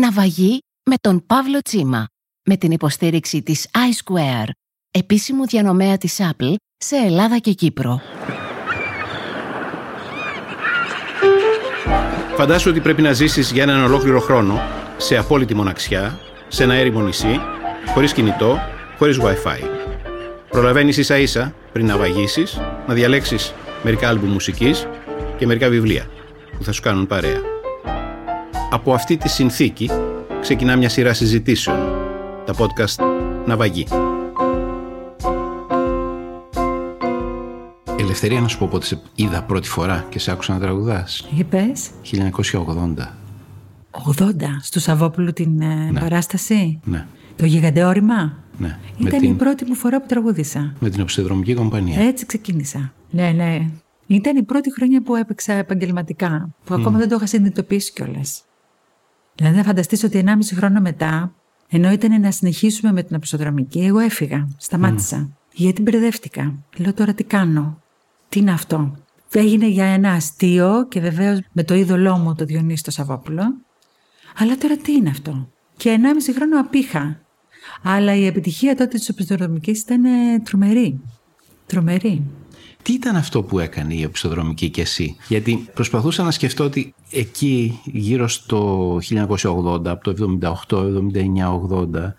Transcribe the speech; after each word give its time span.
Ναυαγή 0.00 0.58
με 0.90 0.94
τον 1.00 1.26
Παύλο 1.26 1.60
Τσίμα, 1.60 2.06
με 2.48 2.56
την 2.56 2.70
υποστήριξη 2.70 3.42
της 3.42 3.68
iSquare, 3.72 4.48
επίσημου 4.90 5.46
διανομέα 5.46 5.96
της 5.98 6.20
Apple 6.20 6.54
σε 6.76 6.96
Ελλάδα 6.96 7.38
και 7.38 7.52
Κύπρο. 7.52 8.00
Φαντάσου 12.36 12.70
ότι 12.70 12.80
πρέπει 12.80 13.02
να 13.02 13.12
ζήσεις 13.12 13.52
για 13.52 13.62
έναν 13.62 13.84
ολόκληρο 13.84 14.20
χρόνο 14.20 14.60
σε 14.96 15.16
απόλυτη 15.16 15.54
μοναξιά, 15.54 16.18
σε 16.48 16.62
ένα 16.62 16.74
έρημο 16.74 17.00
νησί, 17.00 17.40
χωρίς 17.94 18.12
κινητό, 18.12 18.58
χωρίς 18.98 19.18
Wi-Fi. 19.20 19.60
Προλαβαίνεις 20.48 20.96
ίσα 20.96 21.18
ίσα 21.18 21.54
πριν 21.72 21.86
να 21.86 21.96
βαγίσεις, 21.96 22.60
να 22.86 22.94
διαλέξεις 22.94 23.54
μερικά 23.82 24.08
άλμπου 24.08 24.26
μουσικής 24.26 24.86
και 25.38 25.46
μερικά 25.46 25.68
βιβλία 25.68 26.06
που 26.56 26.64
θα 26.64 26.72
σου 26.72 26.82
κάνουν 26.82 27.06
παρέα. 27.06 27.55
Από 28.70 28.92
αυτή 28.94 29.16
τη 29.16 29.28
συνθήκη 29.28 29.90
ξεκινά 30.40 30.76
μια 30.76 30.88
σειρά 30.88 31.12
συζητήσεων, 31.14 31.76
τα 32.44 32.54
podcast 32.58 33.04
«Ναυαγή». 33.46 33.86
Ελευθερία 37.98 38.40
να 38.40 38.48
σου 38.48 38.58
πω 38.58 38.68
πότε 38.70 38.86
σε 38.86 39.00
είδα 39.14 39.42
πρώτη 39.42 39.68
φορά 39.68 40.06
και 40.08 40.18
σε 40.18 40.30
άκουσα 40.30 40.52
να 40.52 40.58
τραγουδάς. 40.60 41.26
Για 41.30 41.44
πες. 41.44 41.90
1980. 42.02 43.14
80, 44.18 44.32
στο 44.62 44.80
Σαββόπουλο 44.80 45.32
την 45.32 45.60
ε, 45.60 45.90
Ναι. 45.90 46.00
παράσταση; 46.00 46.80
Ναι, 46.84 47.06
Το 47.36 47.46
γιγαντεόρημα. 47.46 48.38
ναι. 48.58 48.78
Ήταν 48.98 49.10
με, 49.10 49.16
η 49.16 49.20
την, 49.20 49.36
πρώτη 49.36 49.64
μου 49.64 49.74
φορά 49.74 50.00
που 50.00 50.06
τραγούδισα. 50.08 50.74
με 50.78 50.90
την 50.90 51.00
οψιδρομική 51.00 51.54
κομπανία. 51.54 52.00
Έτσι 52.00 52.26
ξεκίνησα. 52.26 52.92
Ναι, 53.10 53.30
ναι. 53.30 53.66
Ήταν 54.06 54.36
η 54.36 54.42
πρώτη 54.42 54.72
χρονιά 54.72 55.02
που 55.02 55.14
έπαιξα 55.16 55.52
επαγγελματικά. 55.52 56.48
Που 56.64 56.74
ακόμα 56.74 56.98
δεν 56.98 57.08
το 57.08 57.14
είχα 57.14 57.26
συνειδητοποιήσει 57.26 57.92
κιόλας. 57.92 58.42
Δηλαδή, 59.36 59.56
να 59.56 59.62
φανταστείς 59.62 60.02
ότι 60.02 60.24
1,5 60.26 60.32
χρόνο 60.54 60.80
μετά, 60.80 61.34
ενώ 61.68 61.90
ήταν 61.90 62.20
να 62.20 62.30
συνεχίσουμε 62.30 62.92
με 62.92 63.02
την 63.02 63.16
οπισθοδρομική, 63.16 63.80
εγώ 63.80 63.98
έφυγα. 63.98 64.48
Σταμάτησα. 64.56 65.30
Γιατί 65.52 65.82
μπερδεύτηκα. 65.82 66.54
Λέω 66.76 66.94
τώρα 66.94 67.14
τι 67.14 67.24
κάνω; 67.24 67.82
Τι 68.28 68.38
είναι 68.38 68.52
αυτό; 68.52 68.96
Έγινε 69.32 69.66
για 69.66 69.84
ένα 69.84 70.12
αστείο 70.12 70.86
και 70.88 71.00
βεβαίως 71.00 71.40
με 71.52 71.64
το 71.64 71.74
είδωλό 71.74 72.16
μου 72.16 72.34
το 72.34 72.44
Διονύση 72.44 72.82
το 72.82 72.90
Σαββόπουλο. 72.90 73.42
Αλλά 74.36 74.56
τώρα 74.56 74.76
τι 74.76 74.92
είναι 74.92 75.10
αυτό; 75.10 75.48
Και 75.76 75.98
1,5 76.28 76.34
χρόνο 76.34 76.60
απήχα. 76.60 77.20
Αλλά 77.82 78.14
η 78.14 78.26
επιτυχία 78.26 78.76
τότε 78.76 78.98
της 78.98 79.08
οπισθοδρομική 79.08 79.70
ήταν 79.70 80.04
ε, 80.04 80.38
τρομερή. 80.44 81.00
Τρομερή. 81.66 82.22
Τι 82.86 82.92
ήταν 82.92 83.16
αυτό 83.16 83.42
που 83.42 83.58
έκανε 83.58 83.94
η 83.94 84.04
οπισθοδρομική 84.04 84.70
και 84.70 84.80
εσύ; 84.80 85.16
Γιατί 85.28 85.68
προσπαθούσα 85.74 86.22
να 86.22 86.30
σκεφτώ 86.30 86.64
ότι 86.64 86.94
εκεί 87.10 87.80
γύρω 87.84 88.28
στο 88.28 88.96
1980, 88.96 89.86
από 89.86 90.14
το 90.14 90.38
78, 90.68 90.76
79, 90.76 90.84
80, 91.70 92.14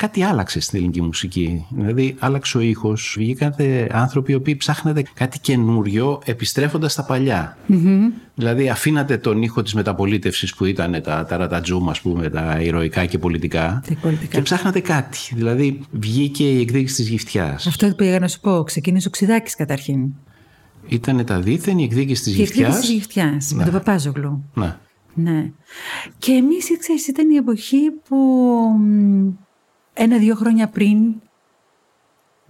κάτι 0.00 0.22
άλλαξε 0.22 0.60
στην 0.60 0.78
ελληνική 0.78 1.02
μουσική. 1.02 1.66
Δηλαδή 1.70 2.16
άλλαξε 2.18 2.58
ο 2.58 2.60
ήχος, 2.60 3.14
βγήκατε 3.18 3.88
άνθρωποι 3.92 4.32
οι 4.32 4.34
οποίοι 4.34 4.56
ψάχνατε 4.56 5.02
κάτι 5.14 5.38
καινούριο 5.38 6.20
επιστρέφοντας 6.24 6.92
στα 6.92 7.04
παλιά. 7.04 7.56
Δηλαδή 8.34 8.68
αφήνατε 8.68 9.16
τον 9.18 9.42
ήχο 9.42 9.62
της 9.62 9.74
μεταπολίτευσης 9.74 10.54
που 10.54 10.64
ήταν 10.64 11.02
τα, 11.02 11.24
τα 11.28 11.36
ρατατζούμ 11.36 11.90
ας 11.90 12.00
πούμε, 12.00 12.30
τα 12.30 12.60
ηρωικά 12.60 13.04
και 13.06 13.18
πολιτικά 13.18 13.82
Τα 13.88 13.94
πολιτικά. 14.00 14.36
και 14.36 14.42
ψάχνατε 14.42 14.80
κάτι. 14.80 15.18
Δηλαδή 15.34 15.80
βγήκε 15.90 16.44
η 16.44 16.60
εκδίκηση 16.60 16.96
της 16.96 17.08
γυφτιάς. 17.08 17.66
Αυτό 17.66 17.88
που 17.88 17.94
πήγα 17.94 18.18
να 18.18 18.28
σου 18.28 18.40
πω. 18.40 18.62
Ξεκίνησε 18.62 19.08
ο 19.08 19.10
Ξιδάκης 19.10 19.54
καταρχήν. 19.56 20.08
Ήταν 20.88 21.24
τα 21.24 21.40
δίθεν 21.40 21.78
η 21.78 21.82
εκδίκηση 21.82 22.22
της 22.22 22.32
Και 22.34 22.38
η 22.40 22.42
εκδίκηση 22.42 22.62
γυφτιάς. 22.62 22.80
της 22.80 22.90
Γυφτιάς, 22.90 23.52
με 23.54 23.64
τον 23.64 23.72
Παπάζογλου. 23.72 24.44
Ναι. 24.54 24.76
Ναι. 25.14 25.50
Και 26.18 26.32
εμείς, 26.32 26.78
ξέρεις, 26.78 27.06
ήταν 27.08 27.30
η 27.30 27.36
εποχή 27.36 27.78
που 28.08 28.16
μ, 28.78 29.28
ένα-δύο 29.92 30.34
χρόνια 30.34 30.68
πριν 30.68 31.14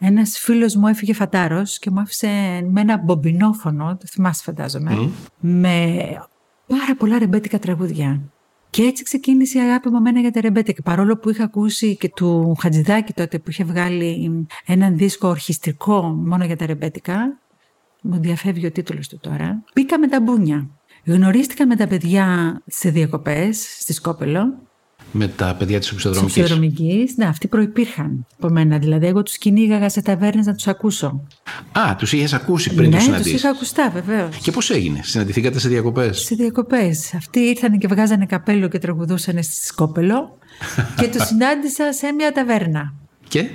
ένας 0.00 0.38
φίλος 0.38 0.74
μου 0.74 0.86
έφυγε 0.86 1.14
φατάρος 1.14 1.78
και 1.78 1.90
μου 1.90 2.00
άφησε 2.00 2.28
με 2.70 2.80
ένα 2.80 2.98
μπομπινόφωνο, 2.98 3.96
το 3.96 4.06
θυμάσαι 4.06 4.42
φαντάζομαι, 4.42 5.10
με 5.40 5.96
πάρα 6.66 6.96
πολλά 6.98 7.18
ρεμπέτικα 7.18 7.58
τραγούδια. 7.58 8.20
Και 8.70 8.82
έτσι 8.82 9.02
ξεκίνησε 9.02 9.58
η 9.58 9.60
αγάπη 9.60 9.88
μου 9.88 9.96
εμένα 9.96 10.20
για 10.20 10.30
τα 10.30 10.40
ρεμπέτικα. 10.40 10.82
Παρόλο 10.82 11.16
που 11.16 11.30
είχα 11.30 11.44
ακούσει 11.44 11.96
και 11.96 12.08
του 12.08 12.56
Χατζηδάκη 12.60 13.12
τότε 13.12 13.38
που 13.38 13.50
είχε 13.50 13.64
βγάλει 13.64 14.46
έναν 14.66 14.96
δίσκο 14.96 15.28
ορχιστρικό 15.28 16.02
μόνο 16.02 16.44
για 16.44 16.56
τα 16.56 16.66
ρεμπέτικα, 16.66 17.38
μου 18.02 18.20
διαφεύγει 18.20 18.66
ο 18.66 18.70
τίτλος 18.70 19.08
του 19.08 19.18
τώρα. 19.18 19.64
Μπήκα 19.74 19.98
με 19.98 20.08
τα 20.08 20.20
μπούνια. 20.20 20.68
Γνωρίστηκα 21.04 21.66
με 21.66 21.76
τα 21.76 21.86
παιδιά 21.86 22.60
σε 22.66 22.90
διακοπές 22.90 23.76
στη 23.78 23.92
Σκόπελο, 23.92 24.58
Με 25.12 25.28
τα 25.28 25.54
παιδιά 25.58 25.78
της 25.78 25.88
της 25.88 25.92
οπισθοδρομικής. 25.92 26.42
Ψευδρομική. 26.42 27.12
Ναι, 27.16 27.24
αυτοί 27.24 27.48
προϋπήρχαν 27.48 28.26
από 28.36 28.52
μένα. 28.52 28.78
Δηλαδή, 28.78 29.06
εγώ 29.06 29.22
τους 29.22 29.38
κυνήγαγα 29.38 29.88
σε 29.88 30.02
ταβέρνες 30.02 30.46
να 30.46 30.54
τους 30.54 30.66
ακούσω. 30.66 31.26
Α, 31.72 31.96
τους 31.96 32.12
είχες 32.12 32.32
ακούσει 32.32 32.74
πριν 32.74 32.90
ναι, 32.90 32.96
τους 32.96 32.96
τους 32.96 33.04
συναντήσεις. 33.04 33.38
είχα 33.38 33.48
ακουστά, 33.48 33.90
βεβαίως. 33.90 34.36
Και 34.36 34.50
πώς 34.50 34.70
έγινε, 34.70 35.00
συναντηθήκατε 35.02 35.58
σε 35.58 35.68
διακοπές; 35.68 36.20
Σε 36.20 36.34
διακοπές. 36.34 37.14
Αυτοί 37.14 37.40
ήρθαν 37.40 37.78
και 37.78 37.86
βγάζανε 37.86 38.26
καπέλο 38.26 38.68
και 38.68 38.78
τραγουδούσαν 38.78 39.42
στη 39.42 39.66
Σκόπελο 39.66 40.38
και 41.00 41.08
τους 41.08 41.26
συνάντησα 41.26 41.92
σε 41.92 42.12
μια 42.12 42.32
ταβέρνα. 42.32 42.94
Και, 43.28 43.48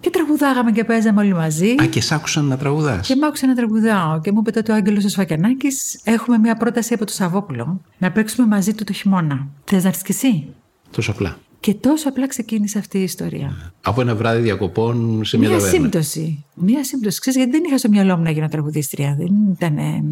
Και 0.00 0.10
τραγουδάγαμε 0.10 0.72
και 0.72 0.84
παίζαμε 0.84 1.20
όλοι 1.20 1.34
μαζί. 1.34 1.74
α, 1.82 1.86
και 1.86 2.00
σ' 2.00 2.12
άκουσαν 2.12 2.44
να 2.44 2.56
τραγουδάς. 2.56 3.06
Και 3.06 3.16
μ' 3.16 3.24
άκουσα 3.24 3.46
να 3.46 3.54
τραγουδάω 3.54 4.20
και 4.20 4.32
μου 4.32 4.38
είπε 4.40 4.50
τότε 4.50 4.72
ο 4.72 4.74
Άγγελος 4.74 5.04
ο 5.04 5.08
Σφακιανάκης 5.08 6.00
έχουμε 6.04 6.38
μια 6.38 6.56
πρόταση 6.56 6.94
από 6.94 7.04
το 7.04 7.12
Σαββόπουλο 7.12 7.80
να 7.98 8.10
παίξουμε 8.12 8.46
μαζί 8.46 8.74
του 8.74 8.84
το 8.84 8.92
χειμώνα. 8.92 9.46
Θες 9.64 9.82
να 9.82 9.88
έρθεις 9.88 10.02
κι 10.04 10.12
εσύ; 10.12 10.46
Τόσο 10.90 11.10
απλά. 11.10 11.38
Και 11.60 11.74
τόσο 11.74 12.08
απλά 12.08 12.26
ξεκίνησε 12.26 12.78
αυτή 12.78 12.98
η 12.98 13.02
ιστορία. 13.02 13.72
Από 13.82 14.00
ένα 14.00 14.14
βράδυ 14.14 14.40
διακοπών 14.42 15.24
σε 15.24 15.38
μια, 15.38 15.48
Μία 15.48 15.58
ταβέρνα. 15.58 15.80
σύμπτωση. 15.80 16.44
Μία 16.54 16.84
σύμπτωση. 16.84 17.20
Ξέρεις, 17.20 17.38
γιατί 17.38 17.52
δεν 17.56 17.64
είχα 17.66 17.78
στο 17.78 17.88
μυαλό 17.88 18.16
μου 18.16 18.22
να 18.22 18.30
γίνω 18.30 18.48
τραγουδίστρια. 18.48 19.14
Δεν, 19.18 19.32
ήταν, 19.52 19.78
ε, 19.78 20.04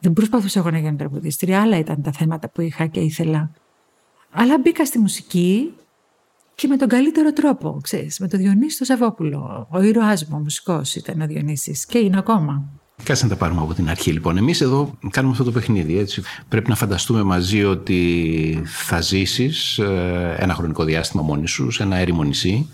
δεν 0.00 0.12
προσπαθούσα 0.12 0.58
εγώ 0.58 0.70
να 0.70 0.78
γίνω 0.78 0.96
τραγουδίστρια. 0.96 1.60
Άλλα 1.60 1.78
ήταν 1.78 2.02
τα 2.02 2.12
θέματα 2.12 2.48
που 2.48 2.60
είχα 2.60 2.86
και 2.86 3.00
ήθελα. 3.00 3.50
Αλλά 4.30 4.58
μπήκα 4.58 4.84
στη 4.84 4.98
μουσική 4.98 5.72
και 6.58 6.68
με 6.68 6.76
τον 6.76 6.88
καλύτερο 6.88 7.32
τρόπο, 7.32 7.78
ξέρεις, 7.82 8.18
με 8.18 8.28
τον 8.28 8.38
Διονύση 8.38 8.78
το 8.78 8.84
Σαββόπουλο. 8.84 9.68
Ο 9.70 9.82
ήρωάς 9.82 10.24
μου, 10.24 10.36
ο 10.38 10.42
μουσικός 10.42 10.94
ήταν 10.94 11.20
ο 11.20 11.26
Διονύσης 11.26 11.86
και 11.86 11.98
είναι 11.98 12.18
ακόμα. 12.18 12.64
Κάτσε 13.02 13.24
να 13.24 13.30
τα 13.30 13.36
πάρουμε 13.36 13.60
από 13.60 13.74
την 13.74 13.88
αρχή 13.88 14.12
λοιπόν. 14.12 14.36
Εμείς 14.36 14.60
εδώ 14.60 14.98
κάνουμε 15.10 15.32
αυτό 15.32 15.44
το 15.44 15.52
παιχνίδι. 15.52 15.98
Έτσι. 15.98 16.22
Πρέπει 16.48 16.68
να 16.68 16.74
φανταστούμε 16.74 17.22
μαζί 17.22 17.64
ότι 17.64 18.62
θα 18.64 19.00
ζήσεις 19.00 19.78
ε, 19.78 20.36
ένα 20.38 20.54
χρονικό 20.54 20.84
διάστημα 20.84 21.22
μόνη 21.22 21.48
σου 21.48 21.70
σε 21.70 21.82
ένα 21.82 21.96
έρημο 21.96 22.22
νησί. 22.22 22.68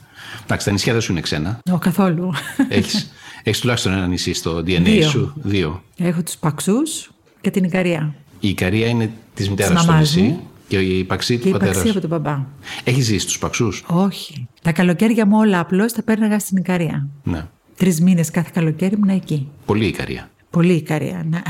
Εντάξει, 0.45 0.67
τα 0.67 0.73
νησιά 0.73 0.93
δεν 0.93 1.03
σου 1.03 1.13
είναι 1.13 1.21
ξένα. 1.21 1.59
Ο 1.73 1.79
καθόλου. 1.79 2.33
Έχεις, 2.69 3.11
έχεις 3.45 3.61
τουλάχιστον 3.61 3.93
ένα 3.93 4.07
νησί 4.07 4.33
στο 4.33 4.59
DNA 4.59 4.83
Δύο. 4.83 5.09
σου; 5.09 5.33
Δύο. 5.37 5.83
Έχω 5.97 6.23
τους 6.23 6.37
Παξούς 6.37 7.11
και 7.41 7.51
την 7.51 7.65
Ικαρία. 7.65 8.15
Η 8.41 8.49
Ικαρία 8.49 8.87
είναι 8.87 9.11
της 9.35 9.51
μητέρας 9.51 9.83
στο 9.83 9.93
μαμάς 9.93 10.15
νησί 10.15 10.29
μου. 10.29 10.49
Και 10.69 10.79
η 10.79 11.05
Παξί 11.05 11.37
Και 11.37 11.43
του 11.43 11.49
η 11.49 11.51
πατέρας 11.51 11.75
Παξία 11.75 11.93
σου. 11.93 11.99
από 11.99 12.09
τον 12.09 12.21
μπαμπά. 12.21 12.45
Έχει 12.85 13.01
ζήσει 13.01 13.19
στους 13.19 13.39
Παξούς; 13.39 13.85
Όχι. 13.87 14.49
Τα 14.63 14.73
καλοκαίρια 14.73 15.27
μου 15.27 15.39
όλα 15.39 15.61
απλώς 15.61 15.93
τα 15.93 16.03
πέρναγα 16.03 16.39
στην 16.39 16.57
Ικαρία. 16.57 17.09
Ναι. 17.23 17.47
Τρεις 17.77 18.01
μήνες 18.01 18.31
κάθε 18.31 18.51
καλοκαίρι 18.55 18.95
ήμουν 18.95 19.09
εκεί. 19.09 19.49
Πολύ 19.67 19.87
Ικαρία. 19.87 20.31
Πολύ 20.51 20.73
η 20.73 20.77
Ικαρία, 20.77 21.27
ναι. 21.29 21.43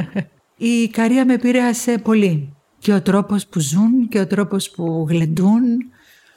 η 0.70 0.82
Ικαρία 0.82 1.24
με 1.24 1.34
επηρέασε 1.34 1.98
πολύ. 1.98 2.52
Και 2.78 2.92
ο 2.92 3.02
τρόπος 3.02 3.46
που 3.46 3.60
ζουν 3.60 4.08
και 4.08 4.18
ο 4.18 4.26
τρόπος 4.26 4.70
που 4.70 5.06
γλεντούν. 5.08 5.62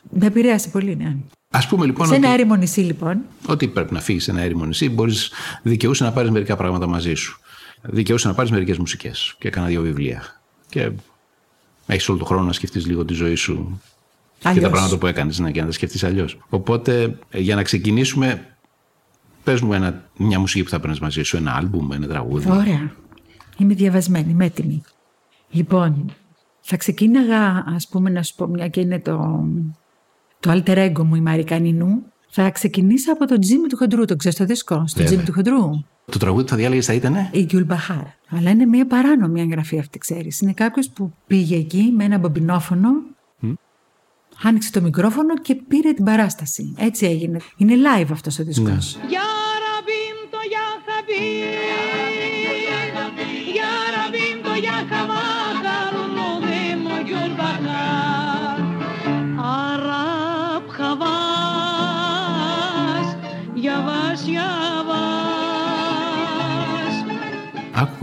Με 0.10 0.26
επηρέασε 0.26 0.70
πολύ, 0.70 0.96
ναι. 0.96 1.16
Ας 1.52 1.68
πούμε 1.68 1.86
λοιπόν 1.86 2.08
Σε 2.08 2.14
ότι, 2.14 2.24
ένα 2.26 2.34
έρημο 2.34 2.56
νησί, 2.56 2.80
λοιπόν. 2.82 3.22
ότι 3.48 3.68
πρέπει 3.68 3.94
να 3.94 4.00
φύγεις 4.00 4.24
σε 4.24 4.32
ένα 4.32 4.42
έρημο 4.42 4.66
νησί, 4.66 4.90
μπορείς 4.90 5.32
δικαιούσε 5.64 6.04
να 6.04 6.12
πάρεις 6.12 6.32
μερικά 6.32 6.56
πράγματα 6.56 6.88
μαζί 6.88 7.14
σου. 7.14 7.40
Δικαιούσε 7.82 8.28
να 8.28 8.34
πάρεις 8.34 8.52
μερικές 8.52 8.78
μουσικές 8.78 9.36
και 9.40 9.50
κάνα 9.50 9.68
δύο 9.68 9.82
βιβλία. 9.82 10.42
Και 10.70 10.92
έχεις 11.94 12.10
όλο 12.10 12.18
τον 12.18 12.28
χρόνο 12.28 12.44
να 12.44 12.54
σκεφτείς 12.54 12.86
λίγο 12.86 13.06
τη 13.06 13.14
ζωή 13.14 13.36
σου 13.36 13.82
και 14.40 14.48
Αλλιώς. 14.48 14.64
τα 14.64 14.70
πράγματα 14.70 14.98
που 14.98 15.08
έκανες 15.08 15.40
ναι, 15.40 15.52
και 15.52 15.60
να 15.60 15.66
τα 15.66 15.72
σκεφτείς 15.72 16.04
αλλιώς. 16.04 16.38
Οπότε 16.50 17.18
ε, 17.30 17.40
για 17.40 17.56
να 17.56 17.64
ξεκινήσουμε, 17.64 18.56
πες 19.44 19.62
μου 19.62 19.74
ένα, 19.74 20.04
μια 20.18 20.40
μουσική 20.40 20.64
που 20.64 20.70
θα 20.70 20.80
παίρνεις 20.80 21.00
μαζί 21.00 21.24
σου, 21.24 21.38
ένα 21.38 21.54
άλμπουμ, 21.56 21.92
ένα 21.92 22.08
τραγούδι. 22.08 22.52
Ωραία. 22.52 22.92
Είμαι 23.58 23.74
διαβασμένη, 23.74 24.32
είμαι 24.32 24.46
έτοιμη. 24.46 24.82
Λοιπόν, 25.50 26.12
θα 26.62 26.78
ξεκίναγα, 26.78 27.64
ας 27.76 27.88
πούμε, 27.88 28.10
να 28.10 28.24
σου 28.24 28.36
πω 28.36 28.48
μια 28.48 28.68
και 28.68 28.80
είναι 28.80 29.00
το, 29.00 29.46
το 30.40 30.52
alter 30.52 30.92
ego 30.92 31.04
μου, 31.04 31.16
η 31.16 31.22
Μαρίκα 31.22 31.60
Νινού. 31.60 32.04
Θα 32.30 32.50
ξεκινήσω 32.50 33.12
από 33.12 33.28
το 33.28 33.40
Τζίμι 33.40 33.68
του 33.68 33.78
Χοντρού, 33.78 34.06
το 34.06 34.16
ξέρεις 34.16 34.38
το 34.38 34.46
δίσκο, 34.46 34.76
στο 34.76 34.86
Βέβαια. 34.88 35.06
Τζίμι 35.06 35.24
του 35.24 35.34
Χοντρού. 35.34 35.84
Το 36.12 36.18
τραγούδι 36.20 36.44
που 36.44 36.50
θα 36.50 36.56
διάλεγες 36.56 36.86
θα 36.86 36.94
ήτανε; 36.94 37.30
Η 37.32 37.44
Γκιουλ 37.44 37.64
Μπαχάρ. 37.64 38.04
Αλλά 38.30 38.50
είναι 38.50 38.66
μια 38.66 38.88
παράνομη 38.88 39.42
εγγραφή 39.42 39.80
αυτή, 39.80 39.98
ξέρεις. 39.98 40.42
Είναι 40.42 40.54
κάποιος 40.54 40.90
που 40.90 41.14
πήγε 41.28 41.56
εκεί 41.56 41.94
με 41.96 42.04
ένα 42.04 42.18
μπομπινόφωνο, 42.18 42.90
άνοιξε 44.44 44.72
το 44.72 44.82
μικρόφωνο 44.82 45.38
και 45.38 45.56
πήρε 45.56 45.94
την 45.94 46.06
παράσταση. 46.06 46.74
Έτσι 46.78 47.06
έγινε. 47.06 47.40
Είναι 47.58 47.74
live 47.76 48.10
αυτός 48.12 48.40
ο 48.40 48.44
δίσκος. 48.44 48.98
Ya 49.02 49.41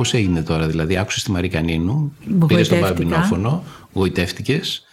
πώ 0.02 0.16
έγινε 0.16 0.42
τώρα. 0.42 0.66
Δηλαδή, 0.68 0.96
άκουσες 0.96 1.22
τη 1.22 1.30
Μαρή 1.30 1.48
Κανίνου, 1.48 2.12
πήρε 2.20 2.36
τον 2.38 2.48
Γοητεύτηκα. 2.48 2.88
Μπαμπινόφωνο, 2.88 3.62
γοητεύτηκες. 3.92 4.84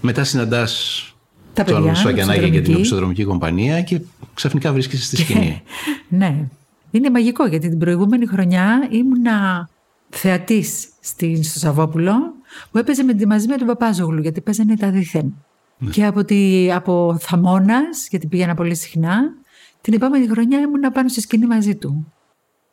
Μετά 0.00 0.24
συναντάς 0.24 1.02
Τα 1.52 1.64
παιδιά, 1.64 1.80
τον 1.80 1.94
Σφαγιανάκη 1.94 2.40
και 2.40 2.60
την 2.60 2.74
οπισθοδρομική. 2.74 2.74
οπισθοδρομική 2.76 3.24
κομπανία 3.24 3.82
και 3.82 4.00
ξαφνικά 4.34 4.72
βρίσκεσαι 4.72 5.04
στη 5.04 5.16
σκηνή. 5.16 5.62
Ναι. 6.08 6.48
Είναι 6.90 7.10
μαγικό 7.10 7.46
γιατί 7.46 7.68
την 7.68 7.78
προηγούμενη 7.78 8.26
χρονιά 8.26 8.88
ήμουνα 8.90 9.68
θεατής 10.10 10.88
στην, 11.00 11.42
στο 11.44 11.58
Σαββόπουλο 11.58 12.12
που 12.70 12.78
έπαιζε 12.78 13.02
με, 13.02 13.14
τη- 13.14 13.26
μαζί 13.26 13.48
με 13.48 13.56
τον 13.56 13.66
Παπάζογλου 13.66 14.20
γιατί 14.20 14.40
παίζανε 14.40 14.76
τα 14.76 14.90
δίθεν. 14.90 15.34
Και 15.90 16.04
από, 16.06 16.24
τη, 16.24 16.72
από 16.72 17.16
Θαμώνας, 17.20 18.08
γιατί 18.10 18.26
πήγαινα 18.26 18.54
πολύ 18.54 18.74
συχνά, 18.74 19.20
την 19.80 19.94
επόμενη 19.94 20.26
χρονιά 20.28 20.58
ήμουνα 20.60 20.90
πάνω 20.92 21.08
στη 21.08 21.20
σκηνή 21.20 21.46
μαζί 21.46 21.74
του. 21.76 22.12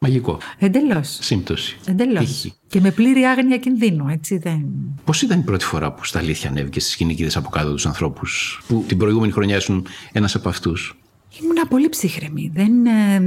Μαγικό. 0.03 0.37
Εντελώς. 0.57 1.17
Σύμπτωση. 1.21 1.77
Εντελώς. 1.85 2.25
Τύχη. 2.25 2.53
Και 2.67 2.79
με 2.79 2.91
πλήρη 2.91 3.23
άγνοια 3.23 3.57
κινδύνου, 3.57 4.07
έτσι 4.07 4.37
δεν... 4.37 4.65
Πώς 5.05 5.21
ήταν 5.21 5.39
η 5.39 5.43
πρώτη 5.43 5.65
φορά 5.65 5.91
που 5.91 6.05
στα 6.05 6.19
αλήθεια 6.19 6.49
ανέβηκε 6.49 6.79
στη 6.79 6.89
σκηνή 6.89 7.15
και 7.15 7.21
είδες 7.21 7.37
από 7.37 7.49
κάτω 7.49 7.71
τους 7.73 7.85
ανθρώπους, 7.85 8.61
που 8.67 8.83
την 8.87 8.97
προηγούμενη 8.97 9.31
χρονιά 9.31 9.55
ήσουν 9.55 9.87
ένας 10.11 10.35
από 10.35 10.49
αυτούς; 10.49 10.97
Ήμουνα 11.41 11.67
πολύ 11.67 11.89
ψύχρεμη. 11.89 12.51
Δεν, 12.53 12.85
ε, 12.85 13.19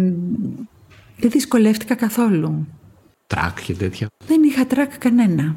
δεν 1.16 1.30
δυσκολεύτηκα 1.30 1.94
καθόλου. 1.94 2.66
Τρακ 3.26 3.62
και 3.62 3.74
τέτοια; 3.74 4.08
Δεν 4.26 4.42
είχα 4.42 4.66
τρακ 4.66 4.98
κανένα. 4.98 5.56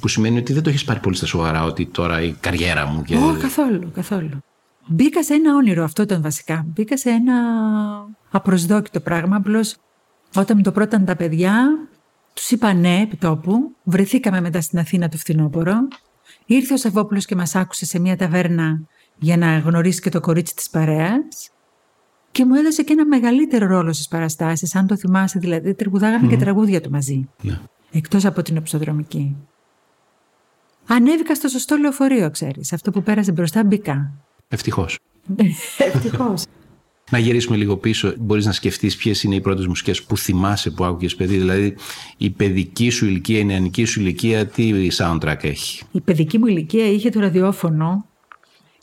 Που 0.00 0.08
σημαίνει 0.08 0.38
ότι 0.38 0.52
δεν 0.52 0.62
το 0.62 0.68
έχεις 0.68 0.84
πάρει 0.84 1.00
πολύ 1.00 1.16
στα 1.16 1.26
σοβαρά, 1.26 1.64
ότι 1.64 1.86
τώρα 1.86 2.22
η 2.22 2.32
καριέρα 2.40 2.86
μου 2.86 3.02
και. 3.02 3.16
Όχι, 3.16 3.40
καθόλου, 3.40 3.90
καθόλου. 3.94 4.38
Μπήκα 4.86 5.24
σε 5.24 5.34
ένα 5.34 5.54
όνειρο, 5.54 5.84
αυτό 5.84 6.02
ήταν 6.02 6.22
βασικά. 6.22 6.66
Μπήκα 6.74 6.98
σε 6.98 7.10
ένα 7.10 7.34
απροσδόκητο 8.30 9.00
πράγμα. 9.00 9.36
Απλώς 9.36 9.76
όταν 10.34 10.56
με 10.56 10.62
το 10.62 10.72
πρώταν 10.72 11.04
τα 11.04 11.16
παιδιά, 11.16 11.88
τους 12.34 12.50
είπα 12.50 12.72
ναι 12.72 13.00
επί 13.00 13.16
τόπου. 13.16 13.74
Βρεθήκαμε 13.82 14.40
μετά 14.40 14.60
στην 14.60 14.78
Αθήνα 14.78 15.08
το 15.08 15.16
φθινόπωρο. 15.16 15.74
Ήρθε 16.46 16.74
ο 16.74 16.76
Σαββόπουλος 16.76 17.24
και 17.26 17.36
μας 17.36 17.54
άκουσε 17.54 17.86
σε 17.86 17.98
μια 17.98 18.16
ταβέρνα 18.16 18.80
για 19.18 19.36
να 19.36 19.58
γνωρίσει 19.58 20.00
και 20.00 20.10
το 20.10 20.20
κορίτσι 20.20 20.54
της 20.54 20.70
παρέας. 20.70 21.50
Και 22.30 22.44
μου 22.44 22.54
έδωσε 22.54 22.82
και 22.82 22.92
ένα 22.92 23.06
μεγαλύτερο 23.06 23.66
ρόλο 23.66 23.92
στις 23.92 24.08
παραστάσεις. 24.08 24.74
Αν 24.74 24.86
το 24.86 24.96
θυμάσαι, 24.96 25.38
δηλαδή, 25.38 25.74
τραγουδάγαμε 25.74 26.28
και 26.28 26.36
τραγούδια 26.36 26.80
του 26.80 26.90
μαζί. 26.90 27.28
Ναι. 27.42 27.60
Εκτός 27.90 28.24
από 28.24 28.42
την 28.42 28.56
οψοδρομική. 28.56 29.36
Ανέβηκα 30.86 31.34
στο 31.34 31.48
σωστό 31.48 31.76
λεωφορείο, 31.76 32.30
ξέρεις. 32.30 32.72
Αυτό 32.72 32.90
που 32.90 33.02
πέρασε 33.02 33.32
μπροστά 33.32 33.64
μπήκα. 33.64 34.12
Ευτυχώς. 34.48 34.98
Ευτυχώς. 35.92 36.44
Να 37.10 37.18
γυρίσουμε 37.18 37.56
λίγο 37.56 37.76
πίσω. 37.76 38.14
Μπορείς 38.18 38.46
να 38.46 38.52
σκεφτείς 38.52 38.96
ποιες 38.96 39.22
είναι 39.22 39.34
οι 39.34 39.40
πρώτες 39.40 39.66
μουσικές 39.66 40.02
που 40.02 40.16
θυμάσαι 40.16 40.70
που 40.70 40.84
άκουγες 40.84 41.14
παιδί; 41.14 41.36
Δηλαδή, 41.36 41.76
η 42.16 42.30
παιδική 42.30 42.90
σου 42.90 43.06
ηλικία, 43.06 43.38
η 43.38 43.44
νεανική 43.44 43.84
σου 43.84 44.00
ηλικία, 44.00 44.46
τι 44.46 44.88
soundtrack 44.98 45.44
έχει; 45.44 45.82
Η 45.90 46.00
παιδική 46.00 46.38
μου 46.38 46.46
ηλικία 46.46 46.86
είχε 46.86 47.10
το 47.10 47.20
ραδιόφωνο 47.20 48.06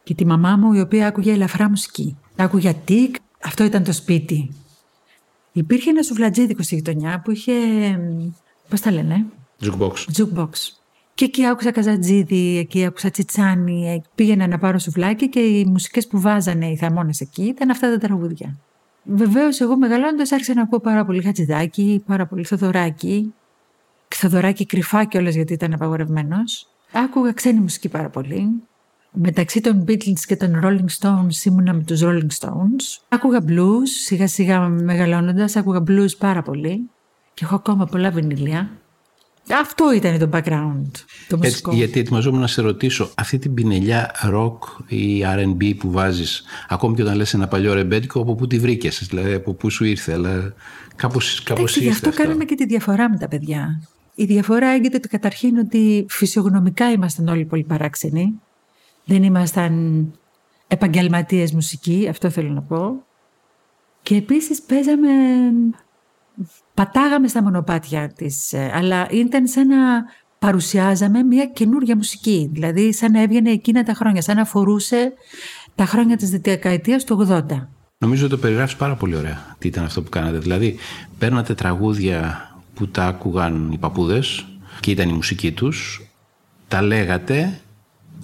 και 0.03 0.13
τη 0.13 0.25
μαμά 0.25 0.55
μου 0.55 0.73
η 0.73 0.79
οποία 0.79 1.07
άκουγε 1.07 1.31
ελαφρά 1.31 1.69
μουσική. 1.69 2.17
Άκουγε 2.35 2.75
τικ, 2.85 3.15
αυτό 3.43 3.63
ήταν 3.63 3.83
το 3.83 3.93
σπίτι. 3.93 4.49
Υπήρχε 5.51 5.89
ένα 5.89 6.03
σουβλατζίδικο 6.03 6.63
στη 6.63 6.75
γειτονιά 6.75 7.21
που 7.21 7.31
είχε. 7.31 7.53
Πώς 8.69 8.81
τα 8.81 8.91
λένε, 8.91 9.25
Jukebox. 9.61 9.93
jukebox. 10.17 10.49
Και 11.15 11.25
εκεί 11.25 11.45
άκουσα 11.45 11.71
καζατζίδι, 11.71 12.57
εκεί 12.57 12.85
άκουσα 12.85 13.09
τσιτσάνι. 13.09 13.89
εκεί 13.89 14.07
Πήγαινα 14.15 14.47
να 14.47 14.57
πάρω 14.57 14.77
σουβλάκι 14.77 15.29
και 15.29 15.39
οι 15.39 15.65
μουσικές 15.65 16.07
που 16.07 16.19
βάζανε 16.19 16.65
οι 16.65 16.77
θαμώνε 16.77 17.11
εκεί 17.19 17.43
ήταν 17.43 17.69
αυτά 17.69 17.89
τα 17.89 17.97
τραγούδια. 17.97 18.57
Βεβαίως, 19.03 19.61
εγώ 19.61 19.77
μεγαλώνοντας 19.77 20.31
άρχισα 20.31 20.53
να 20.53 20.61
ακούω 20.61 20.79
πάρα 20.79 21.05
πολύ 21.05 21.21
χατζηδάκι, 21.23 22.03
πάρα 22.05 22.25
πολύ 22.25 22.43
Θοδωράκι. 22.43 23.33
Θοδωράκι 24.07 24.65
κρυφά 24.65 25.03
κιόλας 25.03 25.35
γιατί 25.35 25.53
ήταν 25.53 25.73
απαγορευμένος. 25.73 26.67
Άκουγα 26.91 27.31
ξένη 27.31 27.59
μουσική 27.59 27.89
πάρα 27.89 28.09
πολύ. 28.09 28.47
Μεταξύ 29.11 29.61
των 29.61 29.83
Beatles 29.87 30.19
και 30.27 30.35
των 30.35 30.61
Rolling 30.63 31.01
Stones 31.01 31.45
ήμουνα 31.45 31.73
με 31.73 31.83
τους 31.83 32.01
Rolling 32.03 32.39
Stones. 32.39 33.03
Άκουγα 33.09 33.43
blues, 33.47 33.87
σιγά 34.03 34.27
σιγά 34.27 34.59
μεγαλώνοντας, 34.59 35.55
άκουγα 35.55 35.83
blues 35.87 36.17
πάρα 36.17 36.41
πολύ. 36.41 36.89
Και 37.33 37.43
έχω 37.43 37.55
ακόμα 37.55 37.85
πολλά 37.85 38.11
βινίλια. 38.11 38.69
Αυτό 39.49 39.93
ήταν 39.93 40.19
το 40.19 40.29
background, 40.31 40.89
το 41.27 41.35
Έτσι, 41.35 41.37
μουσικό. 41.37 41.73
γιατί 41.73 41.99
ετοιμαζόμουν 41.99 42.39
να 42.39 42.47
σε 42.47 42.61
ρωτήσω, 42.61 43.09
αυτή 43.15 43.37
την 43.37 43.53
πινελιά 43.53 44.11
rock 44.33 44.57
ή 44.87 45.23
RB 45.25 45.77
που 45.77 45.91
βάζεις, 45.91 46.43
ακόμη 46.67 46.95
και 46.95 47.01
όταν 47.01 47.15
λες 47.15 47.33
ένα 47.33 47.47
παλιό 47.47 47.73
ρεμπέτικο, 47.73 48.21
από 48.21 48.35
πού 48.35 48.47
τη 48.47 48.59
βρήκες, 48.59 49.05
δηλαδή 49.09 49.33
από 49.33 49.53
πού 49.53 49.69
σου 49.69 49.83
ήρθε, 49.85 50.13
αλλά 50.13 50.53
κάπως 50.95 51.43
Εντάξει, 51.49 51.79
γι' 51.79 51.89
αυτό 51.89 52.11
κάναμε 52.11 52.45
και 52.45 52.55
τη 52.55 52.65
διαφορά 52.65 53.09
με 53.09 53.17
τα 53.17 53.27
παιδιά. 53.27 53.89
Η 54.15 54.25
διαφορά 54.25 54.67
έγκυται 54.67 54.95
ότι 54.95 55.07
καταρχήν 55.07 55.57
ότι 55.57 56.05
φυσιογνωμικά 56.09 56.91
ήμασταν 56.91 57.27
όλοι 57.27 57.45
πολύ 57.45 57.63
παράξενοι. 57.63 58.33
Δεν 59.05 59.23
ήμασταν 59.23 60.05
επαγγελματίες 60.67 61.51
μουσικοί, 61.51 62.07
αυτό 62.09 62.29
θέλω 62.29 62.49
να 62.49 62.61
πω. 62.61 63.03
Και 64.01 64.15
επίσης 64.15 64.61
παίζαμε, 64.61 65.09
πατάγαμε 66.73 67.27
στα 67.27 67.41
μονοπάτια 67.41 68.13
της, 68.15 68.53
ε, 68.53 68.71
αλλά 68.73 69.07
ήταν 69.09 69.47
σαν 69.47 69.67
να 69.67 70.03
παρουσιάζαμε 70.39 71.23
μια 71.23 71.45
καινούργια 71.45 71.95
μουσική. 71.95 72.49
Δηλαδή 72.53 72.93
σαν 72.93 73.11
να 73.11 73.21
έβγαινε 73.21 73.51
εκείνα 73.51 73.83
τα 73.83 73.93
χρόνια, 73.93 74.21
σαν 74.21 74.35
να 74.35 74.41
αφορούσε 74.41 75.13
τα 75.75 75.85
χρόνια 75.85 76.17
της 76.17 76.29
δεκαετίας 76.29 77.03
του 77.03 77.27
80. 77.29 77.69
Νομίζω 77.97 78.25
ότι 78.25 78.35
το 78.35 78.41
περιγράφεις 78.41 78.75
πάρα 78.75 78.95
πολύ 78.95 79.15
ωραία 79.15 79.55
τι 79.57 79.67
ήταν 79.67 79.83
αυτό 79.83 80.01
που 80.01 80.09
κάνατε. 80.09 80.37
Δηλαδή, 80.37 80.77
παίρνατε 81.17 81.53
τραγούδια 81.53 82.49
που 82.73 82.87
τα 82.87 83.05
άκουγαν 83.05 83.71
οι 83.71 83.77
παππούδες 83.77 84.45
και 84.79 84.91
ήταν 84.91 85.09
η 85.09 85.13
μουσική 85.13 85.51
τους, 85.51 86.01
τα 86.67 86.81
λέγατε, 86.81 87.59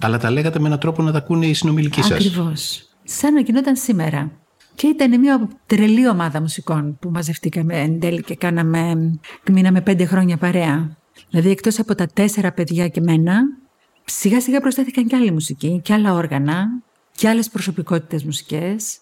αλλά 0.00 0.18
τα 0.18 0.30
λέγατε 0.30 0.58
με 0.58 0.66
έναν 0.66 0.78
τρόπο 0.78 1.02
να 1.02 1.12
τα 1.12 1.18
ακούνε 1.18 1.46
οι 1.46 1.54
συνομιλικοί 1.54 2.02
σας. 2.02 2.10
Ακριβώς. 2.10 2.88
Σαν 3.04 3.34
να 3.34 3.40
γινόταν 3.40 3.76
σήμερα. 3.76 4.30
Και 4.74 4.86
ήταν 4.86 5.20
μια 5.20 5.48
τρελή 5.66 6.08
ομάδα 6.08 6.40
μουσικών 6.40 6.98
που 7.00 7.10
μαζευτήκαμε 7.10 7.80
εν 7.80 8.00
τέλει 8.00 8.22
και 8.22 8.34
κάναμε, 8.34 9.12
μείναμε 9.50 9.80
πέντε 9.80 10.04
χρόνια 10.04 10.36
παρέα. 10.36 10.96
Δηλαδή 11.30 11.50
εκτός 11.50 11.78
από 11.78 11.94
τα 11.94 12.06
τέσσερα 12.06 12.52
παιδιά 12.52 12.88
και 12.88 13.00
μένα, 13.00 13.40
σιγά 14.04 14.40
σιγά 14.40 14.60
προσθέθηκαν 14.60 15.06
και 15.06 15.16
άλλη 15.16 15.30
μουσική 15.30 15.80
και 15.84 15.92
άλλα 15.92 16.12
όργανα 16.12 16.66
και 17.12 17.28
άλλες 17.28 17.48
προσωπικότητες 17.48 18.24
μουσικές 18.24 18.98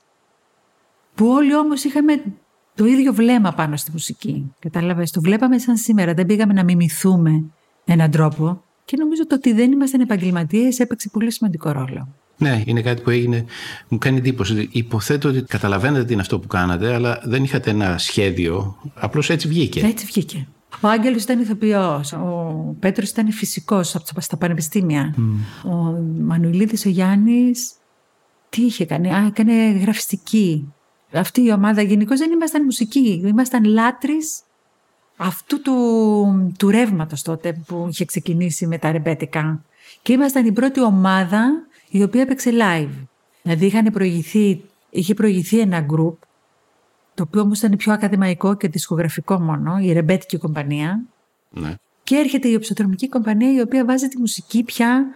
που 1.14 1.26
όλοι 1.26 1.54
όμως 1.56 1.84
είχαμε 1.84 2.22
το 2.74 2.84
ίδιο 2.84 3.14
βλέμμα 3.14 3.52
πάνω 3.52 3.76
στη 3.76 3.90
μουσική. 3.90 4.54
Κατάλαβες, 4.58 5.10
το 5.10 5.20
βλέπαμε 5.20 5.58
σαν 5.58 5.76
σήμερα, 5.76 6.14
δεν 6.14 6.26
πήγαμε 6.26 6.52
να 6.52 6.64
μιμηθούμε 6.64 7.44
έναν 7.84 8.10
τρόπο 8.10 8.62
και 8.84 8.96
νομίζω 8.96 9.26
το 9.26 9.34
ότι 9.34 9.52
δεν 9.52 9.72
ήμασταν 9.72 10.00
επαγγελματίες 10.00 10.78
έπαιξε 10.78 11.08
πολύ 11.12 11.32
σημαντικό 11.32 11.70
ρόλο. 11.70 12.08
Ναι, 12.40 12.62
είναι 12.66 12.82
κάτι 12.82 13.02
που 13.02 13.10
έγινε. 13.10 13.44
Μου 13.88 13.98
κάνει 13.98 14.18
εντύπωση. 14.18 14.68
Υποθέτω 14.72 15.28
ότι 15.28 15.42
καταλαβαίνετε 15.42 16.04
τι 16.04 16.12
είναι 16.12 16.22
αυτό 16.22 16.38
που 16.38 16.46
κάνατε, 16.46 16.94
αλλά 16.94 17.20
δεν 17.24 17.44
είχατε 17.44 17.70
ένα 17.70 17.98
σχέδιο. 17.98 18.76
Απλώς 18.94 19.30
έτσι 19.30 19.48
βγήκε. 19.48 19.86
Έτσι 19.86 20.06
βγήκε. 20.06 20.46
Ο 20.80 20.88
Άγγελος 20.88 21.22
ήταν 21.22 21.40
ηθοποιός, 21.40 22.12
ο 22.12 22.54
Πέτρος 22.80 23.10
ήταν 23.10 23.32
φυσικός 23.32 23.94
από 23.94 24.04
τα- 24.14 24.20
στα 24.20 24.36
πανεπιστήμια. 24.36 25.14
Ο 25.64 25.74
Μανουηλίδης 26.20 26.86
ο 26.86 26.88
Γιάννης, 26.88 27.72
τι 28.48 28.62
είχε 28.62 28.84
κάνει, 28.86 29.12
α, 29.14 29.24
έκανε 29.26 29.70
γραφιστική. 29.70 30.72
Αυτή 31.12 31.40
η 31.42 31.52
ομάδα 31.52 31.82
γενικώς 31.82 32.18
δεν 32.18 32.30
ήμασταν 32.30 32.64
μουσικοί, 32.64 33.22
ήμασταν 33.26 33.64
λάτρεις 33.64 34.40
αυτού 35.16 35.60
του, 35.62 35.74
του 36.58 36.70
ρεύματος 36.70 37.22
τότε 37.22 37.62
που 37.66 37.86
είχε 37.90 38.04
ξεκινήσει 38.04 38.66
με 38.66 38.78
τα 38.78 38.92
ρεμπέτικα. 38.92 39.64
Και 40.02 40.12
ήμασταν 40.12 40.46
η 40.46 40.52
πρώτη 40.52 40.82
ομάδα 40.82 41.66
η 41.90 42.02
οποία 42.02 42.20
έπαιξε 42.20 42.50
live. 42.50 43.06
Δηλαδή 43.42 43.66
είχαν 43.66 43.84
προηγηθεί, 43.92 44.64
είχε 44.90 45.14
προηγηθεί 45.14 45.58
ένα 45.58 45.86
group 45.90 46.16
το 47.14 47.26
οποίο 47.28 47.40
όμως 47.40 47.58
ήταν 47.58 47.76
πιο 47.76 47.92
ακαδημαϊκό 47.92 48.56
και 48.56 48.68
δισκογραφικό 48.68 49.40
μόνο, 49.40 49.78
η 49.78 49.92
ρεμπέτικη 49.92 50.38
κομπανία. 50.38 51.04
Ναι. 51.50 51.74
Και 52.02 52.16
έρχεται 52.16 52.48
η 52.48 52.54
οψοτρομική 52.54 53.08
κομπανία 53.08 53.52
η 53.52 53.60
οποία 53.60 53.84
βάζει 53.84 54.08
τη 54.08 54.18
μουσική 54.18 54.64
πια 54.64 55.06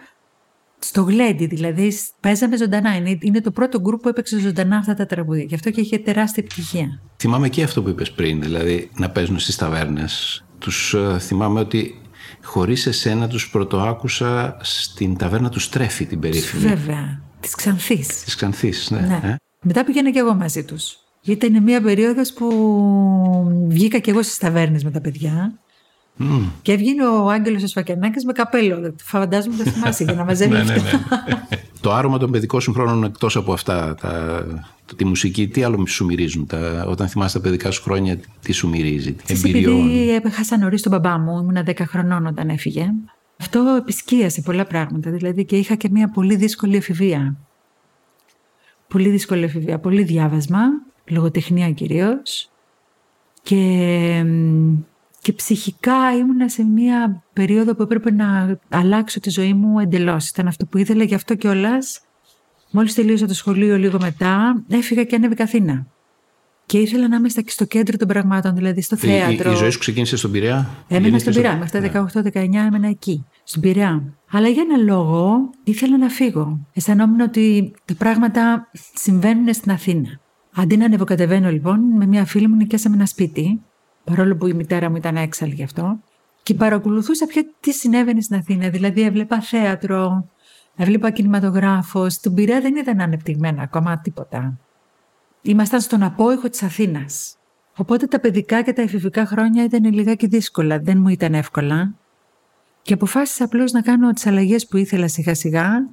στο 0.79 1.01
γλέντι, 1.01 1.45
δηλαδή 1.45 1.97
παίζαμε 2.19 2.57
ζωντανά. 2.57 2.95
Είναι, 2.95 3.17
είναι 3.21 3.41
το 3.41 3.51
πρώτο 3.51 3.79
γκρουπ 3.79 4.01
που 4.01 4.09
έπαιξε 4.09 4.39
ζωντανά 4.39 4.77
αυτά 4.77 4.93
τα 4.93 5.05
τραγούδια. 5.05 5.43
Γι' 5.43 5.55
αυτό 5.55 5.71
και 5.71 5.81
είχε 5.81 5.97
τεράστια 5.97 6.43
επιτυχία. 6.45 7.01
Θυμάμαι 7.17 7.49
και 7.49 7.63
αυτό 7.63 7.83
που 7.83 7.89
είπες 7.89 8.11
πριν, 8.11 8.41
δηλαδή 8.41 8.89
να 8.97 9.09
παίζουν 9.09 9.39
στις 9.39 9.55
ταβέρνες. 9.55 10.45
Τους 10.59 10.93
ε, 10.93 11.19
θυμάμαι 11.19 11.59
ότι 11.59 12.01
χωρίς 12.45 12.85
εσένα 12.85 13.27
τους 13.27 13.49
πρωτοάκουσα 13.49 14.57
στην 14.61 15.17
ταβέρνα 15.17 15.49
του 15.49 15.59
Στρέφη 15.59 16.05
την 16.05 16.19
περίφημη. 16.19 16.67
Βέβαια. 16.67 17.21
Της 17.39 17.55
Ξανθής. 17.55 18.23
Της 18.23 18.35
Ξανθής, 18.35 18.89
ναι. 18.91 18.99
Ναι. 18.99 19.19
Ε; 19.23 19.35
Μετά 19.61 19.83
πήγαινα 19.83 20.11
και 20.11 20.19
εγώ 20.19 20.33
μαζί 20.33 20.63
τους. 20.63 20.97
Ήταν 21.21 21.63
μια 21.63 21.81
περίοδος 21.81 22.33
που 22.33 22.47
βγήκα 23.67 23.99
και 23.99 24.11
εγώ 24.11 24.23
στις 24.23 24.37
ταβέρνες 24.37 24.83
με 24.83 24.91
τα 24.91 25.01
παιδιά. 25.01 25.59
Μμ. 26.17 26.43
Και 26.61 26.71
έβγαινε 26.71 27.07
ο 27.07 27.29
Άγγελος 27.29 27.63
ο 27.63 27.67
Σφακιανάκης 27.67 28.25
με 28.25 28.31
καπέλο. 28.31 28.95
Φαντάζομαι 29.03 29.55
το 29.63 29.69
θυμάσαι 29.69 30.03
για 30.03 30.13
να 30.13 30.23
μαζεύει 30.29 30.51
Ναι, 30.51 30.63
ναι, 30.63 30.73
αυτά. 30.73 30.97
ναι. 31.27 31.43
Το 31.81 31.93
άρωμα 31.93 32.17
των 32.17 32.31
παιδικών 32.31 32.61
συγχρόνων 32.61 33.03
εκτός 33.03 33.35
από 33.35 33.53
αυτά, 33.53 33.95
τα, 33.95 34.45
τη 34.95 35.05
μουσική, 35.05 35.47
τι 35.47 35.63
άλλο 35.63 35.85
σου 35.85 36.05
μυρίζουν, 36.05 36.45
τα, 36.45 36.85
όταν 36.87 37.07
θυμάσαι 37.07 37.37
τα 37.37 37.43
παιδικά 37.43 37.71
σου 37.71 37.81
χρόνια, 37.81 38.19
τι 38.41 38.51
σου 38.51 38.69
μυρίζει, 38.69 39.15
εμπειριών. 39.27 39.79
Επειδή 39.79 40.09
έχασα 40.23 40.57
νωρίς 40.57 40.81
τον 40.81 40.91
μπαμπά 40.91 41.17
μου, 41.17 41.37
ήμουν 41.39 41.57
10 41.65 41.73
χρονών 41.81 42.25
όταν 42.25 42.49
έφυγε. 42.49 42.91
Αυτό 43.39 43.75
επισκίασε 43.79 44.41
πολλά 44.41 44.65
πράγματα. 44.65 45.11
Δηλαδή 45.11 45.45
και 45.45 45.57
είχα 45.57 45.75
και 45.75 45.89
μια 45.91 46.09
πολύ 46.09 46.35
δύσκολη 46.35 46.75
εφηβεία. 46.75 47.35
Πολύ 48.87 49.09
δύσκολη 49.09 49.43
εφηβεία. 49.43 49.79
Πολύ 49.79 50.03
διάβασμα, 50.03 50.59
λογοτεχνία 51.05 51.71
κυρίως. 51.71 52.49
Και, 53.43 54.25
και 55.25 55.33
ψυχικά 55.33 56.17
ήμουνα 56.17 56.49
σε 56.49 56.63
μια 56.63 57.23
περίοδο 57.33 57.75
που 57.75 57.81
έπρεπε 57.81 58.11
να 58.11 58.57
αλλάξω 58.69 59.19
τη 59.19 59.29
ζωή 59.29 59.53
μου 59.53 59.79
εντελώς. 59.79 60.29
Ήταν 60.29 60.47
αυτό 60.47 60.65
που 60.65 60.77
ήθελα, 60.77 61.03
γι' 61.03 61.15
αυτό 61.15 61.35
κιόλας. 61.35 62.01
Μόλις 62.71 62.93
τελείωσα 62.93 63.27
το 63.27 63.33
σχολείο 63.33 63.77
λίγο 63.77 63.97
μετά, 64.01 64.63
έφυγα 64.69 65.03
και 65.03 65.15
ανέβηκα 65.15 65.43
Αθήνα. 65.43 65.87
Και 66.65 66.77
ήθελα 66.77 67.07
να 67.07 67.15
είμαι 67.15 67.29
στο 67.45 67.65
κέντρο 67.65 67.97
των 67.97 68.07
πραγμάτων, 68.07 68.55
δηλαδή 68.55 68.81
στο 68.81 68.95
θέατρο. 68.95 69.49
Η, 69.49 69.53
η 69.53 69.57
ζωή 69.57 69.69
σου 69.69 69.79
ξεκίνησε 69.79 70.17
στον 70.17 70.31
Πειραιά; 70.31 70.69
Έμενα 70.87 71.19
στον 71.19 71.33
Πειραιά. 71.33 71.57
Μέχρι 71.57 71.89
τα 71.89 72.09
18-19 72.13 72.49
ναι. 72.49 72.59
έμενα 72.59 72.87
εκεί, 72.87 73.25
στον 73.43 73.61
Πειραιά. 73.61 74.03
Αλλά 74.31 74.47
για 74.47 74.63
ένα 74.69 74.83
λόγο 74.83 75.49
ήθελα 75.63 75.97
να 75.97 76.09
φύγω. 76.09 76.59
Αισθανόμουν 76.73 77.19
ότι 77.19 77.73
τα 77.85 77.93
πράγματα 77.97 78.69
συμβαίνουν 78.93 79.53
στην 79.53 79.71
Αθήνα. 79.71 80.19
Αντί 80.55 80.77
να 80.77 80.85
ανεβοκατεβαίνω 80.85 81.51
λοιπόν, 81.51 81.79
με 81.97 82.05
μια 82.05 82.25
φίλη 82.25 82.47
μου 82.47 82.55
νοικιάσαμε 82.55 82.95
ένα 82.95 83.05
σπίτι, 83.05 83.61
παρόλο 84.05 84.35
που 84.35 84.47
η 84.47 84.53
μητέρα 84.53 84.89
μου 84.89 84.95
ήταν 84.95 85.15
έξαλλη 85.15 85.53
γι' 85.53 85.63
αυτό, 85.63 85.99
και 86.43 86.53
παρακολουθούσα 86.53 87.25
πια 87.25 87.45
τι 87.59 87.71
συνέβαινε 87.71 88.21
στην 88.21 88.35
Αθήνα. 88.35 88.69
Δηλαδή 88.69 89.01
έβλεπα 89.01 89.41
θέατρο, 89.41 90.29
έβλεπα 90.75 91.09
κινηματογράφος. 91.09 92.13
Στον 92.13 92.33
Πειραιά 92.33 92.61
δεν 92.61 92.75
ήταν 92.75 93.01
ανεπτυγμένα 93.01 93.61
ακόμα 93.61 93.99
τίποτα. 93.99 94.57
Ήμασταν 95.41 95.81
στον 95.81 96.03
απόϊχο 96.03 96.49
της 96.49 96.63
Αθήνας. 96.63 97.37
Οπότε 97.77 98.07
τα 98.07 98.19
παιδικά 98.19 98.61
και 98.61 98.73
τα 98.73 98.81
εφηβικά 98.81 99.25
χρόνια 99.25 99.63
ήταν 99.63 99.93
λιγάκι 99.93 100.27
δύσκολα, 100.27 100.79
δεν 100.79 100.97
μου 100.97 101.07
ήταν 101.07 101.33
εύκολα. 101.33 101.93
Και 102.81 102.93
αποφάσισα 102.93 103.43
απλώς 103.43 103.71
να 103.71 103.81
κάνω 103.81 104.11
τις 104.11 104.25
αλλαγές 104.25 104.67
που 104.67 104.77
ήθελα 104.77 105.07
σιγά 105.07 105.35
σιγά, 105.35 105.87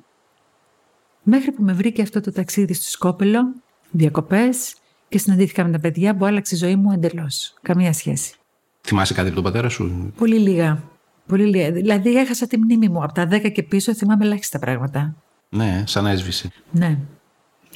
μέχρι 1.22 1.52
που 1.52 1.62
με 1.62 1.72
βρήκε 1.72 2.02
αυτό 2.02 2.20
το 2.20 2.32
ταξίδι 2.32 2.74
στο 2.74 2.90
Σκόπελο 2.90 3.54
διακοπές 3.90 4.74
και 5.12 5.18
συναντήθηκα 5.18 5.64
με 5.64 5.70
τα 5.70 5.78
παιδιά 5.78 6.16
που 6.16 6.24
άλλαξε 6.24 6.54
η 6.54 6.58
ζωή 6.58 6.76
μου 6.76 6.92
εντελώς. 6.92 7.54
Καμία 7.62 7.92
σχέση. 7.92 8.34
Θυμάσαι 8.80 9.14
κάτι 9.14 9.26
από 9.26 9.34
τον 9.34 9.44
πατέρα 9.44 9.68
σου, 9.68 10.12
Πολύ 10.16 10.38
λίγα. 10.38 10.82
Πολύ 11.26 11.44
λίγα. 11.44 11.72
Δηλαδή 11.72 12.16
έχασα 12.16 12.46
τη 12.46 12.58
μνήμη 12.58 12.88
μου. 12.88 13.02
Από 13.02 13.12
τα 13.12 13.28
10 13.30 13.52
και 13.52 13.62
πίσω 13.62 13.94
θυμάμαι 13.94 14.24
ελάχιστα 14.24 14.58
πράγματα. 14.58 15.14
Ναι, 15.48 15.84
σαν 15.86 16.04
να 16.04 16.10
έσβησε. 16.10 16.50
Ναι. 16.70 16.98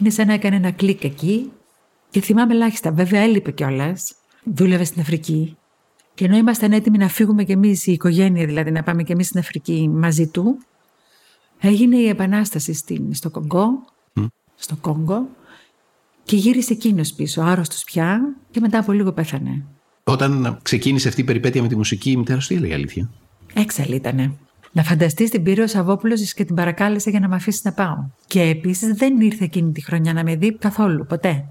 Είναι 0.00 0.11
σαν 0.11 0.26
να 0.26 0.33
έκανε 0.33 0.57
ένα 0.57 0.71
κλικ 0.71 1.05
εκεί 1.05 1.52
και 2.11 2.21
θυμάμαι 2.21 2.55
ελάχιστα. 2.55 2.93
Βέβαια 2.93 3.21
έλειπε 3.21 3.50
κιόλας. 3.50 4.14
Δούλευε 4.45 4.85
στην 4.85 5.00
Αφρική. 5.00 5.57
Και 6.14 6.25
ενώ 6.25 6.37
ήμασταν 6.37 6.73
έτοιμοι 6.73 6.99
να 6.99 7.09
φύγουμε 7.09 7.45
κι 7.45 7.52
εμείς, 7.52 7.87
η 7.87 7.93
οικογένεια 7.93 8.47
δηλαδή, 8.47 8.71
να 8.71 8.83
πάμε 8.83 9.02
κι 9.02 9.12
εμείς 9.12 9.26
στην 9.26 9.40
Αφρική 9.40 9.88
μαζί 9.93 10.26
του, 10.26 10.59
έγινε 11.61 11.97
η 11.97 12.09
επανάσταση 12.09 12.73
στην, 12.73 13.14
στο 13.14 13.31
Κονγκό. 13.31 13.69
Στο 14.55 14.76
Κόγκο 14.81 15.28
και 16.26 16.37
γύρισε 16.37 16.73
εκείνος 16.73 17.12
πίσω, 17.12 17.40
άρρωστος 17.40 17.85
πια, 17.85 18.21
και 18.50 18.61
μετά 18.61 18.78
από 18.78 18.92
λίγο 18.92 19.12
πέθανε. 19.12 19.64
Όταν 20.04 20.59
ξεκίνησε 20.62 21.09
αυτή 21.09 21.21
η 21.21 21.25
περιπέτεια 21.25 21.62
με 21.62 21.68
τη 21.68 21.76
μουσική, 21.76 22.11
η 22.11 22.16
μητέρας 22.16 22.42
σου 22.42 22.49
τι 22.49 22.54
έλεγε 22.54 22.75
αλήθεια; 22.75 23.11
Έξαλλη 23.54 23.95
ήτανε. 23.95 24.33
Να 24.73 24.83
φανταστείς 24.83 25.30
την 25.30 25.42
πήρε 25.42 25.62
ο 25.62 25.66
Σαββόπουλος 25.66 26.35
και 26.35 26.45
την 26.45 26.54
παρακάλεσε 26.54 27.11
για 27.11 27.21
να 27.21 27.28
με 27.28 27.35
αφήσει 27.35 27.61
να 27.64 27.73
πάω. 27.73 27.97
Και 28.26 28.42
επίσης 28.42 28.92
δεν 28.97 29.21
ήρθε 29.21 29.45
εκείνη 29.45 29.73
τη 29.73 29.85
χρονιά 29.85 30.12
να 30.12 30.25
με 30.25 30.37
δει 30.37 30.56
καθόλου, 30.56 31.06
ποτέ. 31.06 31.45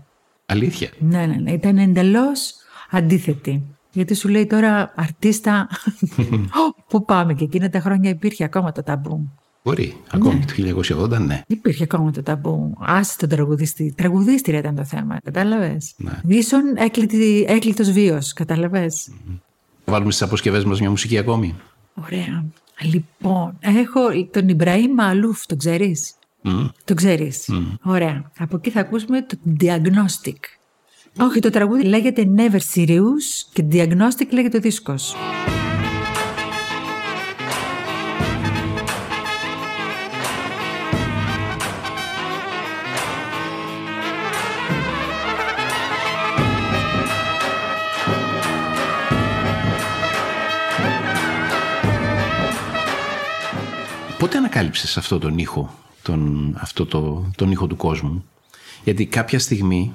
Αλήθεια; 0.45 0.89
Ναι, 0.99 1.25
ναι, 1.25 1.35
ναι. 1.35 1.51
Ήταν 1.51 1.77
εντελώς 1.77 2.53
αντίθετη. 2.91 3.63
Γιατί 3.91 4.15
σου 4.15 4.27
λέει 4.27 4.45
τώρα 4.45 4.93
αρτίστα. 4.95 5.67
Πού 6.89 7.05
πάμε, 7.05 7.33
και 7.33 7.43
εκείνα 7.43 7.69
τα 7.69 7.79
χρόνια 7.79 8.09
υπήρχε 8.09 8.43
ακόμα 8.43 8.71
το 8.71 8.83
ταμπού. 8.83 9.31
Μπορεί. 9.65 9.97
Ακόμη 10.11 10.43
ναι. 10.57 10.73
το 10.75 11.05
1980, 11.15 11.19
ναι. 11.19 11.41
Υπήρχε 11.47 11.83
ακόμα 11.83 12.11
το 12.11 12.23
ταμπού. 12.23 12.77
Άσε 12.79 13.17
τον 13.17 13.29
τραγουδιστή. 13.29 13.93
Τραγουδίστρια 13.97 14.59
ήταν 14.59 14.75
το 14.75 14.85
θέμα. 14.85 15.17
Κατάλαβες; 15.23 15.93
Ναι. 15.97 16.11
Ίσον 16.27 16.61
έκλειτος 17.47 17.91
βίος. 17.91 18.33
Κατάλαβες; 18.33 19.09
Mm-hmm. 19.11 19.39
Βάλουμε 19.85 20.11
στις 20.11 20.27
αποσκευές 20.27 20.63
μας 20.63 20.79
μια 20.79 20.89
μουσική 20.89 21.17
ακόμη. 21.17 21.55
Ωραία. 22.03 22.45
Λοιπόν, 22.81 23.57
έχω 23.59 23.99
τον 24.31 24.49
Ιμπραήμ 24.49 24.93
Μαλούφ, 24.93 25.45
τον 25.45 25.57
ξέρεις; 25.57 26.13
Mm. 26.43 26.69
Το 26.83 26.93
ξέρεις; 26.93 27.49
Mm. 27.51 27.77
Ωραία. 27.83 28.31
Από 28.37 28.55
εκεί 28.55 28.69
θα 28.69 28.79
ακούσουμε 28.79 29.21
το 29.21 29.37
Diagnostic. 29.59 30.39
Όχι, 31.19 31.39
το 31.39 31.49
τραγούδι 31.49 31.83
λέγεται 31.83 32.27
Never 32.37 32.59
Serious 32.75 33.49
και 33.53 33.65
Diagnostic 33.71 34.27
λέγεται 34.31 34.57
ο 34.57 34.59
δίσκος. 34.59 35.15
Πότε 54.25 54.37
ανακάλυψες 54.37 54.97
αυτό 54.97 55.19
τον 55.19 55.37
ήχο, 55.37 55.73
τον, 56.01 56.53
αυτό 56.59 56.85
το, 56.85 57.31
τον 57.35 57.51
ήχο 57.51 57.67
του 57.67 57.75
κόσμου; 57.75 58.25
Γιατί 58.83 59.05
κάποια 59.05 59.39
στιγμή, 59.39 59.93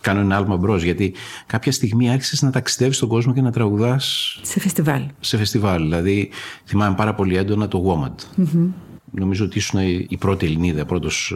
κάνω 0.00 0.20
ένα 0.20 0.36
άλμα 0.36 0.56
μπρος, 0.56 0.82
γιατί 0.82 1.12
κάποια 1.46 1.72
στιγμή 1.72 2.10
άρχισες 2.10 2.42
να 2.42 2.50
ταξιδεύεις 2.50 2.96
στον 2.96 3.08
κόσμο 3.08 3.32
και 3.32 3.40
να 3.40 3.50
τραγουδάς... 3.50 4.38
Σε 4.42 4.60
φεστιβάλ. 4.60 5.02
Σε 5.20 5.36
φεστιβάλ, 5.36 5.82
δηλαδή 5.82 6.30
θυμάμαι 6.64 6.94
πάρα 6.96 7.14
πολύ 7.14 7.36
έντονα 7.36 7.68
το 7.68 7.84
WOMAD. 7.86 8.42
mm 8.42 8.68
Νομίζω 9.10 9.44
ότι 9.44 9.58
ήσουν 9.58 9.80
η 10.08 10.16
πρώτη 10.18 10.46
Ελληνίδα, 10.46 10.84
πρώτος, 10.84 11.34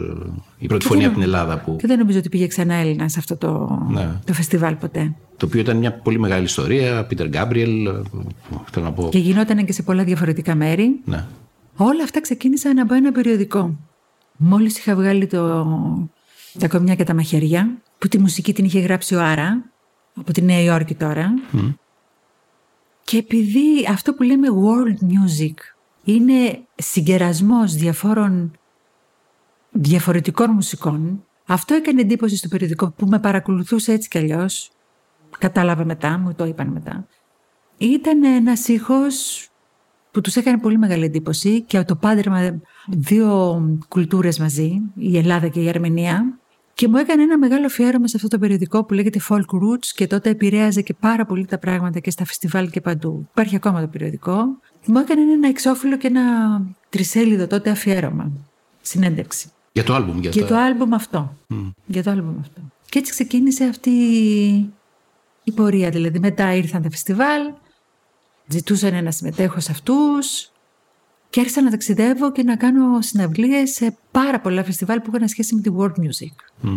η 0.57 0.67
πρώτη 0.67 0.85
φωνή 0.85 1.05
από 1.05 1.13
την 1.13 1.23
Ελλάδα 1.23 1.59
που. 1.59 1.75
Και 1.75 1.87
δεν 1.87 1.97
νομίζω 1.97 2.19
ότι 2.19 2.29
πήγε 2.29 2.47
ξανά 2.47 2.73
Έλληνας 2.73 3.11
σε 3.11 3.19
αυτό 3.19 3.37
το, 3.37 3.79
ναι. 3.91 4.09
το 4.25 4.33
φεστιβάλ 4.33 4.75
ποτέ. 4.75 5.15
Το 5.37 5.45
οποίο 5.45 5.59
ήταν 5.59 5.77
μια 5.77 5.93
πολύ 5.93 6.19
μεγάλη 6.19 6.43
ιστορία. 6.43 7.05
Πίτερ 7.05 7.27
Γκάμπριελ, 7.27 7.89
θέλω 8.71 8.85
να 8.85 8.91
πω. 8.91 9.09
Και 9.11 9.17
γινόταν 9.17 9.65
και 9.65 9.73
σε 9.73 9.83
πολλά 9.83 10.03
διαφορετικά 10.03 10.55
μέρη. 10.55 10.99
Ναι. 11.05 11.25
Όλα 11.77 12.03
αυτά 12.03 12.21
ξεκίνησαν 12.21 12.79
από 12.79 12.93
ένα 12.93 13.11
περιοδικό. 13.11 13.79
Μόλις 14.37 14.77
είχα 14.77 14.95
βγάλει 14.95 15.27
το... 15.27 15.65
τα 16.59 16.67
κομιά 16.67 16.95
και 16.95 17.03
τα 17.03 17.13
μαχαιριά, 17.13 17.81
που 17.97 18.07
τη 18.07 18.19
μουσική 18.19 18.53
την 18.53 18.65
είχε 18.65 18.79
γράψει 18.79 19.15
ο 19.15 19.21
Άρα, 19.21 19.71
από 20.15 20.31
τη 20.31 20.41
Νέα 20.41 20.61
Υόρκη 20.61 20.95
τώρα. 20.95 21.33
Και 23.03 23.17
επειδή 23.17 23.87
αυτό 23.89 24.13
που 24.13 24.23
λέμε 24.23 24.47
world 24.47 25.03
music 25.03 25.53
είναι 26.03 26.65
συγκερασμός 26.75 27.73
διαφόρων 27.73 28.51
διαφορετικών 29.71 30.51
μουσικών, 30.51 31.25
αυτό 31.45 31.73
έκανε 31.73 32.01
εντύπωση 32.01 32.35
στο 32.35 32.47
περιοδικό 32.47 32.91
που 32.91 33.05
με 33.05 33.19
παρακολουθούσε 33.19 33.91
έτσι 33.93 34.09
κι 34.09 34.17
αλλιώς. 34.17 34.71
Κατάλαβα 35.39 35.85
μετά, 35.85 36.17
μου 36.17 36.33
το 36.33 36.45
είπαν 36.45 36.67
μετά. 36.67 37.07
Ήταν 37.77 38.23
ένας 38.23 38.67
ήχος 38.67 39.47
που 40.15 40.21
τους 40.21 40.35
έκανε 40.35 40.57
πολύ 40.57 40.77
μεγάλη 40.77 41.03
εντύπωση 41.05 41.61
και 41.61 41.83
το 41.83 41.95
πάντρεμα 41.95 42.59
δύο 42.87 43.61
κουλτούρες 43.87 44.39
μαζί, 44.39 44.81
η 44.95 45.17
Ελλάδα 45.17 45.47
και 45.47 45.61
η 45.61 45.69
Αρμενία. 45.69 46.37
Και 46.73 46.87
μου 46.87 46.97
έκανε 46.97 47.23
ένα 47.23 47.37
μεγάλο 47.37 47.65
αφιέρωμα 47.65 48.07
σε 48.07 48.15
αυτό 48.15 48.27
το 48.27 48.39
περιοδικό 48.39 48.83
που 48.83 48.93
λέγεται 48.93 49.19
Folk 49.29 49.37
Roots 49.37 49.85
και 49.95 50.07
τότε 50.07 50.29
επηρέαζε 50.29 50.81
και 50.81 50.93
πάρα 50.93 51.25
πολύ 51.25 51.45
τα 51.45 51.57
πράγματα 51.59 51.99
και 51.99 52.11
στα 52.11 52.25
φεστιβάλ 52.25 52.69
και 52.69 52.81
παντού. 52.81 53.27
Υπάρχει 53.31 53.55
ακόμα 53.55 53.81
το 53.81 53.87
περιοδικό. 53.87 54.35
Μου 54.85 54.97
έκανε 54.97 55.21
ένα 55.21 55.47
εξώφυλλο 55.47 55.97
και 55.97 56.07
ένα 56.07 56.21
τρισέλιδο 56.89 57.47
τότε 57.47 57.69
αφιέρωμα. 57.69 58.31
Συνέντευξη. 58.81 59.49
Για 59.71 59.83
το 59.83 59.93
άλμπουμ. 59.93 60.19
Για, 60.19 60.45
το 60.45 60.55
άλμπουμ 60.55 60.93
αυτό. 60.93 61.37
Για 61.85 62.03
το 62.03 62.11
άλμπουμ 62.11 62.39
αυτό. 62.39 62.61
Και 62.89 62.99
έτσι 62.99 63.11
ξεκίνησε 63.11 63.63
αυτή 63.63 63.91
η 65.43 65.51
πορεία. 65.51 65.89
Δηλαδή 65.89 66.19
μετά 66.19 66.55
ήρθαν 66.55 66.81
τα 66.81 66.89
φεστιβάλ, 66.89 67.41
Ζητούσαν 68.47 69.03
να 69.03 69.11
συμμετέχω 69.11 69.59
σε 69.59 69.71
αυτούς 69.71 70.49
και 71.29 71.39
άρχισα 71.39 71.61
να 71.61 71.69
ταξιδεύω 71.69 72.31
και 72.31 72.43
να 72.43 72.55
κάνω 72.55 73.01
συναυλίες 73.01 73.71
σε 73.71 73.97
πάρα 74.11 74.39
πολλά 74.39 74.63
φεστιβάλ 74.63 74.99
που 74.99 75.11
είχαν 75.15 75.27
σχέση 75.27 75.55
με 75.55 75.61
τη 75.61 75.69
world 75.77 75.93
music. 75.99 76.69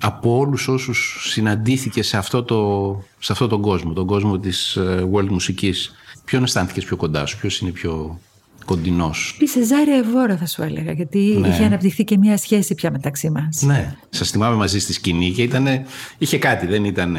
Από 0.00 0.36
όλους 0.36 0.68
όσους 0.68 1.26
συναντήθηκε 1.30 2.02
σε 2.02 2.16
αυτό, 2.16 2.42
το, 2.42 3.02
σε 3.18 3.32
αυτό 3.32 3.46
τον 3.48 3.60
κόσμο, 3.60 3.92
τον 3.92 4.06
κόσμο 4.06 4.38
της 4.38 4.76
ε, 4.76 5.08
world 5.12 5.28
μουσικής, 5.28 5.94
ποιον 6.24 6.42
αισθάνθηκες 6.42 6.84
πιο 6.84 6.96
κοντά 6.96 7.26
σου, 7.26 7.38
ποιος 7.38 7.58
είναι 7.58 7.70
πιο 7.70 8.20
κοντινός; 8.64 9.36
Η 9.40 9.46
Σεζάρια 9.46 9.96
Ευώρα 9.96 10.36
θα 10.36 10.46
σου 10.46 10.62
έλεγα, 10.62 10.92
γιατί 10.92 11.18
ναι. 11.18 11.48
είχε 11.48 11.64
αναπτυχθεί 11.64 12.04
και 12.04 12.18
μια 12.18 12.36
σχέση 12.36 12.74
πια 12.74 12.90
μεταξύ 12.90 13.30
μας. 13.30 13.62
Ναι, 13.62 13.96
σας 14.10 14.30
θυμάμαι 14.30 14.56
μαζί 14.56 14.78
στη 14.78 14.92
σκηνή 14.92 15.32
και 15.32 15.42
ήτανε, 15.42 15.86
είχε 16.18 16.38
κάτι, 16.38 16.66
δεν 16.66 16.84
ήταν 16.84 17.16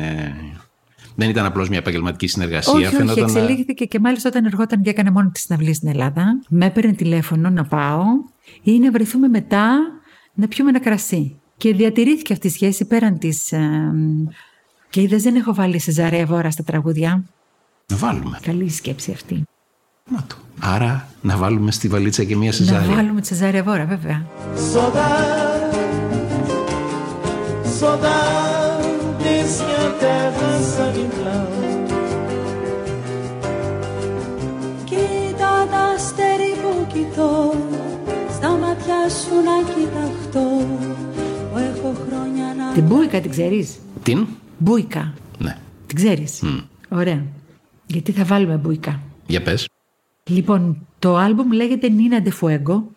δεν 1.15 1.29
ήταν 1.29 1.45
απλώς 1.45 1.69
μια 1.69 1.77
επαγγελματική 1.77 2.27
συνεργασία. 2.27 2.73
Όχι, 2.73 2.85
Φαίνονταν... 2.85 3.25
όχι, 3.25 3.37
εξελίχθηκε 3.37 3.85
και 3.85 3.99
μάλιστα 3.99 4.29
όταν 4.29 4.45
εργόταν 4.45 4.81
και 4.81 4.89
έκανε 4.89 5.11
μόνο 5.11 5.29
της 5.29 5.41
συναυλή 5.41 5.73
στην 5.73 5.89
Ελλάδα, 5.89 6.39
με 6.49 6.65
έπαιρνε 6.65 6.93
τηλέφωνο 6.93 7.49
να 7.49 7.63
πάω 7.65 8.03
ή 8.63 8.79
να 8.79 8.91
βρεθούμε 8.91 9.27
μετά 9.27 9.77
να 10.33 10.47
πιούμε 10.47 10.69
ένα 10.69 10.79
κρασί. 10.79 11.39
Και 11.57 11.73
διατηρήθηκε 11.73 12.33
αυτή 12.33 12.47
η 12.47 12.49
σχέση 12.49 12.85
πέραν 12.85 13.17
της... 13.17 13.51
Ε, 13.51 13.91
και 14.89 15.01
είδες 15.01 15.23
δεν 15.23 15.35
έχω 15.35 15.53
βάλει 15.53 15.79
Σεζαρέα 15.79 16.25
Βόρα 16.25 16.51
στα 16.51 16.63
τραγούδια. 16.63 17.23
Να 17.87 17.97
βάλουμε. 17.97 18.39
Καλή 18.41 18.69
σκέψη 18.69 19.11
αυτή. 19.11 19.43
Να 20.09 20.23
το. 20.27 20.35
Άρα 20.59 21.07
να 21.21 21.37
βάλουμε 21.37 21.71
στη 21.71 21.87
βαλίτσα 21.87 22.23
και 22.23 22.35
μία 22.35 22.51
Σεζάρια. 22.51 22.87
Να 22.87 22.95
βάλουμε 22.95 23.21
τη 23.21 23.27
Σεζάρια 23.27 23.63
Βόρα 23.63 23.85
βέβαια. 23.85 24.25
Saudades 27.79 29.59
minha 29.59 30.44
κοιτώ 37.15 37.53
Στα 38.29 38.49
μάτια 38.49 39.09
σου 39.09 39.35
να 39.35 39.73
κοιταχτώ 39.73 40.67
Που 41.51 41.57
έχω 41.57 41.95
χρόνια 42.07 42.53
να... 42.57 42.73
Την 42.73 42.83
Μπούικα 42.83 43.21
την 43.21 43.31
ξέρεις; 43.31 43.79
Την; 44.03 44.27
Μπούικα. 44.57 45.13
Ναι. 45.37 45.57
Την 45.85 45.95
ξέρεις; 45.95 46.43
Ωραία. 46.89 47.23
Γιατί 47.85 48.11
θα 48.11 48.23
βάλουμε 48.23 48.55
Μπούικα; 48.55 48.99
Για 49.27 49.41
πες. 49.41 49.67
Λοιπόν, 50.23 50.87
το 50.99 51.15
άλμπουμ 51.15 51.51
λέγεται 51.51 51.89
Νίνα 51.89 52.21
Ντεφουέγκο 52.21 52.87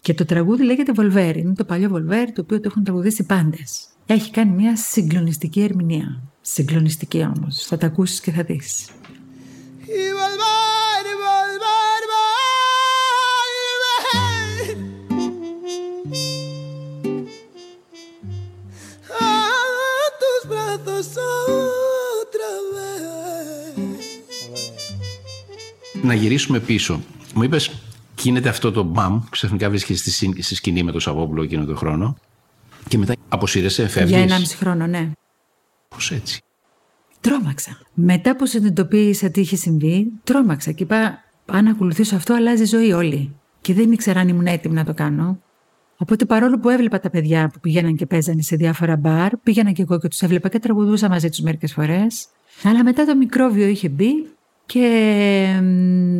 και 0.00 0.14
το 0.14 0.24
τραγούδι 0.24 0.64
λέγεται 0.64 0.92
Volver. 0.96 1.32
Είναι 1.36 1.54
το 1.54 1.64
παλιό 1.64 1.90
Volver 1.94 2.26
το 2.34 2.40
οποίο 2.40 2.60
το 2.60 2.62
έχουν 2.70 2.84
τραγουδήσει 2.84 3.22
πάντες. 3.22 3.86
Έχει 4.06 4.30
κάνει 4.30 4.50
μια 4.50 4.76
συγκλονιστική 4.76 5.60
ερμηνεία. 5.60 6.20
Συγκλονιστική 6.40 7.28
όμως. 7.36 7.64
Θα 7.66 7.76
τα 7.76 7.86
ακούσεις 7.86 8.20
και 8.20 8.30
θα 8.30 8.42
δεις. 8.42 8.88
Να 26.02 26.14
γυρίσουμε 26.14 26.60
πίσω. 26.60 27.00
Μου 27.34 27.42
είπες, 27.42 27.70
γίνεται 28.18 28.48
αυτό 28.48 28.72
το 28.72 28.82
μπαμ, 28.82 29.22
ξαφνικά 29.30 29.68
βρίσκεσαι 29.68 30.10
στη, 30.10 30.42
στη 30.42 30.54
σκηνή 30.54 30.82
με 30.82 30.92
το 30.92 31.00
Σαββόπουλο 31.00 31.42
εκείνο 31.42 31.64
τον 31.64 31.76
χρόνο 31.76 32.16
και 32.88 32.98
μετά 32.98 33.14
αποσύρεσαι, 33.28 33.88
φεύγεις. 33.88 34.10
Για 34.10 34.22
ένα 34.22 34.38
μισή 34.38 34.56
χρόνο, 34.56 34.86
ναι. 34.86 35.10
Πώς 35.88 36.10
έτσι; 36.10 36.40
Τρόμαξα. 37.20 37.78
Μετά 37.94 38.36
που 38.36 38.46
συνειδητοποίησα 38.46 39.30
τι 39.30 39.40
είχε 39.40 39.56
συμβεί, 39.56 40.12
τρόμαξα 40.24 40.72
και 40.72 40.82
είπα: 40.82 41.24
Αν 41.46 41.66
ακολουθήσω 41.66 42.16
αυτό, 42.16 42.34
αλλάζει 42.34 42.64
ζωή 42.64 42.92
όλη. 42.92 43.34
Και 43.60 43.74
δεν 43.74 43.92
ήξερα 43.92 44.20
αν 44.20 44.28
ήμουν 44.28 44.46
έτοιμη 44.46 44.74
να 44.74 44.84
το 44.84 44.94
κάνω. 44.94 45.40
Οπότε 45.96 46.24
παρόλο 46.24 46.58
που 46.58 46.68
έβλεπα 46.68 47.00
τα 47.00 47.10
παιδιά 47.10 47.50
που 47.52 47.60
πηγαίναν 47.60 47.96
και 47.96 48.06
παίζανε 48.06 48.42
σε 48.42 48.56
διάφορα 48.56 48.96
μπαρ, 48.96 49.36
πήγαινα 49.36 49.72
και 49.72 49.82
εγώ 49.82 49.98
και 49.98 50.08
τους 50.08 50.20
έβλεπα 50.20 50.48
και 50.48 50.58
τραγουδούσα 50.58 51.08
μαζί 51.08 51.28
τους 51.28 51.40
μερικές 51.40 51.72
φορές. 51.72 52.26
Αλλά 52.64 52.84
μετά 52.84 53.04
το 53.04 53.16
μικρόβιο 53.16 53.66
είχε 53.66 53.88
μπει 53.88 54.26
και 54.66 55.60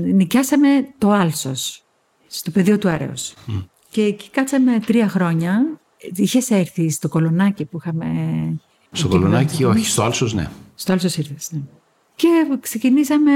νοικιάσαμε 0.05 0.69
το 0.99 1.11
Άλσος 1.11 1.85
στο 2.27 2.51
πεδίο 2.51 2.79
του 2.79 2.89
Άρεος. 2.89 3.35
Και 3.91 4.03
εκεί 4.03 4.31
κάτσαμε 4.31 4.79
τρία 4.87 5.09
χρόνια. 5.09 5.81
Είχες 6.15 6.51
έρθει 6.51 6.91
στο 6.91 7.09
κολονάκι 7.09 7.65
που 7.65 7.79
είχαμε. 7.81 8.07
Στο 8.93 9.09
κολονάκι, 9.09 9.65
όχι, 9.65 9.87
στο 9.87 10.03
Άλσος, 10.03 10.35
ναι. 10.35 10.49
Στο 10.75 10.93
Άλσος 10.93 11.17
ήρθες, 11.17 11.49
ναι. 11.53 11.61
Και 12.15 12.29
ξεκινήσαμε 12.61 13.33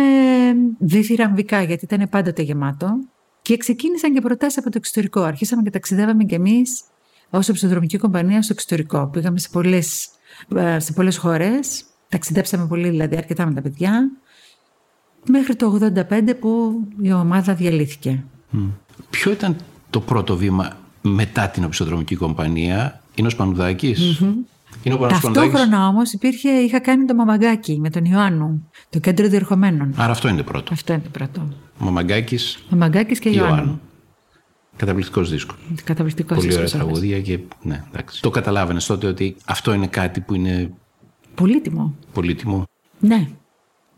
διθυραμβικά, 0.78 1.62
γιατί 1.62 1.84
ήταν 1.84 2.08
πάντοτε 2.08 2.42
γεμάτο. 2.42 2.98
Και 3.42 3.56
ξεκίνησαν 3.56 4.14
και 4.14 4.20
προτάσεις 4.20 4.58
από 4.58 4.70
το 4.70 4.78
εξωτερικό. 4.78 5.20
Αρχίσαμε 5.20 5.62
και 5.62 5.70
ταξιδεύαμε 5.70 6.24
κι 6.24 6.34
εμείς 6.34 6.82
ως 7.30 7.50
ψευδρομική 7.52 7.98
κομπανία 7.98 8.42
στο 8.42 8.52
εξωτερικό. 8.52 9.06
Πήγαμε 9.06 9.38
σε 9.38 9.48
πολλές 9.52 10.08
σε 10.76 10.92
πολλές 10.92 11.16
χώρες. 11.16 11.84
Ταξιδέψαμε 12.08 12.66
πολύ, 12.66 12.88
δηλαδή, 12.88 13.16
αρκετά 13.16 13.46
με 13.46 13.54
τα 13.54 13.62
παιδιά. 13.62 14.10
Μέχρι 15.28 15.56
το 15.56 15.78
85 16.10 16.34
που 16.40 16.80
η 17.02 17.12
ομάδα 17.12 17.54
διαλύθηκε. 17.54 18.24
Ποιο 19.10 19.32
ήταν 19.32 19.56
το 19.90 20.00
πρώτο 20.00 20.36
βήμα 20.36 20.76
μετά 21.02 21.48
την 21.48 21.64
οπισθοδρομική 21.64 22.16
κομπανία, 22.16 23.00
είναι 23.14 23.26
ο 23.26 23.30
Σπανουδάκης; 23.30 24.20
Είναι 24.82 24.94
ο 24.94 24.98
Πανασπανουδάκης. 24.98 25.52
Ταυτόχρονα 25.52 25.88
όμως 25.88 26.12
υπήρχε, 26.12 26.48
είχα 26.50 26.80
κάνει 26.80 27.04
το 27.04 27.14
μαμαγκάκι 27.14 27.78
με 27.80 27.90
τον 27.90 28.04
Ιωάννου, 28.04 28.70
το 28.90 28.98
κέντρο 28.98 29.28
διερχομένων. 29.28 29.94
Άρα 29.96 30.12
αυτό 30.12 30.28
είναι 30.28 30.36
το 30.36 30.44
πρώτο. 30.44 30.72
Αυτό 30.72 30.92
είναι 30.92 31.02
το 31.02 31.10
πρώτο. 31.10 31.48
Ο 31.78 31.84
Μαμαγκάκης, 31.84 32.64
Μαμαγκάκης 32.68 33.18
και 33.18 33.28
Ιωάννου. 33.28 33.54
Ιωάννου. 33.54 33.80
Καταπληκτικός 34.76 35.30
δίσκος. 35.30 35.56
Καταπληκτικός 35.84 36.36
Πολύ 36.36 36.54
ωραία 36.54 36.68
τραγούδια 36.68 37.20
και 37.20 37.38
ναι, 37.62 37.84
εντάξει. 37.92 38.22
Το 38.22 38.30
καταλάβαινες 38.30 38.86
τότε 38.86 39.06
ότι 39.06 39.36
αυτό 39.44 39.72
είναι 39.72 39.86
κάτι 39.86 40.20
που 40.20 40.34
είναι 40.34 40.72
Πολύτιμο. 41.34 41.94
πολύτιμο; 42.12 42.64
Ναι. 42.98 43.28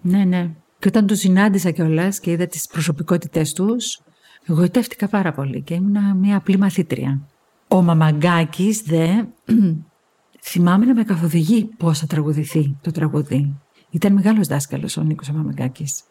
Ναι, 0.01 0.25
ναι. 0.25 0.51
Και 0.79 0.89
όταν 0.89 1.07
τους 1.07 1.19
συνάντησα 1.19 1.71
κιόλας 1.71 2.21
και 2.21 2.31
είδα 2.31 2.47
τις 2.47 2.67
προσωπικότητές 2.67 3.53
τους, 3.53 4.01
εγωιτεύτηκα 4.47 5.09
πάρα 5.09 5.33
πολύ 5.33 5.63
και 5.63 5.75
ήμουν 5.75 6.17
μια 6.17 6.37
απλή 6.37 6.59
μαθήτρια. 6.59 7.21
Ο 7.69 7.83
Μαμαγκάκης 7.83 8.83
δε 8.83 9.09
θυμάμαι 10.49 10.85
να 10.85 10.95
με 10.95 11.05
καθοδηγεί 11.05 11.65
πώς 11.65 11.99
θα 11.99 12.07
τραγουδηθεί 12.07 12.77
το 12.81 12.91
τραγούδι. 12.91 13.55
Ήταν 13.91 14.13
μεγάλος 14.13 14.47
δάσκαλος 14.47 14.97
ο 14.97 15.03
Νίκος 15.03 15.29
ο 15.29 15.33
Μαμαγκάκης. 15.33 16.03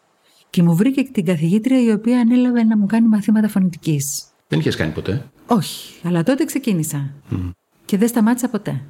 Και 0.50 0.62
μου 0.62 0.76
βρήκε 0.76 1.02
και 1.02 1.10
την 1.12 1.24
καθηγήτρια 1.24 1.82
η 1.82 1.90
οποία 1.90 2.20
ανέλαβε 2.20 2.64
να 2.64 2.76
μου 2.76 2.86
κάνει 2.86 3.08
μαθήματα 3.08 3.48
φωνητικής. 3.48 4.24
Δεν 4.48 4.58
είχες 4.58 4.76
κάνει 4.76 4.92
ποτέ; 4.92 5.30
Όχι, 5.46 6.00
αλλά 6.06 6.22
τότε 6.22 6.44
ξεκίνησα. 6.44 7.10
Και 7.84 7.96
δεν 7.96 8.08
σταμάτησα 8.08 8.48
ποτέ. 8.48 8.82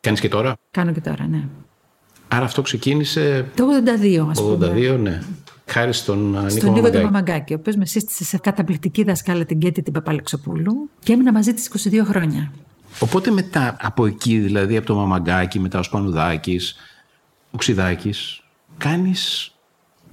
Κάνεις 0.00 0.20
και 0.20 0.28
τώρα; 0.28 0.56
Κάνω 0.70 0.92
και 0.92 1.00
τώρα, 1.00 1.26
ναι. 1.26 1.48
Άρα 2.28 2.44
αυτό 2.44 2.62
ξεκίνησε 2.62 3.50
Το 3.54 3.64
82, 4.24 4.26
ας 4.30 4.38
το 4.38 4.44
πούμε. 4.44 4.72
82, 4.94 4.98
ναι. 4.98 5.22
Χάρη 5.66 5.92
στον 5.92 6.36
α, 6.36 6.40
Νίκο 6.40 6.50
Στον 6.50 6.72
Νίκο 6.72 6.90
τον 6.90 7.02
Μαμαγκάκη. 7.02 7.04
Μαμαγκάκη, 7.04 7.52
ο 7.52 7.56
οποίος 7.60 7.76
με 7.76 7.86
σύστησε 7.86 8.24
σε 8.24 8.38
καταπληκτική 8.38 9.04
δασκάλα 9.04 9.44
την 9.44 9.58
Κέτη 9.58 9.82
την 9.82 9.92
Παπαλεξοπούλου 9.92 10.90
και 10.98 11.12
έμεινα 11.12 11.32
μαζί 11.32 11.54
της 11.54 11.70
22 11.90 12.00
χρόνια. 12.04 12.52
Οπότε 13.00 13.30
μετά 13.30 13.76
από 13.80 14.06
εκεί, 14.06 14.38
δηλαδή 14.38 14.76
από 14.76 14.86
το 14.86 14.94
Μαμαγκάκι, 14.94 15.58
μετά 15.58 15.78
ο 15.78 15.82
Σπανουδάκης, 15.82 16.76
ο 17.50 17.56
Ξιδάκης, 17.56 18.42
κάνεις 18.76 19.52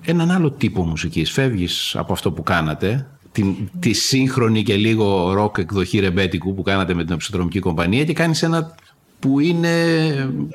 έναν 0.01 0.31
άλλο 0.31 0.51
τύπο 0.51 0.85
μουσικής. 0.85 1.31
Φεύγεις 1.31 1.95
από 1.95 2.13
αυτό 2.13 2.31
που 2.31 2.43
κάνατε, 2.43 3.07
την, 3.31 3.55
τη 3.79 3.93
σύγχρονη 3.93 4.63
και 4.63 4.75
λίγο 4.75 5.33
ροκ 5.33 5.57
εκδοχή 5.57 5.99
ρεμπέτικου 5.99 6.53
που 6.55 6.61
κάνατε 6.61 6.93
με 6.93 7.05
την 7.05 7.13
Οψιδρομική 7.13 7.59
Κομπανία 7.59 8.03
και 8.03 8.13
κάνεις 8.13 8.43
ένα 8.43 8.75
που 9.19 9.39
είναι... 9.39 9.71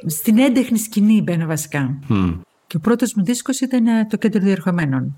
Στην 0.07 0.39
έντεχνη 0.39 0.79
σκηνή 0.79 1.23
μπαίνω 1.23 1.47
βασικά. 1.47 1.99
μ, 2.09 2.31
Και 2.67 2.77
ο 2.77 2.81
πρώτος 2.81 3.15
μου 3.15 3.25
δίσκος 3.25 3.61
ήταν 3.61 3.87
ε, 3.87 4.07
το 4.11 4.17
κέντρο 4.17 4.41
διερχομένων. 4.41 5.17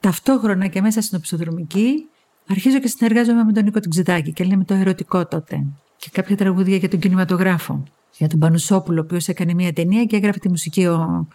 Ταυτόχρονα 0.00 0.66
και 0.66 0.80
μέσα 0.80 1.00
στην 1.00 1.18
οψοδρομική 1.18 2.06
αρχίζω 2.48 2.78
και 2.78 2.88
συνεργάζομαι 2.88 3.44
με 3.44 3.52
τον 3.52 3.64
Νίκο 3.64 3.80
Τουξιδάκη 3.80 4.32
και 4.32 4.44
λέμε 4.44 4.64
το 4.64 4.74
ερωτικό 4.74 5.26
τότε. 5.26 5.66
Και 5.96 6.08
κάποια 6.12 6.36
τραγούδια 6.36 6.76
για 6.76 6.88
τον 6.88 6.98
κινηματογράφο. 6.98 7.82
Για 8.18 8.28
τον 8.28 8.38
Πανουσόπουλο, 8.38 9.00
ο 9.00 9.04
οποίος 9.04 9.28
έκανε 9.28 9.54
μια 9.54 9.72
ταινία 9.72 10.04
και 10.04 10.16
έγραφε 10.16 10.38
τη 10.38 10.48
μουσική 10.48 10.86
ο, 10.86 11.28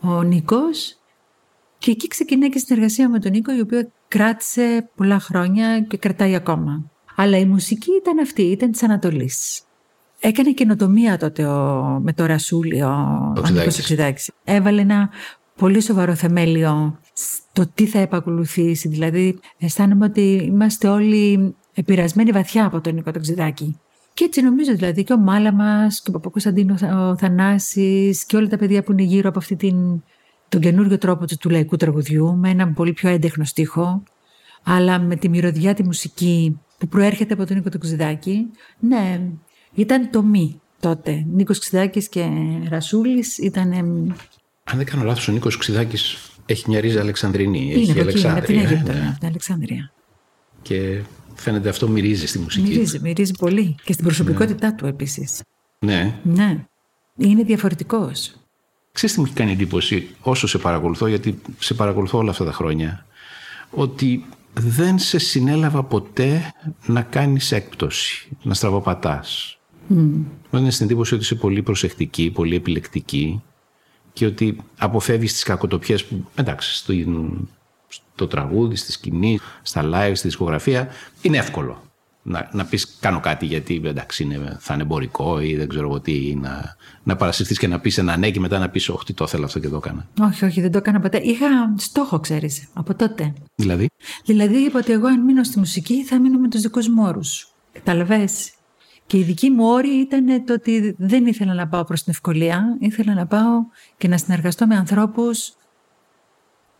ο 0.00 0.22
Νίκος. 0.22 0.98
Και 1.78 1.90
εκεί 1.90 2.08
ξεκινάει 2.08 2.48
και 2.48 2.58
η 2.58 2.60
συνεργασία 2.60 3.08
με 3.08 3.18
τον 3.18 3.30
Νίκο, 3.30 3.56
η 3.56 3.60
οποία 3.60 3.90
κράτησε 4.08 4.90
πολλά 4.94 5.18
χρόνια 5.18 5.80
και 5.80 5.96
κρατάει 5.96 6.34
ακόμα. 6.34 6.90
Αλλά 7.16 7.38
η 7.38 7.44
μουσική 7.44 7.90
ήταν 8.00 8.18
αυτή, 8.18 8.42
ήταν 8.42 8.70
της 8.70 8.82
Ανατολής. 8.82 9.65
Έκανε 10.26 10.52
καινοτομία 10.52 11.18
τότε 11.18 11.44
ο, 11.44 11.82
με 12.02 12.12
το 12.12 12.26
Ρασούλη 12.26 12.82
ο, 12.82 12.88
ο 12.88 13.32
Νίκος 13.32 13.48
Οξυδάκης. 13.48 13.78
Οξυδάκης. 13.78 14.30
Έβαλε 14.44 14.80
ένα 14.80 15.10
πολύ 15.56 15.80
σοβαρό 15.80 16.14
θεμέλιο 16.14 16.98
στο 17.12 17.66
τι 17.74 17.86
θα 17.86 17.98
επακολουθήσει. 17.98 18.88
Δηλαδή, 18.88 19.38
αισθάνομαι 19.58 20.04
ότι 20.04 20.50
είμαστε 20.52 20.88
όλοι 20.88 21.54
επηρεασμένοι 21.74 22.30
βαθιά 22.30 22.66
από 22.66 22.80
τον 22.80 22.94
Νίκο 22.94 23.10
Τοξιδάκη. 23.10 23.78
Και 24.14 24.24
έτσι 24.24 24.42
νομίζω 24.42 24.74
δηλαδή 24.74 25.04
και 25.04 25.12
ο 25.12 25.18
Μάλαμας 25.18 26.02
και 26.02 26.10
ο 26.10 26.12
Παπακοσταντίνο 26.12 26.74
ο 26.74 27.16
Θανάσης 27.16 28.24
και 28.24 28.36
όλα 28.36 28.48
τα 28.48 28.56
παιδιά 28.56 28.82
που 28.82 28.92
είναι 28.92 29.02
γύρω 29.02 29.28
από 29.28 29.38
αυτή 29.38 29.56
την, 29.56 30.02
τον 30.48 30.60
καινούριο 30.60 30.98
τρόπο 30.98 31.26
του, 31.26 31.36
του 31.36 31.50
λαϊκού 31.50 31.76
τραγουδιού 31.76 32.36
με 32.36 32.50
έναν 32.50 32.74
πολύ 32.74 32.92
πιο 32.92 33.08
έντεχνο 33.08 33.44
στίχο 33.44 34.02
αλλά 34.62 34.98
με 34.98 35.16
τη 35.16 35.28
μυρωδιά 35.28 35.74
τη 35.74 35.84
μουσική 35.84 36.60
που 36.78 36.88
προέρχεται 36.88 37.34
από 37.34 37.46
τον 37.46 37.56
Νίκο 37.56 37.68
Τοξιδάκη. 37.68 38.46
Ναι, 38.78 39.20
ήταν 39.76 40.10
το 40.10 40.22
μη 40.22 40.60
τότε. 40.80 41.24
Νίκος 41.32 41.58
Ξιδάκης 41.58 42.08
και 42.08 42.28
Ρασούλης 42.68 43.38
ήταν... 43.38 43.72
εμ, 43.72 44.08
Αν 44.64 44.76
δεν 44.76 44.86
κάνω 44.86 45.04
λάθος, 45.04 45.28
ο 45.28 45.32
Νίκος 45.32 45.56
Ξιδάκης 45.56 46.30
έχει 46.46 46.64
μια 46.68 46.80
ρίζα 46.80 47.00
Αλεξανδρινή. 47.00 47.72
Είναι 47.72 47.72
έχει 47.72 48.00
από 48.00 48.08
εκεί, 48.08 48.18
είναι 48.20 48.32
από 48.32 48.46
την 48.46 48.58
Αλεξάνδρεια, 48.58 48.70
Αίγυπτο, 48.70 48.90
ε, 48.90 48.94
ναι. 48.94 49.00
ναι, 49.00 49.08
από 49.08 49.18
την 49.18 49.28
Αλεξάνδρεια. 49.28 49.92
Και 50.62 51.02
φαίνεται 51.34 51.68
αυτό 51.68 51.88
μυρίζει 51.88 52.26
στη 52.26 52.38
μουσική. 52.38 52.68
Μυρίζει, 52.68 52.98
μυρίζει 53.00 53.32
πολύ. 53.38 53.74
Και 53.84 53.92
στην 53.92 54.04
προσωπικότητά 54.04 54.74
του 54.74 54.86
επίσης. 54.86 55.40
Ναι. 55.78 56.14
Ναι. 56.22 56.64
Είναι 57.16 57.42
διαφορετικός. 57.42 58.34
Ξέρεις 58.92 59.14
τι 59.14 59.20
μου 59.20 59.26
έχει 59.26 59.36
κάνει 59.36 59.52
εντύπωση 59.52 60.08
όσο 60.20 60.46
σε 60.46 60.58
παρακολουθώ, 60.58 61.06
γιατί 61.06 61.40
σε 61.58 61.74
παρακολουθώ 61.74 62.18
όλα 62.18 62.30
αυτά 62.30 62.44
τα 62.44 62.52
χρόνια, 62.52 63.06
ότι 63.70 64.24
δεν 64.52 64.98
σε 64.98 65.18
συνέλαβα 65.18 65.82
ποτέ 65.82 66.52
να 66.86 67.02
κάνεις 67.02 67.52
έκπτωση, 67.52 68.28
να 68.42 68.54
στραβοπατάς. 68.54 69.55
Mm. 69.90 70.58
Είναι 70.58 70.70
στην 70.70 70.86
εντύπωση 70.86 71.14
ότι 71.14 71.22
είσαι 71.22 71.34
πολύ 71.34 71.62
προσεκτική, 71.62 72.30
πολύ 72.30 72.54
επιλεκτική 72.54 73.42
και 74.12 74.26
ότι 74.26 74.56
αποφεύγεις 74.78 75.32
τις 75.32 75.42
κακοτοπιές 75.42 76.04
που, 76.04 76.24
εντάξει, 76.34 76.74
στο, 76.74 76.92
στο 77.88 78.26
τραγούδι, 78.26 78.76
στη 78.76 78.92
σκηνή, 78.92 79.38
στα 79.62 79.82
live, 79.84 80.12
στη 80.14 80.26
δισκογραφία, 80.26 80.88
είναι 81.22 81.36
εύκολο 81.36 81.86
να, 82.26 82.48
να 82.52 82.64
πεις 82.64 82.96
κάνω 83.00 83.20
κάτι 83.20 83.46
γιατί 83.46 83.82
εντάξει 83.84 84.22
είναι, 84.22 84.56
θα 84.60 84.74
είναι 84.74 84.82
εμπορικό 84.82 85.40
ή 85.40 85.56
δεν 85.56 85.68
ξέρω 85.68 85.88
εγώ 85.88 86.00
τι, 86.00 86.34
να, 86.40 86.76
να 87.02 87.16
παρασυρθείς 87.16 87.58
και 87.58 87.66
να 87.66 87.80
πεις 87.80 87.98
ένα 87.98 88.16
ναι 88.16 88.30
και 88.30 88.40
μετά 88.40 88.58
να 88.58 88.68
πεις 88.68 88.88
όχι 88.88 89.04
τι 89.04 89.12
το 89.12 89.24
ήθελα 89.24 89.44
αυτό 89.44 89.58
και 89.58 89.68
το 89.68 89.76
έκανα. 89.76 90.08
Όχι, 90.20 90.44
όχι, 90.44 90.60
δεν 90.60 90.70
το 90.72 90.78
έκανα 90.78 91.00
ποτέ. 91.00 91.18
Είχα 91.18 91.46
στόχο, 91.76 92.20
ξέρεις, 92.20 92.68
από 92.72 92.94
τότε. 92.94 93.32
Δηλαδή; 93.54 93.88
Δηλαδή 94.24 94.56
είπα 94.56 94.78
ότι 94.78 94.92
εγώ 94.92 95.06
αν 95.06 95.24
μείνω 95.24 95.44
στη 95.44 95.58
μουσική 95.58 96.04
θα 96.04 96.20
μείνω 96.20 96.38
με 96.38 96.48
τους 96.48 96.60
δικούς 96.60 96.88
μου 96.88 97.02
όρους. 97.06 97.48
Καταλαβες. 97.72 98.52
Και 99.06 99.18
η 99.18 99.22
δική 99.22 99.50
μου 99.50 99.66
όρη 99.66 99.88
ήταν 99.88 100.44
το 100.44 100.52
ότι 100.52 100.94
δεν 100.98 101.26
ήθελα 101.26 101.54
να 101.54 101.68
πάω 101.68 101.84
προς 101.84 102.02
την 102.02 102.12
ευκολία. 102.12 102.76
Ήθελα 102.80 103.14
να 103.14 103.26
πάω 103.26 103.64
και 103.96 104.08
να 104.08 104.18
συνεργαστώ 104.18 104.66
με 104.66 104.76
ανθρώπους 104.76 105.56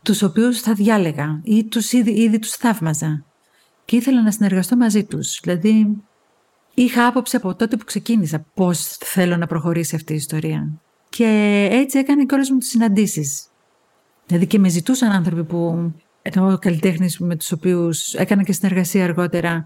τους 0.02 0.22
οποίους 0.22 0.60
θα 0.60 0.72
διάλεγα 0.72 1.40
ή 1.44 1.64
τους 1.64 1.92
ήδη, 1.92 2.10
ήδη 2.10 2.38
τους 2.38 2.50
θαύμαζα 2.50 3.24
και 3.84 3.96
ήθελα 3.96 4.22
να 4.22 4.30
συνεργαστώ 4.30 4.76
μαζί 4.76 5.04
τους. 5.04 5.40
Δηλαδή, 5.42 6.02
είχα 6.74 7.06
άποψη 7.06 7.36
από 7.36 7.54
τότε 7.54 7.76
που 7.76 7.84
ξεκίνησα 7.84 8.44
πώς 8.54 8.96
θέλω 9.04 9.36
να 9.36 9.46
προχωρήσει 9.46 9.94
αυτή 9.94 10.12
η 10.12 10.16
ιστορία. 10.16 10.68
Και 11.08 11.68
έτσι 11.70 11.98
έκανα 11.98 12.24
και 12.24 12.34
όλες 12.34 12.50
μου 12.50 12.58
τις 12.58 12.68
συναντήσεις. 12.68 13.46
Δηλαδή 14.26 14.46
και 14.46 14.58
με 14.58 14.68
ζητούσαν 14.68 15.10
άνθρωποι 15.10 15.44
που, 15.44 15.92
ενώ 16.22 16.58
καλλιτέχνε 16.58 17.08
με 17.18 17.36
τους 17.36 17.52
οποίους 17.52 18.14
έκανα 18.14 18.42
και 18.42 18.52
συνεργασία 18.52 19.04
αργότερα, 19.04 19.64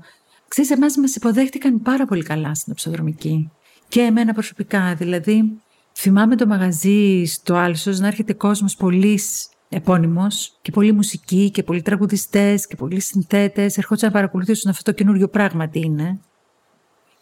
ξέρεις, 0.51 0.71
εμάς 0.71 0.97
μας 0.97 1.15
υποδέχτηκαν 1.15 1.83
πάρα 1.83 2.07
πολύ 2.07 2.23
καλά 2.23 2.55
στην 2.55 2.73
οψοδρομική. 2.73 3.51
Και 3.89 4.01
εμένα 4.01 4.33
προσωπικά, 4.33 4.95
δηλαδή, 4.95 5.61
θυμάμαι 5.95 6.37
το 6.37 6.47
μαγαζί 6.47 7.25
στο 7.25 7.55
Άλσος 7.55 7.99
να 7.99 8.07
έρχεται 8.07 8.33
κόσμος 8.33 8.77
πολύς 8.77 9.49
επώνυμος 9.69 10.59
και 10.63 10.71
πολλοί 10.71 10.93
μουσικοί 10.93 11.51
και 11.51 11.63
πολλοί 11.63 11.83
τραγουδιστές 11.83 12.67
και 12.67 12.77
πολλοί 12.77 13.01
συνθέτες 13.01 13.79
ερχόντουσαν 13.79 14.09
να 14.09 14.15
παρακολουθήσουν 14.15 14.71
αυτό 14.71 14.83
το 14.83 14.93
καινούριο 14.93 15.29
πράγμα 15.29 15.69
τι 15.69 15.81
είναι. 15.81 16.21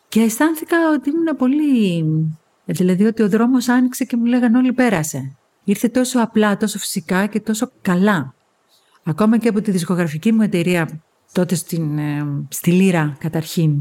Και 0.08 0.20
αισθάνθηκα 0.20 0.76
ότι 0.94 1.10
ήμουν 1.10 1.36
πολύ... 1.36 2.04
Δηλαδή 2.64 3.04
ότι 3.04 3.22
ο 3.22 3.28
δρόμος 3.28 3.68
άνοιξε 3.68 4.04
και 4.04 4.16
μου 4.16 4.24
λέγανε 4.24 4.58
όλοι 4.58 4.72
πέρασε. 4.72 5.36
Ήρθε 5.64 5.88
τόσο 5.88 6.20
απλά, 6.20 6.56
τόσο 6.56 6.78
φυσικά 6.78 7.26
και 7.26 7.40
τόσο 7.40 7.70
καλά. 7.82 8.34
Ακόμα 9.04 9.38
και 9.38 9.48
από 9.48 9.60
τη 9.60 9.70
δισκογραφική 9.70 10.32
μου 10.32 10.42
εταιρεία 10.42 11.02
τότε 11.32 11.54
στην, 11.54 11.98
ε, 11.98 12.26
στη 12.48 12.70
Λύρα 12.70 13.16
καταρχήν 13.18 13.80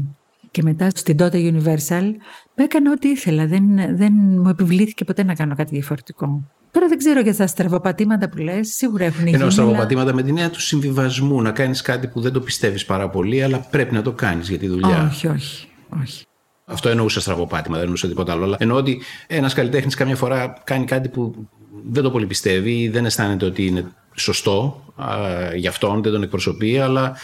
και 0.50 0.62
μετά 0.62 0.90
στην 0.94 1.16
τότε 1.16 1.38
Universal 1.38 2.04
με 2.54 2.64
έκανε 2.64 2.90
ό,τι 2.90 3.08
ήθελα. 3.08 3.46
Δεν, 3.46 3.96
δεν 3.96 4.12
μου 4.12 4.48
επιβλήθηκε 4.48 5.04
ποτέ 5.04 5.24
να 5.24 5.34
κάνω 5.34 5.54
κάτι 5.54 5.74
διαφορετικό. 5.74 6.42
Τώρα 6.70 6.88
δεν 6.88 6.98
ξέρω 6.98 7.20
για 7.20 7.34
τα 7.34 7.46
στραβοπατήματα 7.46 8.28
που 8.28 8.38
λες, 8.38 8.68
σίγουρα 8.68 9.04
έχουν 9.04 9.24
γίνει. 9.24 9.36
Ενώ 9.36 9.50
στραβοπατήματα 9.50 10.14
με 10.14 10.22
την 10.22 10.36
έννοια 10.36 10.50
του 10.50 10.60
συμβιβασμού, 10.60 11.42
να 11.42 11.50
κάνεις 11.50 11.82
κάτι 11.82 12.06
που 12.06 12.20
δεν 12.20 12.32
το 12.32 12.40
πιστεύεις 12.40 12.84
πάρα 12.84 13.08
πολύ, 13.08 13.42
αλλά 13.42 13.58
πρέπει 13.58 13.94
να 13.94 14.02
το 14.02 14.12
κάνεις 14.12 14.48
για 14.48 14.58
τη 14.58 14.68
δουλειά. 14.68 15.08
Όχι, 15.10 15.26
όχι. 15.26 15.68
όχι. 16.02 16.24
Αυτό 16.64 16.88
εννοούσα 16.88 17.20
στραβοπάτημα, 17.20 17.74
δεν 17.74 17.82
εννοούσα 17.82 18.08
τίποτα 18.08 18.32
άλλο. 18.32 18.44
Αλλά 18.44 18.56
εννοώ 18.60 18.76
ότι 18.76 19.02
ένας 19.26 19.54
καλλιτέχνης 19.54 19.94
καμιά 19.94 20.16
φορά 20.16 20.62
κάνει 20.64 20.84
κάτι 20.84 21.08
που 21.08 21.48
δεν 21.90 22.02
το 22.02 22.10
πολύ 22.10 22.26
πιστεύει 22.26 22.80
ή 22.80 22.88
δεν 22.88 23.04
αισθάνεται 23.04 23.44
ότι 23.44 23.66
είναι 23.66 23.84
σωστό 24.18 24.84
α, 24.96 25.16
για 25.54 25.70
αυτόν, 25.70 26.02
δεν 26.02 26.12
τον 26.12 26.22
εκπροσωπεί, 26.22 26.78
αλλά 26.78 27.16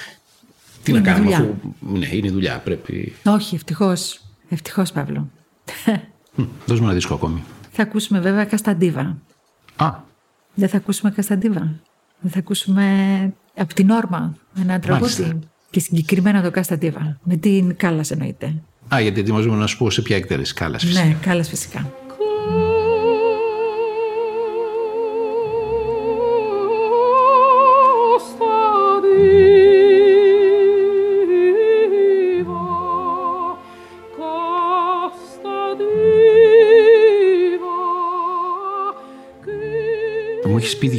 τι 0.83 0.90
είναι 0.90 1.00
να 1.00 1.07
κάνουμε 1.07 1.24
δουλειά. 1.24 1.38
αφού 1.38 1.74
ναι, 1.98 2.09
είναι 2.12 2.26
η 2.26 2.30
δουλειά. 2.30 2.61
Πρέπει... 2.64 3.14
Όχι, 3.24 3.54
ευτυχώς. 3.54 4.20
Ευτυχώς, 4.48 4.92
Παύλο. 4.92 5.30
Δώσ' 6.66 6.80
μου 6.80 6.85
ένα 6.85 6.94
δίσκο 6.94 7.14
ακόμη. 7.14 7.42
Θα 7.70 7.83
ακούσουμε 7.83 8.20
βέβαια 8.20 8.44
Κασταντίβα. 8.44 9.16
Α. 9.76 9.90
Δεν 10.54 10.68
θα 10.68 10.76
ακούσουμε 10.76 11.11
Κασταντίβα. 11.11 11.80
Δεν 12.20 12.30
θα 12.30 12.38
ακούσουμε 12.38 13.33
από 13.57 13.74
την 13.74 13.90
Όρμα 13.90 14.37
ένα 14.61 14.78
τραγούδι. 14.78 15.38
Και 15.70 15.80
συγκεκριμένα 15.80 16.42
το 16.42 16.50
Κασταντίβα. 16.50 17.18
Με 17.22 17.37
την 17.37 17.76
Κάλλα 17.76 18.04
εννοείται. 18.09 18.54
Α, 18.94 19.00
γιατί 19.00 19.20
ετοιμαζόμουν 19.20 19.59
να 19.59 19.66
σου 19.66 19.78
πω 19.78 19.90
σε 19.90 20.02
ποια 20.02 20.16
εκτέλεση. 20.16 20.54
Κάλλα 20.54 20.78
φυσικά. 20.78 21.04
Ναι, 21.04 21.16
Κάλλα 21.20 21.42
φυσικά. 21.44 21.92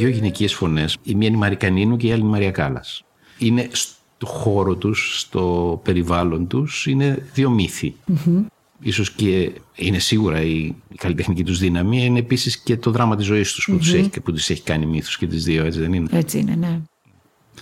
Δύο 0.06 0.14
γυναικείες 0.14 0.54
φωνές. 0.54 0.96
Η 1.02 1.14
μία 1.14 1.28
είναι 1.28 1.36
η 1.36 1.40
Μαρικανίνου 1.40 1.96
και 1.96 2.06
η 2.06 2.10
άλλη 2.10 2.20
είναι 2.20 2.28
η 2.28 2.32
Μαρία 2.32 2.50
Κάλλας. 2.50 3.04
Είναι 3.38 3.68
στο 3.72 4.26
χώρο 4.26 4.74
τους, 4.74 5.20
στο 5.20 5.80
περιβάλλον 5.84 6.46
τους, 6.46 6.86
είναι 6.86 7.26
δύο 7.34 7.50
μύθοι. 7.50 7.94
Mm-hmm. 8.08 8.44
Ίσως 8.80 9.10
και 9.10 9.52
είναι 9.74 9.98
σίγουρα 9.98 10.40
η, 10.40 10.56
η 10.88 10.94
καλλιτεχνική 10.96 11.44
τους 11.44 11.58
δύναμη, 11.58 12.04
είναι 12.04 12.18
επίσης 12.18 12.58
και 12.58 12.76
το 12.76 12.90
δράμα 12.90 13.16
της 13.16 13.26
ζωής 13.26 13.52
τους 13.52 13.64
που, 13.64 13.72
mm-hmm. 13.72 13.78
τους 13.78 13.92
έχει, 13.92 14.20
που 14.20 14.32
τους 14.32 14.50
έχει 14.50 14.62
κάνει 14.62 14.86
μύθους 14.86 15.18
και 15.18 15.26
τις 15.26 15.44
δύο, 15.44 15.64
έτσι 15.64 15.80
δεν 15.80 15.92
είναι; 15.92 16.08
Έτσι 16.12 16.38
είναι, 16.38 16.54
ναι. 16.54 16.80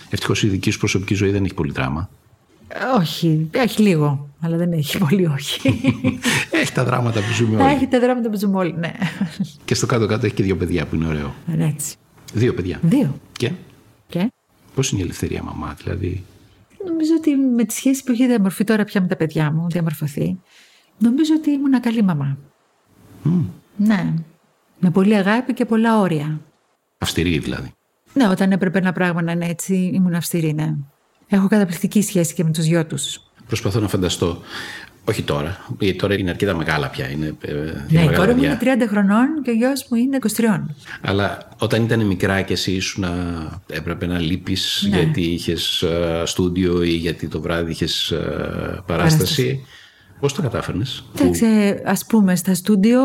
Ευτυχώς 0.09 0.43
η 0.43 0.47
δική 0.47 0.71
σου 0.71 0.79
προσωπική 0.79 1.13
ζωή 1.13 1.31
δεν 1.31 1.43
έχει 1.43 1.53
πολύ 1.53 1.71
δράμα. 1.71 2.09
Όχι, 2.99 3.49
έχει 3.51 3.81
λίγο, 3.81 4.29
αλλά 4.39 4.57
δεν 4.57 4.71
έχει 4.71 4.97
πολύ, 4.97 5.25
όχι. 5.25 5.59
έχει 6.61 6.71
τα 6.71 6.83
δράματα 6.83 7.19
που 7.19 7.33
ζούμε 7.33 7.63
όλοι. 7.63 7.73
Έχει 7.73 7.87
τα 7.87 7.99
δράματα 7.99 8.29
που 8.29 8.37
ζούμε 8.37 8.57
όλοι, 8.57 8.75
ναι. 8.77 8.91
Και 9.65 9.75
στο 9.75 9.85
κάτω-κάτω 9.85 10.25
έχει 10.25 10.35
και 10.35 10.43
δύο 10.43 10.55
παιδιά 10.55 10.85
που 10.85 10.95
είναι 10.95 11.07
ωραίο. 11.07 11.33
Έτσι. 11.57 11.95
Δύο 12.35 12.53
παιδιά. 12.53 12.79
Δύο. 12.81 13.19
Και; 13.31 13.51
και; 14.07 14.31
Πώς 14.75 14.91
είναι 14.91 15.01
η 15.01 15.03
ελευθερία 15.03 15.43
μαμά, 15.43 15.75
δηλαδή; 15.77 16.23
Νομίζω 16.85 17.13
ότι 17.17 17.35
με 17.35 17.63
τη 17.63 17.73
σχέση 17.73 18.03
που 18.03 18.11
έχει 18.11 18.27
διαμορφωθεί 18.27 18.63
τώρα 18.63 18.83
πια 18.83 19.01
με 19.01 19.07
τα 19.07 19.15
παιδιά 19.15 19.51
μου, 19.51 19.69
διαμορφωθεί, 19.69 20.39
νομίζω 20.97 21.33
ότι 21.37 21.49
ήμουν 21.49 21.79
καλή 21.79 22.03
μαμά. 22.03 22.37
Mm. 23.25 23.29
Ναι. 23.77 24.13
Με 24.79 24.91
πολύ 24.91 25.15
αγάπη 25.15 25.53
και 25.53 25.65
πολλά 25.65 25.99
όρια. 25.99 26.41
Αυστηρή 26.97 27.39
δηλαδή. 27.39 27.71
Ναι, 28.13 28.27
όταν 28.27 28.51
έπρεπε 28.51 28.77
ένα 28.77 28.91
πράγμα 28.91 29.21
να 29.21 29.31
είναι 29.31 29.47
έτσι, 29.47 29.91
ήμουν 29.93 30.13
αυστηρή, 30.13 30.53
ναι. 30.53 30.75
Έχω 31.27 31.47
καταπληκτική 31.47 32.01
σχέση 32.01 32.33
και 32.33 32.43
με 32.43 32.51
τους 32.51 32.65
γιο 32.65 32.85
τους. 32.85 33.19
Προσπαθώ 33.47 33.79
να 33.79 33.87
φανταστώ. 33.87 34.41
Όχι 35.07 35.23
τώρα, 35.23 35.57
γιατί 35.79 35.97
τώρα 35.97 36.13
είναι 36.17 36.29
αρκετά 36.29 36.55
μεγάλα 36.55 36.89
πια. 36.89 37.09
Είναι, 37.09 37.35
ε, 37.41 37.53
ναι, 37.89 38.01
η 38.01 38.15
κόρη 38.15 38.33
μου 38.33 38.43
είναι 38.43 38.57
30 38.61 38.65
χρονών 38.87 39.41
και 39.43 39.49
ο 39.49 39.53
γιος 39.53 39.85
μου 39.89 39.97
είναι 39.97 40.17
23. 40.37 40.43
Αλλά 41.01 41.47
όταν 41.57 41.83
ήταν 41.83 42.05
μικρά 42.05 42.41
και 42.41 42.53
εσύ 42.53 42.71
ήσουν 42.71 43.01
να 43.01 43.13
έπρεπε 43.69 44.05
να 44.05 44.19
λείπεις 44.19 44.87
ναι. 44.89 44.97
γιατί 44.97 45.21
είχες 45.21 45.83
στούντιο 46.23 46.83
ή 46.83 46.89
γιατί 46.89 47.27
το 47.27 47.41
βράδυ 47.41 47.71
είχες 47.71 48.13
παράσταση. 48.13 48.83
παράσταση. 48.85 49.65
Πώς 50.19 50.33
το 50.33 50.41
κατάφερνες, 50.41 51.05
Εντάξει, 51.19 51.45
ας 51.85 52.05
πούμε, 52.05 52.35
στα 52.35 52.53
στούντιο 52.53 52.99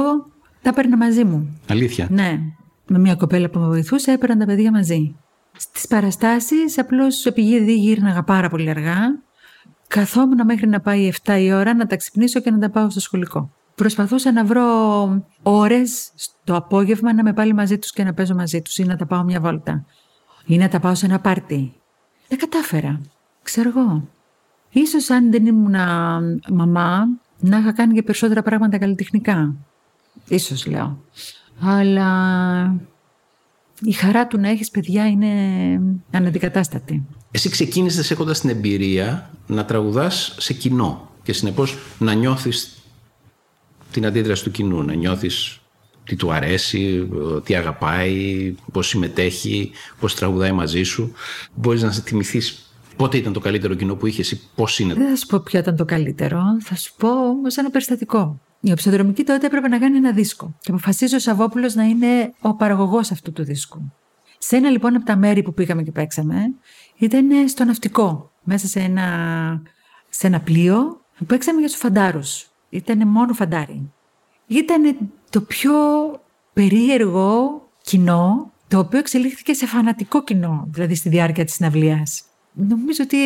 τα 0.63 0.69
έπαιρνα 0.69 0.97
μαζί 0.97 1.25
μου. 1.25 1.61
Αλήθεια; 1.69 2.07
Ναι. 2.11 2.41
Με 2.87 2.99
μια 2.99 3.15
κοπέλα 3.15 3.49
που 3.49 3.59
με 3.59 3.67
βοηθούσε, 3.67 4.13
έπαιρναν 4.13 4.39
τα 4.39 4.47
παιδιά 4.47 4.71
μαζί. 4.71 5.15
Στις 5.57 5.87
παραστάσεις 5.87 6.79
απλώς 6.79 7.27
επειδή 7.27 7.75
γύρναγα 7.75 8.23
πάρα 8.23 8.49
πολύ 8.49 8.71
αργά, 8.71 8.99
καθόμουν 9.91 10.45
μέχρι 10.45 10.69
να 10.69 10.81
πάει 10.81 11.13
7 11.25 11.39
η 11.41 11.53
ώρα 11.53 11.75
να 11.75 11.87
τα 11.87 11.97
ξυπνήσω 11.97 12.41
και 12.41 12.51
να 12.51 12.59
τα 12.59 12.71
πάω 12.71 12.91
στο 12.91 13.01
σχολικό. 13.01 13.51
Προσπαθούσα 13.75 14.33
να 14.33 14.45
βρω 14.45 14.65
ώρες 15.43 16.11
στο 16.15 16.57
απόγευμα 16.57 17.15
να 17.15 17.23
με 17.23 17.33
πάλι 17.33 17.53
μαζί 17.53 17.79
τους 17.79 17.93
και 17.93 18.05
να 18.05 18.15
παίζω 18.15 18.35
μαζί 18.35 18.63
τους 18.63 18.79
ή 18.79 18.85
να 18.85 18.97
τα 18.97 19.07
πάω 19.07 19.23
μια 19.23 19.41
βόλτα. 19.41 19.85
Ή 20.47 20.57
να 20.59 20.69
τα 20.69 20.81
πάω 20.81 20.95
σε 20.95 21.07
ένα 21.07 21.21
πάρτι. 21.21 21.73
Δεν 22.29 22.39
κατάφερα. 22.39 23.01
Ξέρω 23.43 23.69
εγώ. 23.69 24.09
Ίσως 24.71 25.11
αν 25.11 25.31
δεν 25.31 25.47
ήμουν 25.47 25.75
μαμά, 26.49 27.07
να 27.39 27.59
είχα 27.59 27.73
κάνει 27.73 27.95
και 27.95 28.03
περισσότερα 28.03 28.43
πράγματα 28.43 28.79
καλλιτεχνικά. 28.79 29.55
Ίσως 30.29 30.67
λέω. 30.67 31.05
Αλλά 31.61 32.11
η 33.83 33.93
χαρά 33.93 34.27
του 34.27 34.39
να 34.39 34.49
έχεις 34.49 34.71
παιδιά 34.71 35.07
είναι 35.07 35.29
αναντικατάστατη. 36.11 37.07
Εσύ 37.31 37.49
ξεκίνησες 37.49 38.11
έχοντας 38.11 38.41
την 38.41 38.51
εμπειρία 38.51 39.31
να 39.47 39.65
τραγουδάς 39.65 40.35
σε 40.39 40.53
κοινό 40.53 41.11
και 41.23 41.33
συνεπώς 41.33 41.77
να 41.99 42.13
νιώθεις 42.13 42.83
την 43.91 44.07
αντίδραση 44.07 44.45
του 44.45 44.51
κοινού, 44.51 44.83
να 44.83 44.95
νιώθεις 44.95 45.61
τι 46.05 46.17
του 46.17 46.33
αρέσει, 46.33 47.09
τι 47.45 47.55
αγαπάει, 47.55 48.55
πώς 48.73 48.89
συμμετέχει, 48.89 49.71
πώς 50.01 50.15
τραγουδάει 50.15 50.53
μαζί 50.53 50.83
σου. 50.83 51.13
Μπορείς 51.55 51.83
να 51.83 51.91
σε 51.93 52.01
θυμηθείς 52.01 52.73
πότε 52.97 53.17
ήταν 53.17 53.33
το 53.33 53.41
καλύτερο 53.41 53.75
κοινό 53.75 53.95
που 53.95 54.07
είχες 54.07 54.31
ή 54.31 54.41
πώς 54.55 54.79
είναι; 54.79 54.95
Δεν 54.95 55.09
θα 55.09 55.17
σου 55.17 55.27
πω 55.27 55.41
ποιο 55.41 55.59
ήταν 55.59 55.77
το 55.77 55.85
καλύτερο, 55.85 56.43
θα 56.61 56.77
σου 56.77 56.93
πω 56.97 57.29
όμως 57.29 57.57
ένα 57.57 57.71
περιστατικό. 57.71 58.41
Η 58.61 58.71
οψοδρομική 58.73 59.25
τότε 59.25 59.47
έπρεπε 59.47 59.69
να 59.69 59.79
κάνει 59.79 59.97
ένα 59.97 60.13
δίσκο. 60.13 60.55
Και 60.61 60.71
αποφασίζει 60.71 61.15
ο 61.15 61.19
Σαββόπουλος 61.19 61.75
να 61.75 61.85
είναι 61.85 62.35
ο 62.41 62.55
παραγωγός 62.55 63.11
αυτού 63.11 63.33
του 63.33 63.45
δίσκου. 63.45 63.93
Σε 64.39 64.57
ένα 64.57 64.71
λοιπόν 64.71 64.97
από 64.97 65.05
τα 65.05 65.17
μέρη 65.17 65.43
που 65.43 65.55
πήγαμε 65.55 65.83
και 65.83 65.93
παίξαμε, 65.93 66.55
ήταν 66.97 67.49
στο 67.49 67.65
ναυτικό, 67.65 68.31
μέσα 68.43 68.67
σε 68.67 68.81
ένα, 68.81 69.07
σε 70.09 70.27
ένα 70.27 70.41
πλοίο 70.41 71.01
που 71.19 71.25
παίξαμε 71.25 71.59
για 71.61 71.69
τους 71.69 71.77
φαντάρους. 71.77 72.51
Ήταν 72.71 73.09
μόνο 73.09 73.33
φαντάρι. 73.33 73.93
Ήταν 74.47 74.97
το 75.31 75.41
πιο 75.41 75.73
περίεργο 76.53 77.63
κοινό, 77.83 78.53
το 78.69 78.79
οποίο 78.79 78.99
εξελίχθηκε 78.99 79.53
σε 79.53 79.67
φανατικό 79.67 80.25
κοινό, 80.25 80.69
δηλαδή 80.71 80.95
στη 80.95 81.09
διάρκεια 81.09 81.45
της 81.45 81.55
συναυλίας. 81.55 82.23
Νομίζω 82.53 83.03
ότι 83.05 83.19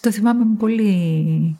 το 0.00 0.10
θυμάμαι 0.10 0.44
με 0.44 0.54
πολύ, 0.58 1.58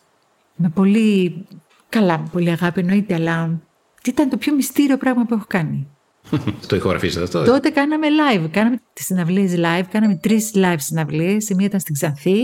με 0.57 0.69
πολύ 0.69 1.47
καλά, 1.91 2.19
με 2.19 2.29
πολύ 2.33 2.51
αγάπη 2.51 2.81
εννοείται, 2.81 3.15
αλλά 3.15 3.61
ήταν 4.05 4.29
το 4.29 4.37
πιο 4.37 4.55
μυστήριο 4.55 4.97
πράγμα 4.97 5.25
που 5.25 5.35
έχω 5.35 5.45
κάνει; 5.49 5.89
το 6.69 6.77
ηχογραφήσατε 6.77 7.25
αυτό; 7.25 7.45
Τότε 7.45 7.71
κάναμε 7.71 8.07
live. 8.09 8.49
Κάναμε 8.51 8.81
τις 8.93 9.05
συναυλίες 9.05 9.55
live. 9.57 9.85
Κάναμε 9.91 10.17
τρεις 10.17 10.51
live 10.55 10.77
συναυλίες. 10.77 11.49
Η 11.49 11.55
μία 11.55 11.67
ήταν 11.67 11.81
στην 11.81 11.95
Ξανθή, 11.95 12.41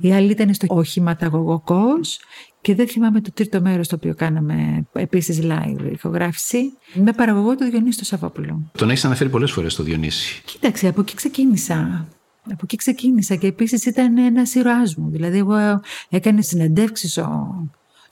η 0.00 0.12
άλλη 0.12 0.30
ήταν 0.30 0.54
στο 0.54 0.66
όχημα 0.70 1.16
Ταγωγοκό 1.16 1.84
και 2.60 2.74
δεν 2.74 2.88
θυμάμαι 2.88 3.20
το 3.20 3.32
τρίτο 3.32 3.60
μέρος 3.60 3.88
το 3.88 3.94
οποίο 3.94 4.14
κάναμε 4.14 4.86
επίσης 4.92 5.40
live 5.42 5.92
ηχογράφηση. 5.92 6.72
Με 6.94 7.12
παραγωγό 7.12 7.54
του 7.54 7.64
Διονύση 7.64 7.98
το 7.98 8.04
Σαββόπουλο. 8.04 8.70
Τον 8.78 8.90
έχεις 8.90 9.04
αναφέρει 9.04 9.30
πολλές 9.30 9.50
φορές 9.50 9.74
το 9.74 9.82
Διονύση. 9.82 10.42
Κοίταξε, 10.44 10.88
από 10.88 11.00
εκεί 11.00 11.14
ξεκίνησα. 11.14 12.08
Από 12.44 12.60
εκεί 12.62 12.76
ξεκίνησα 12.76 13.34
και 13.34 13.46
επίσης 13.46 13.84
ήταν 13.86 14.18
ένας 14.18 14.54
ήρωάς 14.54 14.94
μου. 14.94 15.10
Δηλαδή, 15.10 15.38
εγώ 15.38 15.80
έκανε 16.08 16.42
συνεντεύξεις 16.42 17.16
ο 17.16 17.54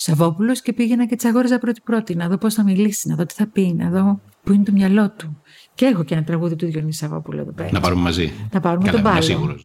Σαββόπουλος 0.03 0.63
και 0.63 0.73
πήγαινα 0.73 1.07
και 1.07 1.17
τι 1.17 1.29
αγόριζα 1.29 1.59
πρώτη-πρώτη 1.59 2.15
να 2.15 2.29
δω 2.29 2.37
πώς 2.39 2.55
θα 2.55 2.63
μιλήσει, 2.63 3.09
να 3.09 3.15
δω 3.15 3.27
τι 3.27 3.35
θα 3.35 3.47
πει, 3.47 3.75
να 3.79 3.91
δω 3.91 4.21
πού 4.43 4.53
είναι 4.53 4.65
το 4.65 4.73
μυαλό 4.73 5.11
του. 5.11 5.43
Και 5.75 5.85
έχω 5.85 6.05
και 6.05 6.15
ένα 6.15 6.25
τραγούδι 6.25 6.57
του 6.57 6.67
Διονύσης 6.67 7.01
Σαββόπουλου 7.01 7.41
εδώ 7.41 7.53
πέρα. 7.53 7.69
Να 7.73 7.81
πάρουμε 7.81 8.03
μαζί. 8.03 8.33
Να 8.53 8.61
πάρουμε 8.61 8.91
τον 8.91 9.03
πάλι. 9.03 9.23
σίγουρος. 9.23 9.63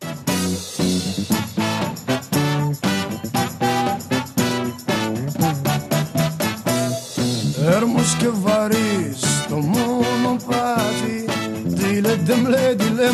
Έρμος 7.66 8.16
και 8.16 8.28
βαρύς 8.30 9.46
το 9.50 9.56
μονοπάτι 9.56 11.26
Τίλε 11.76 12.16
ντεμπλέ 12.16 12.76
τίλε 12.78 13.10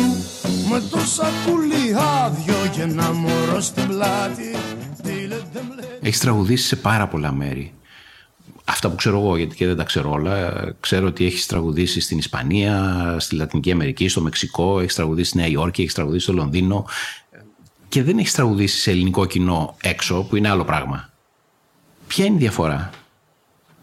με 0.72 0.80
το 0.90 0.98
σακούλι 0.98 1.94
άδειο 2.24 2.54
και 2.72 2.82
ένα 2.82 3.12
μωρό 3.12 3.60
στην 3.60 3.86
πλάτη 3.86 4.54
Έχεις 6.00 6.20
τραγουδήσει 6.20 6.66
σε 6.66 6.76
πάρα 6.76 7.08
πολλά 7.08 7.32
μέρη 7.32 7.72
αυτά 8.64 8.90
που 8.90 8.96
ξέρω 8.96 9.18
εγώ, 9.18 9.36
γιατί 9.36 9.56
και 9.56 9.66
δεν 9.66 9.76
τα 9.76 9.84
ξέρω 9.84 10.10
όλα. 10.10 10.52
Ξέρω 10.80 11.06
ότι 11.06 11.24
έχεις 11.24 11.46
τραγουδήσει 11.46 12.00
στην 12.00 12.18
Ισπανία, 12.18 13.16
στη 13.18 13.34
Λατινική 13.34 13.70
Αμερική, 13.70 14.08
στο 14.08 14.20
Μεξικό, 14.20 14.80
έχεις 14.80 14.94
τραγουδήσει 14.94 15.28
στη 15.28 15.38
Νέα 15.38 15.46
Υόρκη, 15.46 15.80
έχεις 15.80 15.94
τραγουδήσει 15.94 16.24
στο 16.24 16.32
Λονδίνο. 16.32 16.86
Και 17.88 18.02
δεν 18.02 18.18
έχεις 18.18 18.32
τραγουδήσει 18.32 18.80
σε 18.80 18.90
ελληνικό 18.90 19.24
κοινό 19.26 19.76
έξω, 19.82 20.22
που 20.22 20.36
είναι 20.36 20.48
άλλο 20.48 20.64
πράγμα. 20.64 21.10
Ποια 22.06 22.24
είναι 22.24 22.34
η 22.34 22.38
διαφορά, 22.38 22.90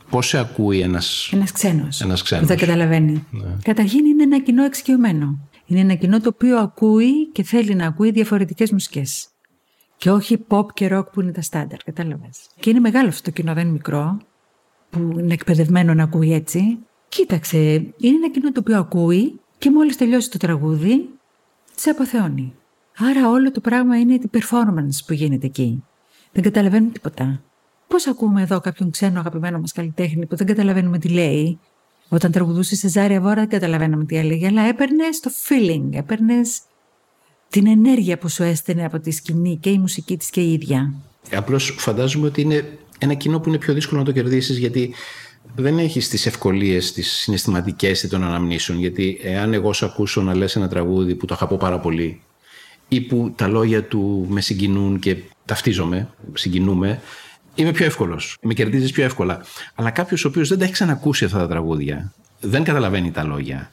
Πώς 0.10 0.28
σε 0.28 0.38
ακούει 0.38 0.80
ένας 0.80 1.30
ένας 1.34 1.52
ξένος. 1.52 2.02
Ένας 2.02 2.22
ξένος. 2.22 2.42
Που 2.42 2.50
δεν 2.50 2.58
καταλαβαίνει. 2.58 3.26
Ναι. 3.32 3.48
Καταρχήν 3.64 4.06
είναι 4.06 4.24
ένα 4.24 4.40
κοινό 4.40 4.64
εξοικειωμένο. 4.64 5.49
Είναι 5.70 5.80
ένα 5.80 5.94
κοινό 5.94 6.20
το 6.20 6.30
οποίο 6.34 6.58
ακούει 6.58 7.28
και 7.32 7.44
θέλει 7.44 7.76
να 7.76 7.86
ακούει 7.88 8.12
διαφορετικές 8.12 8.72
μουσικές. 8.72 9.28
Και 9.98 10.12
όχι 10.12 10.46
pop 10.48 10.66
και 10.74 10.90
rock 10.92 11.12
που 11.12 11.22
είναι 11.22 11.32
τα 11.32 11.42
στάνταρ, 11.42 11.78
κατάλαβες. 11.84 12.40
Και 12.60 12.70
είναι 12.70 12.80
μεγάλο 12.80 13.08
αυτό 13.08 13.22
το 13.22 13.32
κοινό, 13.32 13.54
δεν 13.54 13.64
είναι 13.64 13.72
μικρό 13.72 14.18
που 14.90 15.00
είναι 15.20 15.34
εκπαιδευμένο 15.34 15.94
να 15.94 16.04
ακούει 16.04 16.34
έτσι. 16.34 16.78
Κοίταξε, 17.10 17.58
είναι 17.98 18.16
ένα 18.16 18.30
κοινό 18.30 18.52
το 18.52 18.60
οποίο 18.60 18.78
ακούει 18.78 19.40
και 19.58 19.72
μόλις 19.72 19.98
τελειώσει 19.98 20.32
το 20.32 20.38
τραγούδι, 20.38 21.10
σε 21.76 21.90
αποθεώνει. 21.90 22.54
Άρα 22.98 23.30
όλο 23.30 23.52
το 23.52 23.62
πράγμα 23.62 24.00
είναι 24.00 24.18
την 24.18 24.30
performance 24.34 25.06
που 25.06 25.14
γίνεται 25.14 25.46
εκεί. 25.46 25.84
Δεν 26.32 26.44
καταλαβαίνουν 26.44 26.92
τίποτα. 26.92 27.42
Πώς 27.88 28.08
ακούμε 28.08 28.42
εδώ 28.42 28.60
κάποιον 28.60 28.92
ξένο 28.92 29.20
αγαπημένο 29.20 29.60
μας 29.60 29.72
καλλιτέχνη 29.72 30.26
που 30.26 30.36
δεν 30.36 30.48
καταλαβαίνουμε 30.48 31.00
τι 31.00 31.10
λέει; 31.10 31.60
Όταν 32.10 32.32
τραγουδούσε 32.32 32.76
σε 32.76 32.88
Ζάρια 32.88 33.22
Βόρα 33.22 33.36
δεν 33.36 33.50
καταλαβαίναμε 33.50 34.06
τι 34.06 34.18
έλεγε, 34.18 34.48
αλλά 34.48 34.62
έπαιρνε 34.62 35.04
το 35.22 35.32
feeling, 35.48 35.98
έπαιρνε 35.98 36.42
την 37.50 37.68
ενέργεια 37.68 38.18
που 38.18 38.30
σου 38.30 38.44
έστενε 38.44 38.86
από 38.86 39.00
τη 39.00 39.12
σκηνή 39.12 39.58
και 39.58 39.70
η 39.70 39.78
μουσική 39.78 40.18
της 40.18 40.30
και 40.30 40.42
η 40.42 40.54
ίδια. 40.54 40.94
Απλώς 41.34 41.76
φαντάζομαι 41.78 42.28
ότι 42.28 42.42
είναι 42.42 42.78
ένα 42.98 43.14
κοινό 43.14 43.40
που 43.40 43.50
είναι 43.50 43.58
πιο 43.58 43.74
δύσκολο 43.74 44.00
να 44.00 44.06
το 44.06 44.12
κερδίσεις 44.12 44.58
γιατί 44.58 44.94
δεν 45.56 45.78
έχεις 45.78 46.10
τις 46.10 46.26
ευκολίες, 46.26 46.92
τις 46.92 47.12
συναισθηματικές 47.12 48.08
των 48.08 48.24
αναμνήσεων. 48.24 48.80
Γιατί 48.80 49.20
εάν 49.22 49.54
εγώ 49.54 49.74
σε 49.74 49.86
ακούσω 49.86 50.22
να 50.22 50.36
λες 50.36 50.56
ένα 50.56 50.68
τραγούδι 50.68 51.16
που 51.16 51.26
το 51.26 51.34
αγαπώ 51.34 51.58
πάρα 51.58 51.80
πολύ 51.80 52.22
ή 52.88 53.02
που 53.02 53.34
τα 53.36 53.48
λόγια 53.48 53.84
του 53.84 54.26
με 54.30 54.42
συγκινούν 54.42 55.00
και 55.00 55.18
ταυτίζομαι, 55.46 56.10
συγκινούμε, 56.34 57.02
είμαι 57.62 57.72
πιο 57.72 57.86
εύκολος. 57.86 58.38
Με 58.42 58.54
κερδίζεις 58.54 58.92
πιο 58.92 59.04
εύκολα. 59.04 59.42
Αλλά 59.76 59.90
κάποιος 59.90 60.26
ο 60.26 60.28
οποίος 60.28 60.50
δεν 60.50 60.58
τα 60.58 60.64
έχει 60.64 60.74
ξανακούσει 60.74 61.26
αυτά 61.26 61.38
τα 61.38 61.48
τραγούδια, 61.48 62.14
δεν 62.40 62.64
καταλαβαίνει 62.64 63.12
τα 63.12 63.24
λόγια. 63.24 63.72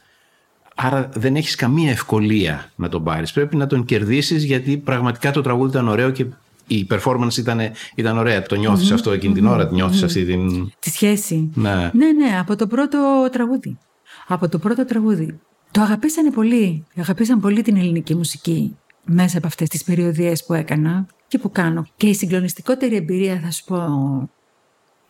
Άρα 0.75 1.09
δεν 1.15 1.37
έχεις 1.37 1.55
καμία 1.55 1.91
ευκολία 1.91 2.71
να 2.77 2.89
τον 2.89 3.05
πάρεις. 3.05 3.33
Πρέπει 3.33 3.57
να 3.57 3.67
τον 3.67 3.85
κερδίσεις 3.85 4.45
γιατί 4.45 4.77
πραγματικά 4.77 5.31
το 5.31 5.41
τραγούδι 5.41 5.71
ήταν 5.71 5.89
ωραίο 5.89 6.11
και 6.11 6.27
η 6.67 6.87
performance 6.91 7.37
ήταν, 7.39 7.61
ήταν 7.95 8.19
ωραία. 8.19 8.43
Το 8.43 8.57
νιωθει 8.57 8.93
αυτό 8.93 9.11
εκείνη 9.11 9.35
την 9.35 9.47
ώρα, 9.47 9.69
νιώθεις 9.73 10.03
αυτή 10.03 10.25
την. 10.25 10.73
Τη 10.79 10.91
σχέση. 10.91 11.51
Ναι. 11.55 11.91
ναι, 11.93 12.13
ναι, 12.13 12.39
από 12.39 12.57
το 12.57 12.67
πρώτο 12.67 13.29
τραγούδι. 13.33 13.79
Από 14.27 14.49
το 14.49 14.59
πρώτο 14.59 14.85
τραγούδι. 14.85 15.39
Το 15.71 15.81
αγαπήσανε 15.81 16.31
πολύ. 16.31 16.85
Αγαπήσαν 16.97 17.41
πολύ 17.41 17.63
την 17.63 17.77
ελληνική 17.77 18.15
μουσική 18.15 18.77
μέσα 19.05 19.39
από 19.39 19.47
αυτές 19.47 19.69
τις 19.69 19.85
περιοδίες 19.85 20.45
που 20.45 20.55
έκανα 20.55 21.07
και 21.29 21.39
που 21.39 21.51
κάνω. 21.51 21.87
Και 21.97 22.09
η 22.09 22.15
συγκλονιστικότερη 22.15 22.97
εμπειρία 22.97 23.41
θα 23.45 23.51
σου 23.51 23.65
πω 23.65 23.79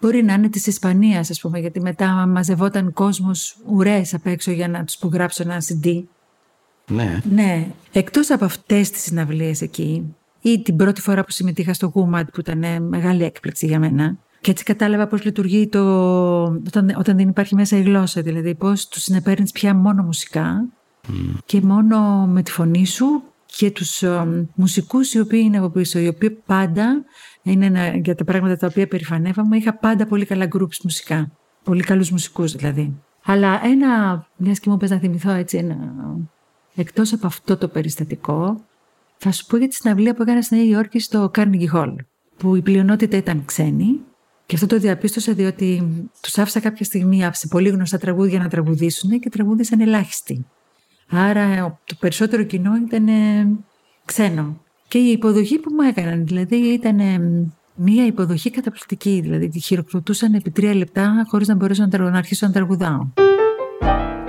μπορεί 0.01 0.23
να 0.23 0.33
είναι 0.33 0.49
της 0.49 0.67
Ισπανίας 0.67 1.31
ας 1.31 1.41
πούμε 1.41 1.59
γιατί 1.59 1.81
μετά 1.81 2.27
μαζευόταν 2.27 2.93
κόσμος 2.93 3.57
ουρές 3.67 4.15
απ' 4.15 4.27
έξω 4.27 4.51
για 4.51 4.69
να 4.69 4.85
τους 4.85 4.97
που 4.97 5.11
γράψω 5.13 5.43
ένα 5.43 5.63
CD. 5.63 6.03
Ναι. 6.91 7.21
Ναι. 7.31 7.67
Εκτός 7.93 8.31
από 8.31 8.45
αυτές 8.45 8.91
τις 8.91 9.03
συναυλίες 9.03 9.61
εκεί 9.61 10.15
ή 10.41 10.63
την 10.63 10.77
πρώτη 10.77 11.01
φορά 11.01 11.25
που 11.25 11.31
συμμετείχα 11.31 11.75
στο 11.75 11.87
Γούμαντ 11.87 12.29
που 12.33 12.41
ήταν 12.41 12.83
μεγάλη 12.83 13.25
έκπληξη 13.25 13.67
για 13.67 13.79
μένα. 13.79 14.17
Και 14.41 14.51
έτσι 14.51 14.65
κατάλαβα 14.65 15.07
πώς 15.07 15.25
λειτουργεί 15.25 15.69
το... 15.69 15.81
όταν, 16.43 16.95
όταν 16.99 17.17
δεν 17.17 17.29
υπάρχει 17.29 17.55
μέσα 17.55 17.77
η 17.77 17.83
γλώσσα, 17.83 18.23
δηλαδή 18.23 18.55
πώς 18.55 18.89
τους 18.89 19.03
συνεπέρνεις 19.03 19.53
πια 19.53 19.75
μόνο 19.75 20.03
μουσικά 20.03 20.65
και 21.45 21.61
μόνο 21.61 22.27
με 22.27 22.43
τη 22.43 22.51
φωνή 22.51 22.87
σου 22.87 23.23
και 23.57 23.71
τους 23.71 24.03
ε, 24.03 24.47
μουσικούς 24.55 25.13
οι 25.13 25.21
οποίοι 25.21 25.41
είναι 25.45 25.59
από 25.59 25.69
πίσω, 25.69 25.99
οι 25.99 26.09
οποίοι 26.09 26.31
πάντα 26.31 27.05
είναι 27.43 27.67
ένα, 27.67 27.97
για 27.97 28.15
τα 28.15 28.25
πράγματα 28.25 28.57
τα 28.57 28.67
οποία 28.67 28.87
περηφανεύαμε, 28.87 29.57
είχα 29.57 29.75
πάντα 29.75 30.07
πολύ 30.07 30.25
καλά 30.25 30.49
groups 30.57 30.79
μουσικά. 30.83 31.31
Πολύ 31.65 31.83
καλούς 31.83 32.11
μουσικούς 32.11 32.53
δηλαδή. 32.53 32.95
Αλλά 33.25 33.61
ένα, 33.65 34.27
μιας 34.37 34.61
και 34.61 34.71
μου 34.71 34.77
πες 34.77 34.91
να 34.91 34.99
θυμηθώ 34.99 35.31
έτσι 35.31 35.57
ένα, 35.57 35.77
εκτός 36.75 37.13
από 37.13 37.27
αυτό 37.27 37.57
το 37.57 37.69
περιστατικό, 37.69 38.65
θα 39.17 39.33
σου 39.33 39.47
πω 39.47 39.57
για 39.57 39.69
τη 39.69 39.75
συναυλία 39.75 40.15
που 40.15 40.23
έκανα 40.23 40.43
στη 40.43 40.55
Νέα 40.55 40.65
Υόρκη 40.65 40.99
στο 40.99 41.31
Carnegie 41.35 41.73
Hall, 41.75 41.95
που 42.37 42.57
η 42.57 42.63
πλειονότητα 42.63 43.17
ήταν 43.17 43.45
ξένοι. 43.45 44.01
Και 44.47 44.55
αυτό 44.55 44.67
το 44.67 44.79
διαπίστωσα 44.79 45.33
διότι 45.33 45.83
τους 46.21 46.39
άφησα 46.39 46.61
κάποια 46.61 46.85
στιγμή 46.85 47.29
σε 47.33 47.47
πολύ 47.49 47.69
γνωστά 47.69 47.99
τραγούδια 47.99 48.39
να 48.39 48.49
τραγουδήσουν 48.49 49.21
και 49.21 49.29
τραγούδισαν 49.29 49.81
ελάχιστοι. 49.81 50.47
Άρα 51.11 51.79
το 51.85 51.95
περισσότερο 51.99 52.43
κοινό 52.43 52.71
ήταν 52.87 53.07
ξένο. 54.05 54.61
Και 54.89 54.99
η 54.99 55.11
υποδοχή 55.11 55.59
που 55.59 55.73
μου 55.75 55.81
έκαναν, 55.89 56.27
δηλαδή 56.27 56.57
ήταν 56.57 57.01
μία 57.75 58.07
υποδοχή 58.07 58.51
καταπληκτική. 58.51 59.21
Δηλαδή 59.23 59.49
τη 59.49 59.61
χειροκροτούσαν 59.61 60.35
επί 60.35 60.51
τρία 60.51 60.75
λεπτά 60.75 61.27
χωρίς 61.29 61.49
να 61.49 61.55
μπορέσω 61.55 61.89
να, 61.91 61.99
να 61.99 62.19
αρχίσω 62.19 62.47
να 62.47 62.53
τραγουδάω. 62.53 63.07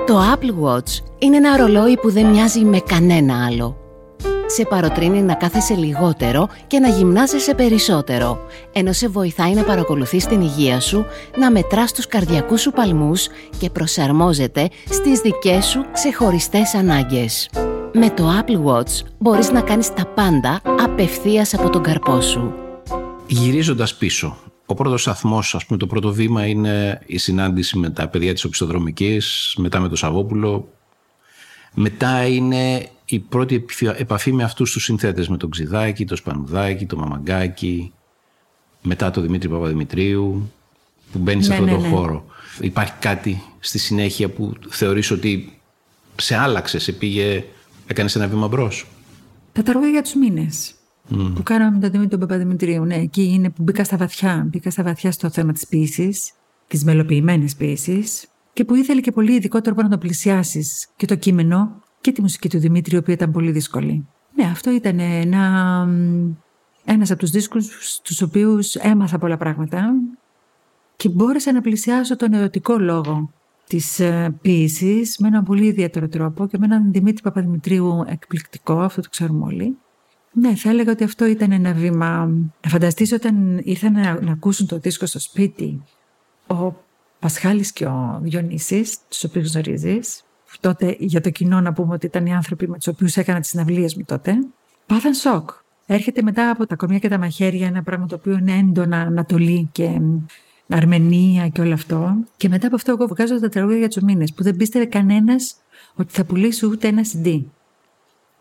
Το 0.05 0.19
Apple 0.33 0.63
Watch 0.63 1.03
είναι 1.19 1.37
ένα 1.37 1.57
ρολόι 1.57 1.97
που 1.97 2.11
δεν 2.11 2.25
μοιάζει 2.25 2.63
με 2.63 2.79
κανένα 2.79 3.45
άλλο 3.45 3.86
σε 4.47 4.65
παροτρύνει 4.65 5.21
να 5.21 5.33
κάθεσαι 5.33 5.73
λιγότερο 5.73 6.49
και 6.67 6.79
να 6.79 6.87
γυμνάζεσαι 6.87 7.55
περισσότερο, 7.55 8.39
ενώ 8.73 8.93
σε 8.93 9.07
βοηθάει 9.07 9.53
να 9.53 9.63
παρακολουθείς 9.63 10.25
την 10.25 10.41
υγεία 10.41 10.79
σου, 10.79 11.05
να 11.37 11.51
μετράς 11.51 11.93
τους 11.93 12.07
καρδιακούς 12.07 12.61
σου 12.61 12.71
παλμούς 12.71 13.27
και 13.59 13.69
προσαρμόζεται 13.69 14.69
στις 14.89 15.19
δικές 15.19 15.65
σου 15.65 15.85
ξεχωριστές 15.91 16.73
ανάγκες. 16.73 17.49
Με 17.93 18.09
το 18.09 18.23
Apple 18.39 18.65
Watch 18.65 19.05
μπορείς 19.17 19.51
να 19.51 19.61
κάνεις 19.61 19.93
τα 19.93 20.05
πάντα 20.05 20.61
απευθείας 20.79 21.53
από 21.53 21.69
τον 21.69 21.83
καρπό 21.83 22.21
σου. 22.21 22.53
Γυρίζοντας 23.27 23.95
πίσω, 23.95 24.37
ο 24.65 24.73
πρώτος 24.73 25.01
σταθμός, 25.01 25.55
ας 25.55 25.65
πούμε, 25.65 25.79
το 25.79 25.87
πρώτο 25.87 26.13
βήμα 26.13 26.45
είναι 26.45 27.01
η 27.05 27.17
συνάντηση 27.17 27.77
με 27.77 27.89
τα 27.89 28.07
παιδιά 28.07 28.33
της 28.33 28.43
οπισθοδρομικής, 28.43 29.55
μετά 29.57 29.79
με 29.79 29.87
τον 29.87 29.97
Σαββόπουλο. 29.97 30.67
Μετά 31.73 32.27
είναι 32.27 32.89
η 33.05 33.19
πρώτη 33.19 33.65
επαφή 33.97 34.31
με 34.31 34.43
αυτούς 34.43 34.71
τους 34.71 34.83
συνθέτες, 34.83 35.27
με 35.27 35.37
τον 35.37 35.49
Ξιδάκη, 35.49 36.05
τον 36.05 36.17
Σπανουδάκη, 36.17 36.85
τον 36.85 36.99
Μαμαγκάκη, 36.99 37.93
μετά 38.81 39.11
τον 39.11 39.23
Δημήτρη 39.23 39.49
Παπαδημητρίου, 39.49 40.51
που 41.11 41.19
μπαίνει 41.19 41.43
σε 41.43 41.49
ναι, 41.49 41.55
αυτόν 41.55 41.69
ναι, 41.69 41.75
τον 41.75 41.89
ναι. 41.89 41.95
χώρο. 41.95 42.25
Υπάρχει 42.59 42.93
κάτι 42.99 43.41
στη 43.59 43.79
συνέχεια 43.79 44.29
που 44.29 44.53
θεωρείς 44.69 45.11
ότι 45.11 45.59
σε 46.15 46.35
άλλαξε, 46.35 46.79
σε 46.79 46.91
πήγε, 46.91 47.43
έκανες 47.87 48.15
ένα 48.15 48.27
βήμα 48.27 48.47
μπρος; 48.47 48.87
Τα 49.53 49.63
τραγούδια 49.63 49.89
για 49.91 50.01
τους 50.01 50.13
μήνες. 50.13 50.71
Που 51.07 51.43
κάναμε 51.43 51.71
με 51.71 51.79
τον 51.79 51.91
Δημήτρη 51.91 52.09
τον 52.09 52.19
Παπαδημητρίου. 52.19 52.85
Ναι, 52.85 52.95
εκεί 52.95 53.23
είναι 53.23 53.49
που 53.49 53.63
μπήκα 53.63 53.83
στα 53.83 53.97
βαθιά. 53.97 54.47
Μπήκα 54.49 54.69
στα 54.69 54.83
βαθιά 54.83 55.11
στο 55.11 55.29
θέμα 55.29 55.53
της 55.53 55.67
ποιήσης, 55.67 56.31
της 56.67 56.83
μελοποιημένης 56.83 57.55
ποιήσης 57.55 58.27
και 58.57 58.65
που 58.65 58.75
ήθελε 58.75 59.01
και 59.01 59.11
πολύ 59.11 59.33
ειδικό 59.33 59.61
τρόπο 59.61 59.81
να 59.81 59.89
το 59.89 59.97
πλησιάσεις 59.97 60.87
και 60.95 61.05
το 61.05 61.15
κείμενο 61.15 61.81
και 62.01 62.11
τη 62.11 62.21
μουσική 62.21 62.49
του 62.49 62.59
Δημήτρη, 62.59 62.95
η 62.95 62.97
οποία 62.97 63.13
ήταν 63.13 63.31
πολύ 63.31 63.51
δύσκολη. 63.51 64.07
Ναι, 64.35 64.43
αυτό 64.43 64.71
ήταν 64.71 64.99
ένα, 64.99 65.87
ένας 66.85 67.11
από 67.11 67.19
τους 67.19 67.29
δίσκους 67.29 67.77
στους 67.79 68.21
οποίους 68.21 68.75
έμαθα 68.75 69.17
πολλά 69.17 69.37
πράγματα 69.37 69.93
και 70.95 71.09
μπόρεσα 71.09 71.51
να 71.51 71.61
πλησιάσω 71.61 72.15
τον 72.15 72.33
ερωτικό 72.33 72.77
λόγο 72.77 73.29
της 73.67 73.99
ε, 73.99 74.35
ποίησης 74.41 75.17
με 75.17 75.27
έναν 75.27 75.43
πολύ 75.43 75.65
ιδιαίτερο 75.65 76.07
τρόπο 76.07 76.47
και 76.47 76.57
με 76.57 76.65
έναν 76.65 76.91
Δημήτρη 76.91 77.21
Παπαδημητρίου 77.21 78.03
εκπληκτικό, 78.07 78.79
αυτό 78.79 79.01
το 79.01 79.09
ξέρουμε 79.09 79.45
όλοι. 79.45 79.77
Ναι, 80.31 80.55
θα 80.55 80.69
έλεγα 80.69 80.91
ότι 80.91 81.03
αυτό 81.03 81.25
ήταν 81.25 81.51
ένα 81.51 81.73
βήμα. 81.73 82.25
Να 82.63 82.69
φανταστείς 82.69 83.11
όταν 83.11 83.61
ήρθαν 83.63 83.93
να, 83.93 84.21
να 84.21 84.31
ακούσουν 84.31 84.67
το 84.67 84.77
δίσκο 84.77 85.05
στο 85.05 85.19
σπίτι 85.19 85.81
ο 86.47 86.85
Πασχάλης 87.19 87.71
και 87.71 87.85
ο 87.85 88.19
Διονύσης, 88.21 88.97
τους 89.09 89.23
οποίους 89.23 89.51
γνωρίζεις, 89.51 90.23
τότε 90.59 90.95
για 90.99 91.21
το 91.21 91.29
κοινό 91.29 91.61
να 91.61 91.73
πούμε 91.73 91.93
ότι 91.93 92.05
ήταν 92.05 92.25
οι 92.25 92.33
άνθρωποι 92.33 92.69
με 92.69 92.77
τους 92.77 92.87
οποίους 92.87 93.17
έκανα 93.17 93.39
τις 93.39 93.49
συναυλίες 93.49 93.95
μου 93.95 94.03
τότε, 94.05 94.33
πάθαν 94.85 95.13
σοκ. 95.13 95.49
Έρχεται 95.85 96.21
μετά 96.21 96.49
από 96.49 96.65
τα 96.65 96.75
κορμιά 96.75 96.99
και 96.99 97.07
τα 97.07 97.17
μαχαίρια 97.17 97.67
ένα 97.67 97.83
πράγμα 97.83 98.05
το 98.05 98.15
οποίο 98.15 98.37
είναι 98.37 98.53
έντονα 98.53 98.97
Ανατολή 98.97 99.69
και 99.71 100.01
Αρμενία 100.69 101.47
και 101.47 101.61
όλο 101.61 101.73
αυτό. 101.73 102.15
Και 102.37 102.49
μετά 102.49 102.67
από 102.67 102.75
αυτό, 102.75 102.91
εγώ 102.91 103.07
βγάζω 103.07 103.39
τα 103.39 103.49
τραγούδια 103.49 103.77
για 103.77 103.87
τους 103.87 104.03
μήνες 104.03 104.33
που 104.33 104.43
δεν 104.43 104.55
πίστευε 104.55 104.85
κανένας 104.85 105.55
ότι 105.95 106.13
θα 106.13 106.23
πουλήσει 106.25 106.65
ούτε 106.65 106.87
ένα 106.87 107.01
CD. 107.13 107.41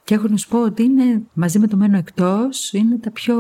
Και 0.05 0.15
έχω 0.15 0.29
να 0.29 0.37
σου 0.37 0.49
πω 0.49 0.63
ότι 0.63 0.83
είναι 0.83 1.23
μαζί 1.33 1.59
με 1.59 1.67
το 1.67 1.77
μένω 1.77 1.97
εκτός, 1.97 2.73
είναι 2.73 2.99
τα 2.99 3.11
πιο. 3.11 3.37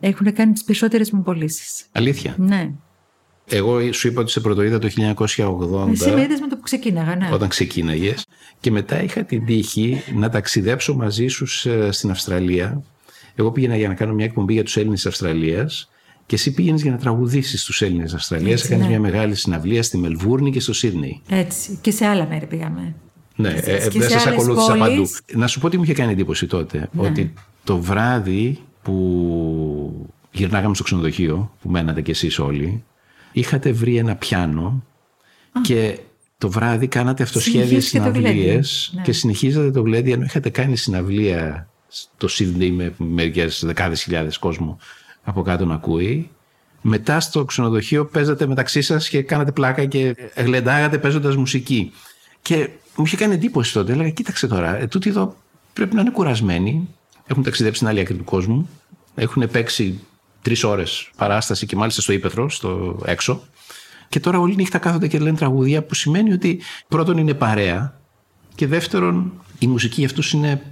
έχουν 0.00 0.32
κάνει 0.32 0.52
τις 0.52 0.64
περισσότερες 0.64 1.10
μου 1.10 1.22
πωλήσεις. 1.22 1.86
Αλήθεια; 1.92 2.34
Ναι. 2.38 2.72
Εγώ 3.56 3.92
σου 3.92 4.08
είπα 4.08 4.20
ότι 4.20 4.30
σε 4.30 4.40
πρωτοείδα 4.40 4.78
το 4.78 4.88
1980. 4.88 5.90
Εσύ 5.90 6.10
με 6.10 6.22
είδες 6.22 6.40
με 6.40 6.48
το 6.48 6.56
που 6.56 6.62
ξεκίναγα, 6.62 7.16
ναι. 7.16 7.28
Όταν 7.32 7.48
ξεκίναγες. 7.48 8.26
Και 8.60 8.70
μετά 8.70 9.02
είχα 9.02 9.24
την 9.24 9.46
τύχη 9.46 10.02
να 10.14 10.28
ταξιδέψω 10.28 10.94
μαζί 10.94 11.26
σου 11.26 11.46
στην 11.90 12.10
Αυστραλία. 12.10 12.82
Εγώ 13.34 13.50
πήγαινα 13.50 13.76
για 13.76 13.88
να 13.88 13.94
κάνω 13.94 14.12
μια 14.12 14.24
εκπομπή 14.24 14.52
για 14.52 14.62
τους 14.62 14.76
Έλληνες 14.76 15.02
της 15.02 15.06
Αυστραλίας 15.06 15.90
και 16.26 16.34
εσύ 16.34 16.52
πήγαινες 16.52 16.82
για 16.82 16.90
να 16.90 16.96
τραγουδήσεις 16.96 17.62
στου 17.62 17.84
Έλληνες 17.84 18.14
Αυστραλίας. 18.14 18.64
Έκανες 18.64 18.82
ναι. 18.82 18.90
μια 18.90 19.00
μεγάλη 19.00 19.34
συναυλία 19.34 19.82
στη 19.82 19.98
Μελβούρνη 19.98 20.50
και 20.50 20.60
στο 20.60 20.72
Σίδνεϊ. 20.72 21.20
Έτσι. 21.28 21.78
Και 21.80 21.90
σε 21.90 22.06
άλλα 22.06 22.26
μέρη 22.26 22.46
πήγαμε. 22.46 22.94
Ναι, 23.36 23.48
ε, 23.48 23.88
δεν 23.88 24.10
σας 24.10 24.26
ακολούθησα 24.26 24.76
παντού. 24.76 25.06
Να 25.32 25.46
σου 25.46 25.60
πω 25.60 25.68
τι 25.68 25.76
μου 25.76 25.82
είχε 25.82 25.92
κάνει 25.92 26.12
εντύπωση 26.12 26.46
τότε. 26.46 26.88
Ναι. 26.92 27.06
Ότι 27.06 27.32
το 27.64 27.78
βράδυ 27.78 28.58
που 28.82 30.08
γυρνάγαμε 30.30 30.74
στο 30.74 30.84
ξενοδοχείο, 30.84 31.52
που 31.62 31.70
μένατε 31.70 32.00
κι 32.00 32.10
εσείς 32.10 32.38
όλοι, 32.38 32.84
είχατε 33.32 33.72
βρει 33.72 33.96
ένα 33.96 34.16
πιάνο 34.16 34.82
και 35.62 35.98
το 36.38 36.50
βράδυ 36.50 36.86
κάνατε 36.86 37.22
αυτοσχέδιε 37.22 37.64
Συνεχίστηκε 37.64 37.98
το 37.98 38.04
συναυλίες 38.04 38.88
γλέντι. 38.88 38.96
Ναι. 38.96 39.02
και 39.02 39.12
συνεχίζατε 39.12 39.70
το 39.70 39.80
γλέντι 39.80 40.12
ενώ 40.12 40.24
είχατε 40.24 40.50
κάνει 40.50 40.76
συναυλία 40.76 41.68
στο 41.88 42.28
Σίδνεϊ 42.28 42.70
με 42.70 42.94
μερικέ 42.96 43.48
δεκάδες 43.60 44.02
χιλιάδες 44.02 44.38
κόσμο 44.38 44.78
από 45.22 45.42
κάτω 45.42 45.64
να 45.64 45.74
ακούει. 45.74 46.30
Μετά 46.80 47.20
στο 47.20 47.44
ξενοδοχείο 47.44 48.04
παίζατε 48.04 48.46
μεταξύ 48.46 48.82
σας 48.82 49.08
και 49.08 49.22
κάνατε 49.22 49.52
πλάκα 49.52 49.84
και 49.84 50.16
γλεντάγατε 50.36 50.98
παίζοντας 50.98 51.36
μουσική. 51.36 51.92
Και 52.42 52.68
μου 52.96 53.04
είχε 53.04 53.16
κάνει 53.16 53.34
εντύπωση 53.34 53.72
τότε. 53.72 53.92
Έλεγα, 53.92 54.10
κοίταξε 54.10 54.46
τώρα, 54.46 54.76
ε, 54.76 54.86
τούτοι 54.86 55.10
εδώ 55.10 55.36
πρέπει 55.72 55.94
να 55.94 56.00
είναι 56.00 56.10
κουρασμένοι. 56.10 56.88
Έχουν 57.26 57.42
ταξιδέψει 57.42 57.76
στην 57.76 57.88
άλλη 57.88 58.00
άκρη 58.00 58.14
του 58.14 58.24
κόσμου. 58.24 58.68
Έχουν 59.14 59.50
παίξει 59.50 60.00
τρεις 60.42 60.64
ώρες 60.64 61.10
παράσταση 61.16 61.66
και 61.66 61.76
μάλιστα 61.76 62.00
στο 62.02 62.12
ύπεθρο, 62.12 62.50
στο 62.50 63.00
έξω. 63.04 63.42
Και 64.08 64.20
τώρα 64.20 64.38
όλη 64.38 64.54
νύχτα 64.54 64.78
κάθονται 64.78 65.08
και 65.08 65.18
λένε 65.18 65.36
τραγούδια 65.36 65.82
που 65.82 65.94
σημαίνει 65.94 66.32
ότι 66.32 66.60
πρώτον 66.88 67.18
είναι 67.18 67.34
παρέα 67.34 68.00
και 68.54 68.66
δεύτερον 68.66 69.32
η 69.58 69.66
μουσική 69.66 69.94
για 69.96 70.06
αυτούς 70.06 70.32
είναι 70.32 70.62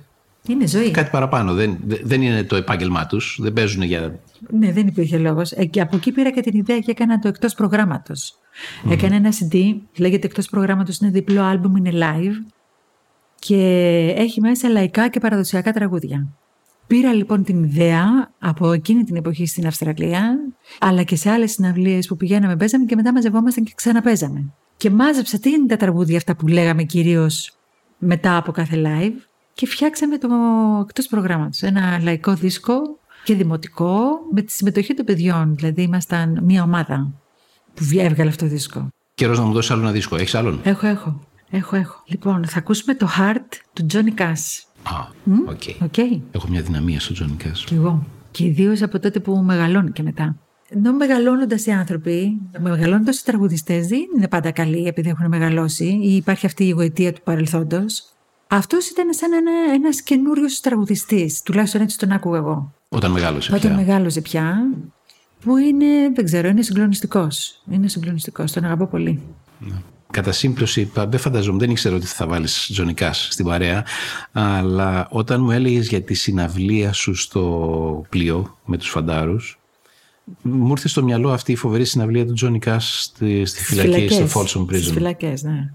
Είναι 0.46 0.66
ζωή. 0.66 0.90
κάτι 0.90 1.10
παραπάνω. 1.10 1.54
Δεν, 1.54 1.78
δεν 1.84 2.22
είναι 2.22 2.44
το 2.44 2.56
επάγγελμά 2.56 3.06
τους. 3.06 3.38
Δεν 3.40 3.52
παίζουν 3.52 3.82
για. 3.82 4.18
Ναι, 4.50 4.72
δεν 4.72 4.86
υπήρχε 4.86 5.18
λόγος. 5.18 5.52
Ε, 5.52 5.64
και 5.64 5.80
από 5.80 5.96
εκεί 5.96 6.12
πήρα 6.12 6.30
και 6.30 6.40
την 6.40 6.58
ιδέα 6.58 6.78
και 6.78 6.90
έκανα 6.90 7.18
το 7.18 7.28
εκτός 7.28 7.54
προγράμματος. 7.54 8.34
Έκανα 8.90 9.14
ένα 9.14 9.30
CD, 9.30 9.74
λέγεται 9.96 10.26
εκτός 10.26 10.48
προγράμματος, 10.48 10.98
είναι 10.98 11.10
διπλό 11.10 11.42
άλμπουμ, 11.42 11.76
είναι 11.76 11.90
live 11.92 12.52
και 13.38 13.56
έχει 14.16 14.40
μέσα 14.40 14.68
λαϊκά 14.68 15.08
και 15.08 15.20
παραδοσιακά 15.20 15.72
τραγούδια. 15.72 16.26
Πήρα 16.90 17.12
λοιπόν 17.12 17.44
την 17.44 17.64
ιδέα 17.64 18.30
από 18.38 18.72
εκείνη 18.72 19.04
την 19.04 19.16
εποχή 19.16 19.46
στην 19.46 19.66
Αυστραλία, 19.66 20.36
αλλά 20.78 21.02
και 21.02 21.16
σε 21.16 21.30
άλλες 21.30 21.50
συναυλίες 21.50 22.06
που 22.06 22.16
πηγαίναμε, 22.16 22.56
παίζαμε 22.56 22.84
και 22.84 22.96
μετά 22.96 23.12
μαζευόμασταν 23.12 23.64
και 23.64 23.72
ξαναπέζαμε. 23.74 24.52
Και 24.76 24.90
μάζεψα 24.90 25.38
τι 25.38 25.50
είναι 25.50 25.66
τα 25.66 25.76
τραγούδια 25.76 26.16
αυτά 26.16 26.36
που 26.36 26.46
λέγαμε 26.46 26.82
κυρίως 26.82 27.52
μετά 27.98 28.36
από 28.36 28.52
κάθε 28.52 28.82
live 28.84 29.22
και 29.52 29.66
φτιάξαμε 29.66 30.18
το 30.18 30.28
εκτός 30.88 31.06
προγράμματος. 31.06 31.62
Ένα 31.62 32.00
λαϊκό 32.02 32.34
δίσκο 32.34 32.74
και 33.24 33.34
δημοτικό 33.34 34.00
με 34.32 34.42
τη 34.42 34.52
συμμετοχή 34.52 34.94
των 34.94 35.04
παιδιών. 35.04 35.56
Δηλαδή, 35.56 35.82
ήμασταν 35.82 36.38
μία 36.42 36.62
ομάδα 36.62 37.12
που 37.74 37.84
έβγαλε 37.98 38.30
αυτό 38.30 38.44
το 38.44 38.50
δίσκο. 38.50 38.88
Καιρός 39.14 39.38
να 39.38 39.44
μου 39.44 39.52
δώσεις 39.52 39.70
άλλο 39.70 39.80
ένα 39.80 39.92
δίσκο. 39.92 40.16
Έχεις 40.16 40.34
άλλον; 40.34 40.60
Έχω, 40.62 40.86
έχω. 40.86 41.26
Έχω, 41.50 41.76
έχω. 41.76 42.02
Λοιπόν, 42.06 42.46
θα 42.46 42.58
ακούσουμε 42.58 42.94
το 42.94 43.08
Hurt 43.18 43.56
του 43.72 43.86
Johnny 43.92 44.20
Cash. 44.20 44.64
Α, 44.82 45.06
OK. 45.48 45.62
OK. 45.82 45.98
Έχω 46.30 46.48
μια 46.48 46.62
αδυναμία 46.62 47.00
στο 47.00 47.12
Johnny 47.12 47.32
Cash. 47.32 47.64
Κι 47.64 47.74
εγώ. 47.74 48.06
Και 48.30 48.44
ιδίως 48.44 48.82
από 48.82 48.98
τότε 48.98 49.20
που 49.20 49.36
μεγαλώνει 49.36 49.90
και 49.90 50.02
μετά. 50.02 50.36
Ενώ 50.68 50.92
μεγαλώνοντας 50.92 51.66
οι 51.66 51.70
άνθρωποι, 51.70 52.40
μεγαλώνοντας 52.58 53.18
οι 53.20 53.24
τραγουδιστές, 53.24 53.86
δεν 53.86 53.98
είναι 54.16 54.28
πάντα 54.28 54.50
καλοί 54.50 54.86
επειδή 54.86 55.08
έχουν 55.08 55.26
μεγαλώσει 55.28 55.98
ή 56.02 56.14
υπάρχει 56.16 56.46
αυτή 56.46 56.64
η 56.64 56.70
γοητεία 56.70 57.12
του 57.12 57.20
παρελθόντος. 57.24 58.04
Αυτός 58.48 58.88
ήταν 58.88 59.14
σαν 59.14 59.32
ένα 59.32 59.50
ένας 59.74 60.02
καινούριος 60.02 60.60
τραγουδιστής, 60.60 61.42
τουλάχιστον 61.42 61.80
έτσι 61.80 61.98
τον 61.98 62.12
άκουγα 62.12 62.38
εγώ. 62.38 62.72
Όταν 62.88 63.10
μεγάλωσε 63.10 63.54
Όταν 63.54 63.74
πια. 63.74 63.74
μεγάλωσε 63.84 64.20
πια, 64.20 64.56
που 65.40 65.56
είναι, 65.56 65.86
δεν 66.14 66.24
ξέρω, 66.24 66.48
είναι 66.48 66.62
συγκλονιστικός. 66.62 67.62
Είναι 67.70 67.88
συγκλονιστικός, 67.88 68.52
τον 68.52 68.64
αγαπώ 68.64 68.86
πολύ. 68.86 69.20
Κατά 70.10 70.32
σύμπτωση, 70.32 70.84
πα- 70.84 71.06
δεν 71.06 71.20
φανταζόμουν, 71.20 71.58
δεν 71.58 71.70
ήξερα 71.70 71.96
ότι 71.96 72.06
θα 72.06 72.26
βάλεις 72.26 72.68
Τζόνι 72.72 72.94
Κάς 72.94 73.28
στην 73.30 73.44
παρέα. 73.44 73.84
Αλλά 74.32 75.08
όταν 75.10 75.40
μου 75.42 75.50
έλεγες 75.50 75.88
για 75.88 76.02
τη 76.02 76.14
συναυλία 76.14 76.92
σου 76.92 77.14
στο 77.14 78.04
πλοίο 78.08 78.58
με 78.64 78.76
τους 78.76 78.88
φαντάρους, 78.88 79.60
μου 80.42 80.70
ήρθε 80.70 80.88
στο 80.88 81.02
μυαλό 81.02 81.30
αυτή 81.32 81.52
η 81.52 81.56
φοβερή 81.56 81.84
συναυλία 81.84 82.26
του 82.26 82.32
Τζόνι 82.32 82.58
Κάς 82.58 83.02
στη, 83.02 83.44
στη 83.44 83.64
φυλακή, 83.64 84.08
στο 84.08 84.40
Folsom 84.40 84.64
Στις 84.68 84.88
Prison. 84.88 84.92
φυλακές, 84.92 85.42
ναι. 85.42 85.72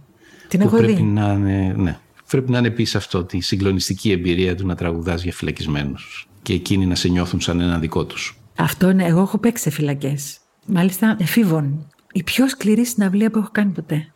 Την 0.47 0.59
που 0.59 0.65
έχω 0.65 0.77
πρέπει 0.77 0.93
δει. 0.93 1.01
να 1.03 1.31
είναι, 1.33 1.73
ναι, 1.77 1.97
πρέπει 2.29 2.51
να 2.51 2.57
είναι 2.57 2.67
επίσης 2.67 2.95
αυτό, 2.95 3.23
τη 3.23 3.39
συγκλονιστική 3.39 4.11
εμπειρία 4.11 4.55
του 4.55 4.65
να 4.65 4.75
τραγουδάς 4.75 5.23
για 5.23 5.31
φυλακισμένους 5.33 6.27
και 6.41 6.53
εκείνοι 6.53 6.85
να 6.85 6.95
σε 6.95 7.07
νιώθουν 7.07 7.41
σαν 7.41 7.59
έναν 7.59 7.79
δικό 7.79 8.05
τους. 8.05 8.39
Αυτό 8.55 8.89
είναι, 8.89 9.05
εγώ 9.05 9.21
έχω 9.21 9.37
παίξει 9.37 9.63
σε 9.63 9.69
φυλακές. 9.69 10.37
Μάλιστα, 10.65 11.15
εφήβων. 11.19 11.87
Η 12.11 12.23
πιο 12.23 12.47
σκληρή 12.49 12.85
συναυλία 12.85 13.31
που 13.31 13.37
έχω 13.39 13.49
κάνει 13.51 13.71
ποτέ. 13.71 14.09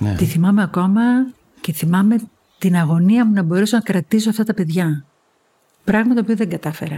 Ναι. 0.00 0.14
Τη 0.14 0.24
θυμάμαι 0.24 0.62
ακόμα 0.62 1.02
και 1.60 1.72
θυμάμαι 1.72 2.16
την 2.58 2.76
αγωνία 2.76 3.26
μου 3.26 3.32
να 3.32 3.42
μπορέσω 3.42 3.76
να 3.76 3.82
κρατήσω 3.82 4.30
αυτά 4.30 4.44
τα 4.44 4.54
παιδιά. 4.54 5.04
Πράγμα 5.84 6.14
το 6.14 6.20
οποίο 6.20 6.36
δεν 6.36 6.48
κατάφερα. 6.48 6.96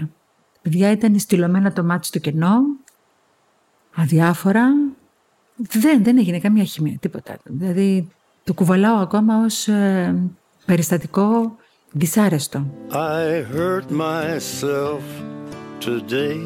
Τα 0.52 0.58
παιδιά 0.62 0.90
ήταν 0.90 1.18
στυλωμένα 1.18 1.72
το 1.72 1.84
μάτι 1.84 2.06
στο 2.06 2.18
κενό, 2.18 2.56
αδιάφορα. 3.94 4.66
Δεν, 5.56 6.04
δεν 6.04 6.18
έγινε 6.18 6.38
καμία 6.38 6.64
χημία, 6.64 6.98
τίποτα. 7.00 7.36
Δηλαδή, 7.44 8.08
το 8.44 8.54
κουβαλάω 8.54 8.96
ακόμα 8.96 9.44
ως 9.44 9.68
ε, 9.68 10.14
περιστατικό 10.64 11.56
δυσάρεστο. 11.92 12.66
I 12.90 13.42
hurt 13.54 13.90
myself 13.90 15.02
today 15.81 16.40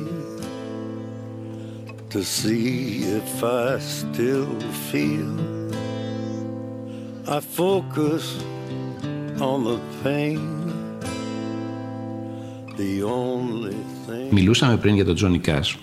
to 2.11 2.22
see 2.22 3.03
if 3.20 3.45
I 3.45 3.78
still 3.78 4.49
feel. 4.91 5.56
I 7.29 7.41
focus 7.57 8.22
on 9.41 9.59
the 9.64 9.79
pain. 10.05 10.39
The 12.77 13.03
only 13.03 13.72
thing. 14.07 14.31
Μιλούσαμε 14.33 14.77
πριν 14.77 14.95
για 14.95 15.05
τον 15.05 15.14
Τζόνι 15.14 15.39
Κάς. 15.39 15.77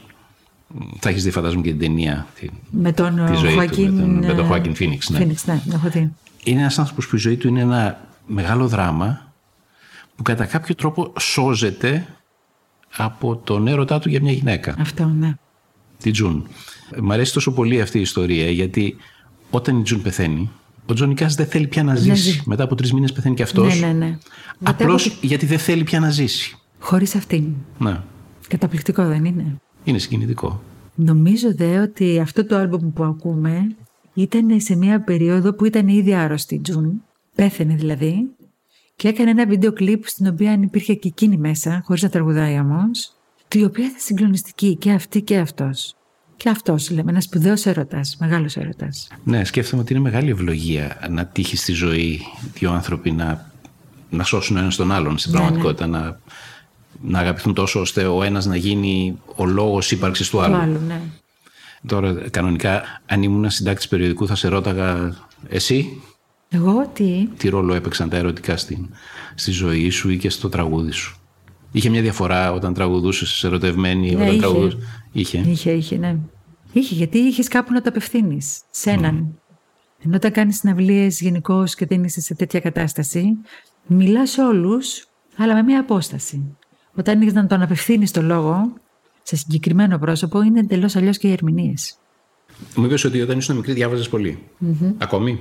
Θα 1.00 1.10
έχεις 1.10 1.24
δει, 1.24 1.32
φαντάζομαι, 1.32 1.62
και 1.62 1.70
την 1.70 1.80
ταινία. 1.80 2.28
τη- 2.40 2.48
Με 2.72 2.92
τον 2.92 3.26
Τη 3.26 3.36
ζωή 3.36 3.48
του, 3.50 3.54
Χωακίν, 3.56 3.92
με 3.94 4.02
τον- 4.02 4.26
με 4.26 4.34
τον 4.34 4.46
ε, 4.46 4.50
Joaquin 4.50 4.76
Phoenix, 4.78 4.98
ναι. 5.10 5.20
Phoenix, 5.20 5.36
ναι, 5.46 5.60
την 5.64 5.72
έχω 5.74 5.90
δει. 5.90 6.14
Είναι 6.44 6.60
ένας 6.60 6.80
άνθρωπος 6.80 7.08
που 7.08 7.16
η 7.16 7.20
ζωή 7.20 7.36
του 7.38 7.48
είναι 7.48 7.62
ένα 7.62 8.08
μεγάλο 8.28 8.68
δράμα 8.68 9.34
που 10.16 10.24
κατά 10.24 10.46
κάποιο 10.46 10.76
τρόπο 10.76 11.14
σώζεται 11.20 12.08
από 12.98 13.36
τον 13.36 13.68
έρωτά 13.68 14.00
του 14.00 14.10
για 14.10 14.22
μια 14.22 14.32
γυναίκα, 14.32 14.76
Αυτό, 14.80 15.06
ναι. 15.06 15.34
τη 16.02 16.12
Τζουν. 16.12 16.48
Μ' 17.02 17.12
αρέσει 17.12 17.34
τόσο 17.34 17.52
πολύ 17.54 17.82
αυτή 17.82 17.98
η 17.98 18.02
ιστορία 18.02 18.50
γιατί 18.52 18.96
όταν 19.52 19.80
η 19.80 19.82
Τζουν 19.84 20.02
πεθαίνει 20.02 20.50
Ο 20.86 20.94
Τζόνι 20.94 21.14
Κάς 21.14 21.36
δεν 21.36 21.46
θέλει 21.46 21.68
πια 21.68 21.84
να 21.84 21.96
ζήσει. 21.96 22.16
ζει. 22.32 22.42
Μετά 22.46 22.64
από 22.64 22.76
τρεις 22.76 22.94
μήνες 22.94 23.12
πεθαίνει 23.12 23.36
και 23.36 23.44
αυτός. 23.44 23.80
Ναι, 23.80 23.88
ναι, 23.88 23.94
ναι. 23.94 24.18
Μετά 24.60 24.72
Απλώς 24.72 25.06
από- 25.08 25.16
γιατί 25.22 25.46
δεν 25.46 25.60
θέλει 25.60 25.84
πια 25.84 26.00
να 26.00 26.10
ζήσει. 26.10 26.58
Χωρίς 26.80 27.16
αυτήν. 27.16 27.44
Ναι. 27.78 28.00
Καταπληκτικό 28.48 29.06
δεν 29.06 29.26
είναι; 29.26 29.62
Είναι 29.84 29.98
συγκινητικό. 29.98 30.62
Νομίζω 30.96 31.56
δε 31.56 31.80
ότι 31.80 32.20
αυτό 32.20 32.46
το 32.46 32.56
άλμπουμ 32.58 32.94
που 32.94 33.04
ακούμε 33.04 33.76
ήταν 34.14 34.60
σε 34.62 34.76
μια 34.76 35.02
περίοδο 35.04 35.54
που 35.54 35.66
ήταν 35.66 35.88
ήδη 35.88 36.14
άρρωστη 36.16 36.56
η 36.56 36.60
Τζουν. 36.60 37.02
Πέθανε 37.36 37.76
δηλαδή. 37.76 38.30
Και 38.96 39.08
έκανε 39.08 39.30
ένα 39.30 39.46
βίντεο 39.48 39.74
κλιπ 39.74 40.04
στην 40.08 40.28
οποία 40.28 40.54
υπήρχε 40.54 40.94
και 40.94 41.08
εκείνη 41.08 41.38
μέσα, 41.38 41.82
χωρίς 41.86 42.02
να 42.02 42.10
τραγουδάει 42.10 42.60
όμως, 42.60 43.12
η 43.56 43.64
οποία 43.64 43.86
ήταν 43.86 43.98
συγκλονιστική 44.00 44.76
και 44.76 44.92
αυτή 44.92 45.22
και 45.22 45.38
αυτός. 45.38 45.96
Και 46.44 46.50
αυτός, 46.50 46.90
λέμε, 46.90 47.12
ένας 47.12 47.24
σπουδαίος 47.24 47.66
έρωτας, 47.66 48.16
μεγάλος 48.20 48.58
έρωτας. 48.58 49.08
Ναι, 49.24 49.44
σκέφτομαι 49.44 49.82
ότι 49.82 49.94
είναι 49.94 50.02
μεγάλη 50.02 50.30
ευλογία 50.30 51.08
να 51.10 51.26
τύχει 51.26 51.58
στη 51.58 51.72
ζωή 51.72 52.22
δύο 52.54 52.72
άνθρωποι 52.72 53.12
να, 53.12 53.52
να 54.10 54.24
σώσουν 54.24 54.56
ο 54.56 54.60
ένα 54.60 54.70
τον 54.70 54.92
άλλον 54.92 55.18
στην 55.18 55.32
Ναι, 55.32 55.38
πραγματικότητα. 55.38 55.88
Να, 55.88 56.20
να 57.02 57.20
αγαπηθούν 57.20 57.54
τόσο 57.54 57.80
ώστε 57.80 58.06
ο 58.06 58.24
ένας 58.24 58.46
να 58.46 58.56
γίνει 58.56 59.18
ο 59.36 59.46
λόγος 59.46 59.92
ύπαρξης 59.92 60.30
του 60.30 60.42
άλλου. 60.42 60.54
Το 60.54 60.60
άλλο, 60.62 60.80
ναι. 60.88 61.02
Τώρα, 61.88 62.14
κανονικά, 62.32 62.84
αν 63.06 63.24
ήμουν 63.24 63.50
συντάκτης 63.50 63.88
περιοδικού, 63.88 64.28
θα 64.28 64.36
σε 64.36 64.48
ρώταγα 64.48 65.16
εσύ 65.50 66.02
Εγώ 66.50 66.90
τι, 66.94 67.28
τι 67.38 67.50
ρόλο 67.50 67.74
έπαιξαν 67.74 68.10
τα 68.10 68.18
ερωτικά 68.18 68.58
στη, 68.58 68.90
στη 69.36 69.52
ζωή 69.52 69.90
σου 69.90 70.10
ή 70.10 70.18
και 70.18 70.30
στο 70.30 70.50
τραγούδι 70.50 70.92
σου; 70.92 71.18
Είχε 71.72 71.90
μια 71.90 72.02
διαφορά 72.02 72.52
όταν 72.52 72.74
τραγουδούσες 72.74 73.44
ερωτευμένη, 73.44 74.10
Ναι, 74.10 74.16
όταν 74.16 74.28
είχε. 74.28 74.38
τραγουδούσες. 74.40 74.80
Είχε. 75.12 75.38
Είχε, 75.38 75.72
είχε, 75.72 75.98
ναι. 75.98 76.16
Είχε, 76.74 76.96
γιατί 76.96 77.18
είχες 77.18 77.48
κάπου 77.48 77.74
να 77.74 77.82
το 77.82 77.90
απευθύνεις 77.90 78.62
σε 78.70 78.90
έναν. 78.90 79.38
Ενώ 80.06 80.16
όταν 80.16 80.32
κάνεις 80.32 80.58
συναυλίες 80.58 81.22
γενικώς 81.22 81.76
και 81.76 81.86
δεν 81.86 82.04
είσαι 82.04 82.22
σε 82.22 82.36
τέτοια 82.36 82.60
κατάσταση, 82.60 83.38
μιλάς 83.88 84.30
σε 84.30 84.42
όλους, 84.42 85.08
αλλά 85.38 85.54
με 85.54 85.62
μια 85.62 85.80
απόσταση. 85.80 86.56
Όταν 86.96 87.22
έχεις 87.22 87.34
να 87.34 87.48
τον 87.48 87.62
απευθύνεις 87.62 88.12
το 88.12 88.22
λόγο 88.22 88.74
σε 89.24 89.36
συγκεκριμένο 89.36 89.98
πρόσωπο, 89.98 90.42
είναι 90.42 90.60
εντελώς 90.60 90.96
αλλιώς 90.96 91.18
και 91.18 91.28
οι 91.28 91.32
ερμηνείες. 91.32 91.98
Μου 92.76 92.86
είπες 92.86 93.04
ότι 93.04 93.22
όταν 93.22 93.38
ήσουν 93.38 93.56
μικρή 93.56 93.74
διάβαζες 93.74 94.10
Ακόμη; 94.98 95.40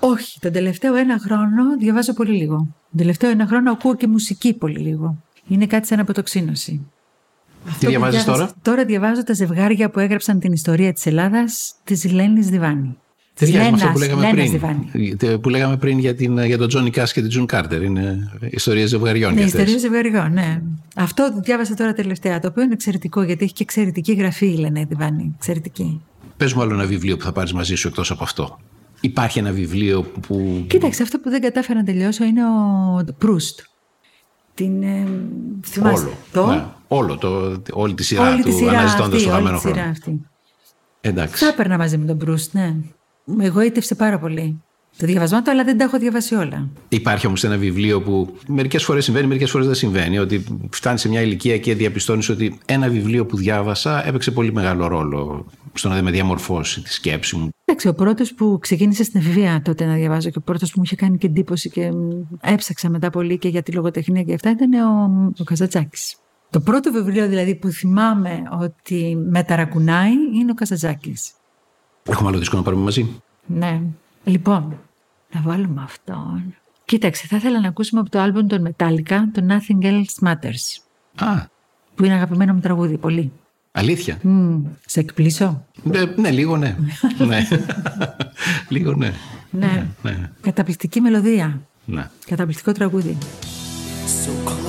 Όχι, 0.00 0.40
τον 0.40 0.52
τελευταίο 0.52 0.94
ένα 0.94 1.18
χρόνο 1.18 1.76
διαβάζω 1.78 2.12
πολύ 2.12 2.32
λίγο. 2.32 2.56
Τον 2.56 2.96
τελευταίο 2.96 3.30
ένα 3.30 3.46
χρόνο 3.46 3.70
ακούω 3.70 3.96
και 3.96 4.06
μουσική 4.06 4.54
πολύ 4.54 4.78
λίγο. 4.78 5.22
Είναι 5.48 5.66
κάτι 5.66 5.86
σαν 5.86 6.00
αποτοξίνωση. 6.00 6.86
Αυτό 7.68 7.84
που 7.84 7.90
διαβάζεις 7.90 8.24
διάβασα- 8.24 8.46
τώρα; 8.46 8.60
Τώρα 8.62 8.84
διαβάζω 8.84 9.22
τα 9.24 9.34
ζευγάρια 9.34 9.90
που 9.90 9.98
έγραψαν 9.98 10.38
την 10.38 10.52
ιστορία 10.52 10.92
της 10.92 11.06
Ελλάδας 11.06 11.74
της 11.84 12.12
Λένης 12.12 12.48
Διβάνη. 12.48 12.96
Της 13.34 13.50
Ταιριάζει 13.50 13.70
με 13.70 13.76
αυτό 13.76 13.86
Λένας- 13.86 13.92
που 13.92 13.98
λέγαμε 14.18 14.20
Λένας 14.42 14.60
πριν; 14.60 14.82
Διβάνη. 14.92 15.16
Τε- 15.16 15.36
Που 15.38 15.48
λέγαμε 15.48 15.76
πριν 15.76 15.98
για, 15.98 16.14
την, 16.14 16.44
για 16.44 16.58
τον 16.58 16.68
Τζόνι 16.68 16.90
Κάς 16.90 17.12
και 17.12 17.20
την 17.20 17.28
Τζουν 17.28 17.46
Κάρτερ. 17.46 17.82
Είναι 17.82 18.30
ιστορίες 18.50 18.88
ζευγαριών. 18.88 19.32
Ναι, 19.34 19.38
και 19.40 19.46
ιστορία 19.46 19.66
αυτές. 19.66 19.80
ζευγαριών, 19.80 20.32
ναι. 20.32 20.62
Αυτό 20.96 21.32
διάβασα 21.42 21.74
τώρα 21.74 21.92
τελευταία, 21.92 22.38
το 22.40 22.48
οποίο 22.48 22.62
είναι 22.62 22.72
εξαιρετικό 22.72 23.22
γιατί 23.22 23.44
έχει 23.44 23.52
και 23.52 23.62
εξαιρετική 23.62 24.12
γραφή 24.12 24.46
η 24.46 24.56
Λένη 24.56 24.84
Διβάνη. 24.88 25.32
Εξαιρετική. 25.36 26.00
Πες 26.36 26.52
μου 26.54 26.62
άλλο 26.62 26.74
ένα 26.74 26.84
βιβλίο 26.86 27.16
που 27.16 27.24
θα 27.24 27.32
πάρεις 27.32 27.52
μαζί 27.52 27.74
σου 27.74 27.88
εκτός 27.88 28.10
από 28.10 28.22
αυτό. 28.24 28.58
Υπάρχει 29.00 29.38
ένα 29.38 29.50
βιβλίο 29.52 30.02
που. 30.02 30.64
Κοίταξε, 30.66 31.02
αυτό 31.02 31.18
που 31.18 31.30
δεν 31.30 31.40
κατάφερα 31.40 31.78
να 31.78 31.84
τελειώσω 31.84 32.24
είναι 32.24 32.40
ο 32.44 33.14
Προύστ. 33.18 33.60
Την. 34.54 34.82
Ε, 34.82 35.06
θυμάστε. 35.66 36.06
Όλο. 36.06 36.16
Το; 36.32 36.46
Ναι, 36.46 36.64
όλο 36.92 37.16
το, 37.16 37.62
όλη 37.72 37.94
τη 37.94 38.02
σειρά 38.04 38.28
όλη 38.28 38.42
του 38.42 38.48
τη 38.48 38.54
σειρά 38.54 38.70
αναζητώντας 38.70 39.14
αυτή, 39.14 39.24
το 39.24 39.34
όλη 39.34 39.44
χαμένο 39.44 39.56
τη 39.56 39.60
σειρά 39.60 39.74
χρόνο. 39.74 39.90
αυτή. 39.90 40.20
Εντάξει. 41.00 41.44
Θα 41.44 41.50
έπαιρνα 41.50 41.78
μαζί 41.78 41.98
με 41.98 42.06
τον 42.06 42.18
Προύστ, 42.18 42.54
ναι. 42.54 42.74
Με 43.24 43.44
εγωίτευσε 43.44 43.94
πάρα 43.94 44.18
πολύ. 44.18 44.62
Το 44.96 45.06
διαβασμά 45.06 45.42
του, 45.42 45.50
αλλά 45.50 45.64
δεν 45.64 45.78
τα 45.78 45.84
έχω 45.84 45.98
διαβάσει 45.98 46.34
όλα. 46.34 46.68
Υπάρχει 46.88 47.26
όμως 47.26 47.44
ένα 47.44 47.56
βιβλίο 47.56 48.02
που 48.02 48.36
μερικές 48.46 48.84
φορές 48.84 49.04
συμβαίνει, 49.04 49.26
μερικές 49.26 49.50
φορές 49.50 49.66
δεν 49.66 49.76
συμβαίνει. 49.76 50.18
Ότι 50.18 50.44
φτάνει 50.70 50.98
σε 50.98 51.08
μια 51.08 51.20
ηλικία 51.20 51.58
και 51.58 51.74
διαπιστώνεις 51.74 52.28
ότι 52.28 52.58
ένα 52.66 52.88
βιβλίο 52.88 53.26
που 53.26 53.36
διάβασα 53.36 54.06
έπαιξε 54.06 54.30
πολύ 54.30 54.52
μεγάλο 54.52 54.86
ρόλο 54.86 55.46
στο 55.72 55.88
να 55.88 56.02
με 56.02 56.10
διαμορφώσει 56.10 56.82
τη 56.82 56.92
σκέψη 56.92 57.36
μου. 57.36 57.48
Εντάξει, 57.64 57.88
ο 57.88 57.94
πρώτος 57.94 58.34
που 58.34 58.58
ξεκίνησε 58.60 59.04
στην 59.04 59.20
εφηβεία 59.20 59.62
τότε 59.64 59.84
να 59.84 59.94
διαβάζω 59.94 60.30
και 60.30 60.38
ο 60.38 60.42
πρώτος 60.42 60.70
που 60.70 60.74
μου 60.76 60.84
είχε 60.84 60.96
κάνει 60.96 61.18
και 61.18 61.26
εντύπωση 61.26 61.70
και 61.70 61.92
μ, 61.92 62.10
έψαξα 62.40 62.90
μετά 62.90 63.10
πολύ 63.10 63.38
και 63.38 63.48
για 63.48 63.62
τη 63.62 63.72
λογοτεχνία 63.72 64.22
και 64.22 64.34
αυτά 64.34 64.50
ήταν 64.50 64.72
ο, 64.72 65.32
ο 65.38 65.44
Καζατζάκη. 65.44 66.16
Το 66.50 66.60
πρώτο 66.60 66.92
βιβλίο 66.92 67.28
δηλαδή 67.28 67.54
που 67.54 67.68
θυμάμαι 67.68 68.42
ότι 68.60 69.16
με 69.30 69.42
ταρακουνάει 69.42 70.12
είναι 70.34 70.50
ο 70.50 70.54
Καζατζάκη. 70.54 71.14
Έχουμε 72.02 72.28
άλλο 72.28 72.38
δίσκο 72.38 72.56
να 72.56 72.62
πάρουμε 72.62 72.82
μαζί; 72.84 73.20
Ναι. 73.46 73.80
Λοιπόν, 74.24 74.78
να 75.34 75.40
βάλουμε 75.40 75.82
αυτόν. 75.84 76.54
Κοίταξε, 76.84 77.26
θα 77.26 77.36
ήθελα 77.36 77.60
να 77.60 77.68
ακούσουμε 77.68 78.00
από 78.00 78.10
το 78.10 78.18
άλμπον 78.20 78.48
των 78.48 78.68
Metallica 78.68 79.18
το 79.32 79.42
Nothing 79.48 79.84
Else 79.84 80.28
Matters. 80.28 80.82
Α, 81.26 81.44
Που 81.94 82.04
είναι 82.04 82.14
αγαπημένο 82.14 82.54
μου 82.54 82.60
τραγούδι, 82.60 82.96
πολύ. 82.98 83.32
αλήθεια; 83.72 84.18
Μμ, 84.22 84.56
σε 84.86 85.00
εκπλήσω; 85.00 85.64
Ε, 85.92 86.04
ναι, 86.16 86.30
λίγο 86.30 86.56
ναι. 86.56 86.76
ναι. 87.28 87.46
λίγο 88.68 88.94
ναι. 88.94 89.12
Ναι. 89.50 89.86
ναι. 90.02 90.30
Καταπληκτική 90.40 91.00
μελωδία. 91.00 91.60
ναι. 91.84 92.10
Καταπληκτικό 92.26 92.72
τραγούδι. 92.72 93.18
So 94.24 94.59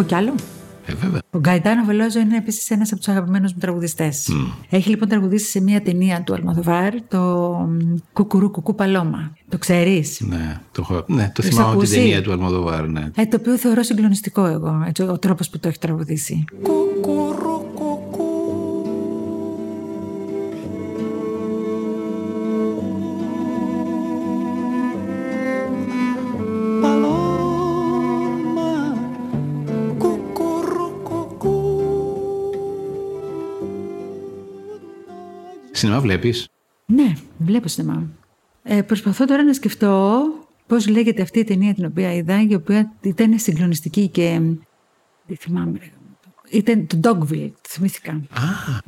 πω 0.00 0.06
κι 0.06 0.14
άλλο. 0.14 0.34
Ε, 0.86 0.92
βέβαια. 0.94 1.20
Ο 1.30 1.38
Γκαϊτάνο 1.38 1.84
Βελόζο 1.84 2.20
είναι 2.20 2.36
επίσης 2.36 2.70
ένας 2.70 2.90
από 2.92 2.98
τους 3.00 3.08
αγαπημένους 3.08 3.52
μου 3.52 3.58
τραγουδιστές. 3.60 4.28
Έχει 4.70 4.88
λοιπόν 4.88 5.08
τραγουδήσει 5.08 5.50
σε 5.50 5.60
μια 5.60 5.82
ταινία 5.82 6.22
του 6.22 6.34
Αλμαδοβάρ 6.34 6.94
το 7.08 7.18
μ, 7.68 7.96
Κουκουρού 8.12 8.50
Κουκού 8.50 8.74
Παλώμα. 8.74 9.32
Το 9.48 9.58
ξέρεις; 9.58 10.20
Ναι, 10.28 10.60
το, 10.72 10.80
έχω- 10.82 11.04
ναι, 11.06 11.32
το 11.34 11.42
έχεις 11.42 11.54
θυμάμαι 11.54 11.72
από 11.72 11.80
την 11.80 11.88
ακούσεις; 11.88 11.94
ταινία 11.96 12.22
του 12.22 12.32
Αλμοδοβάρ. 12.32 12.88
Ναι. 12.88 13.10
Ε, 13.16 13.26
το 13.26 13.36
οποίο 13.40 13.56
θεωρώ 13.56 13.82
συγκλονιστικό 13.82 14.44
εγώ, 14.46 14.84
έτσι, 14.86 15.02
ο 15.02 15.18
τρόπος 15.18 15.48
που 15.50 15.58
το 15.58 15.68
έχει 15.68 15.78
τραγουδήσει. 15.78 16.44
Paloma, 16.62 17.69
Σινεμά 35.80 36.00
βλέπεις; 36.00 36.48
Ναι, 36.86 37.12
βλέπω 37.38 37.68
σινεμά. 37.68 38.06
Ε, 38.62 38.82
προσπαθώ 38.82 39.24
τώρα 39.24 39.42
να 39.44 39.52
σκεφτώ 39.52 40.22
πώς 40.66 40.88
λέγεται 40.88 41.22
αυτή 41.22 41.38
η 41.38 41.44
ταινία 41.44 41.74
την 41.74 41.84
οποία 41.84 42.14
είδα, 42.14 42.42
η 42.48 42.54
οποία 42.54 42.92
ήταν 43.00 43.38
συγκλονιστική 43.38 44.08
και. 44.08 44.38
μ, 44.40 44.54
Δεν 45.26 45.36
θυμάμαι. 45.40 45.78
ρε. 45.78 45.90
Ήταν 46.50 46.86
το 46.86 47.00
Dogville, 47.02 47.50
το 47.52 47.68
θυμήθηκα. 47.68 48.12
Α, 48.12 48.20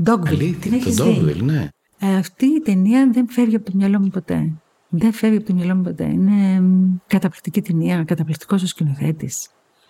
Dogville, 0.04 0.26
αλήθεια, 0.26 0.58
την 0.58 0.72
έχεις 0.72 0.96
το 0.96 1.04
δει; 1.04 1.20
Dogville, 1.20 1.42
ναι. 1.42 1.68
Ε, 1.98 2.14
αυτή 2.16 2.46
η 2.46 2.60
ταινία 2.60 3.10
δεν 3.12 3.28
φεύγει 3.28 3.56
από 3.56 3.64
το 3.64 3.72
μυαλό 3.74 4.00
μου 4.00 4.08
ποτέ. 4.08 4.50
Δεν 4.88 5.12
φεύγει 5.12 5.36
από 5.36 5.46
το 5.46 5.54
μυαλό 5.54 5.74
μου 5.74 5.82
ποτέ. 5.82 6.04
Είναι 6.04 6.60
μ, 6.60 6.96
καταπληκτική 7.06 7.62
ταινία, 7.62 8.04
καταπληκτικός 8.04 8.62
ο 8.62 8.66
σκηνοθέτης. 8.66 9.48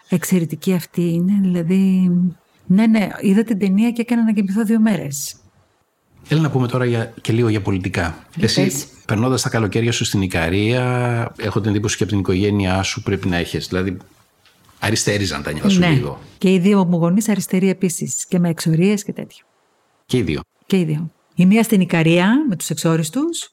Εξαιρετική 0.09 0.73
αυτή 0.73 1.03
είναι, 1.13 1.33
δηλαδή. 1.41 2.11
Ναι, 2.67 2.87
ναι, 2.87 3.09
είδα 3.21 3.43
την 3.43 3.59
ταινία 3.59 3.91
και 3.91 4.01
έκανα 4.01 4.23
να 4.25 4.33
κοιμηθώ 4.33 4.65
δύο 4.65 4.81
μέρες. 4.81 5.37
Έλα 6.33 6.41
να 6.41 6.51
πούμε 6.51 6.69
τώρα 6.69 6.85
για, 6.85 7.15
και 7.21 7.33
λίγο 7.33 7.49
για 7.49 7.61
πολιτικά. 7.61 8.27
Για 8.35 8.45
Εσύ, 8.45 8.63
πες. 8.63 8.87
περνώντας 9.07 9.43
τα 9.43 9.49
καλοκαίρια 9.49 9.93
σου 9.93 10.05
στην 10.05 10.23
Ικαρία, 10.23 11.33
έχω 11.37 11.61
την 11.61 11.71
εντύπωση 11.71 11.97
και 11.97 12.03
από 12.03 12.13
την 12.13 12.21
οικογένειά 12.21 12.83
σου 12.83 13.03
πρέπει 13.03 13.29
να 13.29 13.37
έχεις. 13.37 13.67
Δηλαδή, 13.67 13.97
αριστερίζαν 14.79 15.43
τα 15.43 15.53
νιάτα 15.53 15.69
σου 15.69 15.79
ναι. 15.79 15.89
λίγο. 15.89 16.19
Και 16.39 16.53
οι 16.53 16.59
δύο 16.59 16.85
μου 16.85 16.97
γονείς 16.97 17.29
αριστεροί 17.29 17.69
επίσης. 17.69 18.27
Και 18.29 18.39
με 18.39 18.49
εξορίες 18.49 19.05
και 19.05 19.13
τέτοια. 19.13 19.45
Και 20.07 20.17
οι 20.17 20.23
δύο. 20.23 20.41
Και 20.67 20.79
οι 20.79 20.85
δύο. 20.85 21.11
Η 21.35 21.47
μία 21.47 21.63
στην 21.63 21.81
Ικαρία 21.81 22.45
με 22.49 22.57
τους 22.57 22.71
εξόριστους 22.71 23.51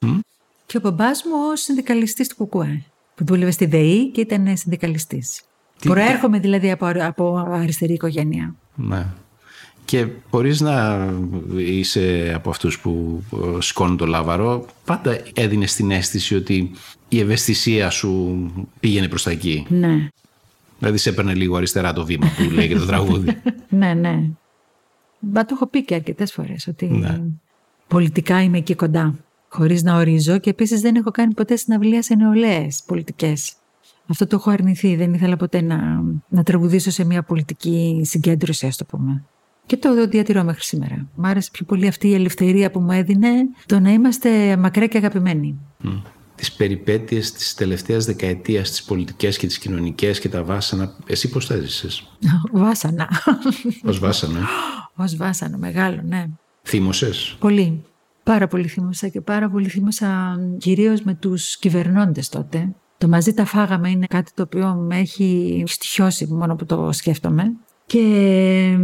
και 0.65 0.77
ο 0.77 0.79
μπαμπά 0.79 1.05
μου 1.05 1.49
ως 1.51 1.61
συνδικαλιστής 1.61 2.27
του 2.27 2.35
Κουκουέ. 2.35 2.83
Που 3.15 3.25
δούλευε 3.25 3.51
στη 3.51 3.65
ΔΕΗ 3.65 4.11
και 4.11 4.21
ήταν 4.21 4.57
συνδικαλιστής. 4.57 5.41
Προέρχομαι 5.79 6.39
δηλαδή 6.39 6.71
από, 6.71 6.91
από 6.97 7.35
αριστερή 7.51 7.93
οικογένεια. 7.93 8.55
Ναι. 8.75 9.05
Και 9.89 10.07
χωρίς 10.29 10.61
να 10.61 11.07
είσαι 11.57 12.31
από 12.35 12.49
αυτούς 12.49 12.79
που 12.79 13.23
ε, 13.57 13.61
σηκώνουν 13.61 13.97
το 13.97 14.05
λάβαρο, 14.05 14.65
πάντα 14.85 15.19
έδινε 15.33 15.65
την 15.65 15.91
αίσθηση 15.91 16.35
ότι 16.35 16.71
η 17.09 17.19
ευαισθησία 17.19 17.89
σου 17.89 18.37
πήγαινε 18.79 19.07
προς 19.07 19.23
τα 19.23 19.31
εκεί. 19.31 19.65
Ναι. 19.69 20.07
Δηλαδή 20.79 20.97
σε 20.97 21.09
έπαιρνε 21.09 21.33
λίγο 21.33 21.55
αριστερά 21.57 21.93
το 21.93 22.05
βήμα 22.05 22.27
που 22.37 22.49
λέει 22.53 22.67
και 22.67 22.75
το 22.77 22.85
τραγούδι. 22.85 23.37
Ναι, 23.69 23.93
ναι. 23.93 24.23
Μα 25.19 25.45
το 25.45 25.53
έχω 25.55 25.67
πει 25.67 25.83
και 25.85 25.95
αρκετές 25.95 26.33
φορές 26.33 26.67
ότι 26.67 26.85
Ναι. 26.85 27.21
πολιτικά 27.87 28.41
είμαι 28.41 28.57
εκεί 28.57 28.75
κοντά. 28.75 29.15
χωρίς 29.49 29.83
να 29.83 29.95
ορίζω 29.97 30.37
και 30.37 30.49
επίσης 30.49 30.81
δεν 30.81 30.95
έχω 30.95 31.11
κάνει 31.11 31.33
ποτέ 31.33 31.55
συναυλία 31.55 32.01
σε 32.01 32.15
νεολαίες 32.15 32.83
πολιτικές. 32.85 33.53
Αυτό 34.07 34.27
το 34.27 34.35
έχω 34.35 34.49
αρνηθεί. 34.49 34.95
Δεν 34.95 35.13
ήθελα 35.13 35.37
ποτέ 35.37 35.61
να, 35.61 36.03
να 36.29 36.43
τραγουδήσω 36.43 36.91
σε 36.91 37.03
μια 37.05 37.23
πολιτική 37.23 38.01
συγκέντρωση, 38.05 38.67
ας 38.67 38.77
το 38.77 38.85
πούμε. 38.85 39.23
Και 39.69 39.77
το 39.77 40.07
διατηρώ 40.07 40.43
μέχρι 40.43 40.63
σήμερα. 40.63 41.07
Μ' 41.15 41.25
άρεσε 41.25 41.49
πιο 41.51 41.65
πολύ 41.65 41.87
αυτή 41.87 42.07
η 42.07 42.13
ελευθερία 42.13 42.71
που 42.71 42.79
μου 42.79 42.91
έδινε 42.91 43.29
το 43.65 43.79
να 43.79 43.91
είμαστε 43.91 44.57
μακριά 44.57 44.87
και 44.87 44.97
αγαπημένοι. 44.97 45.59
Mm. 45.83 46.01
Τις 46.35 46.51
περιπέτειες 46.51 47.31
της 47.31 47.53
τελευταίας 47.53 48.05
δεκαετίας, 48.05 48.69
τις 48.69 48.83
πολιτικές 48.83 49.37
και 49.37 49.47
τις 49.47 49.57
κοινωνικές 49.57 50.19
και 50.19 50.29
τα 50.29 50.43
βάσανα, 50.43 50.95
εσύ 51.05 51.29
πώς 51.29 51.47
τα 51.47 51.53
έζησες; 51.53 52.17
Βάσανα. 52.51 53.09
Ω 53.83 53.93
βάσανα. 53.93 54.39
Ω 55.03 55.03
βάσανα, 55.17 55.57
μεγάλο, 55.57 56.01
ναι. 56.03 56.25
Θύμωσες; 56.63 57.35
Πολύ. 57.39 57.83
Πάρα 58.23 58.47
πολύ 58.47 58.67
θύμωσα 58.67 59.07
και 59.07 59.21
πάρα 59.21 59.49
πολύ 59.49 59.69
θύμωσα 59.69 60.39
κυρίως 60.57 61.01
με 61.01 61.13
τους 61.13 61.57
κυβερνώντες 61.57 62.29
τότε 62.29 62.73
το 62.97 63.07
μαζί 63.07 63.33
τα 63.33 63.45
φάγαμε 63.45 63.89
είναι 63.89 64.05
κάτι 64.05 64.31
το 64.33 64.41
οποίο 64.41 64.73
με 64.73 64.97
έχει 64.97 65.63
στοιχειώσει 65.67 66.27
μόνο 66.27 66.55
που 66.55 66.65
το 66.65 66.91
σκέφτομαι. 66.91 67.43
Και 67.89 68.77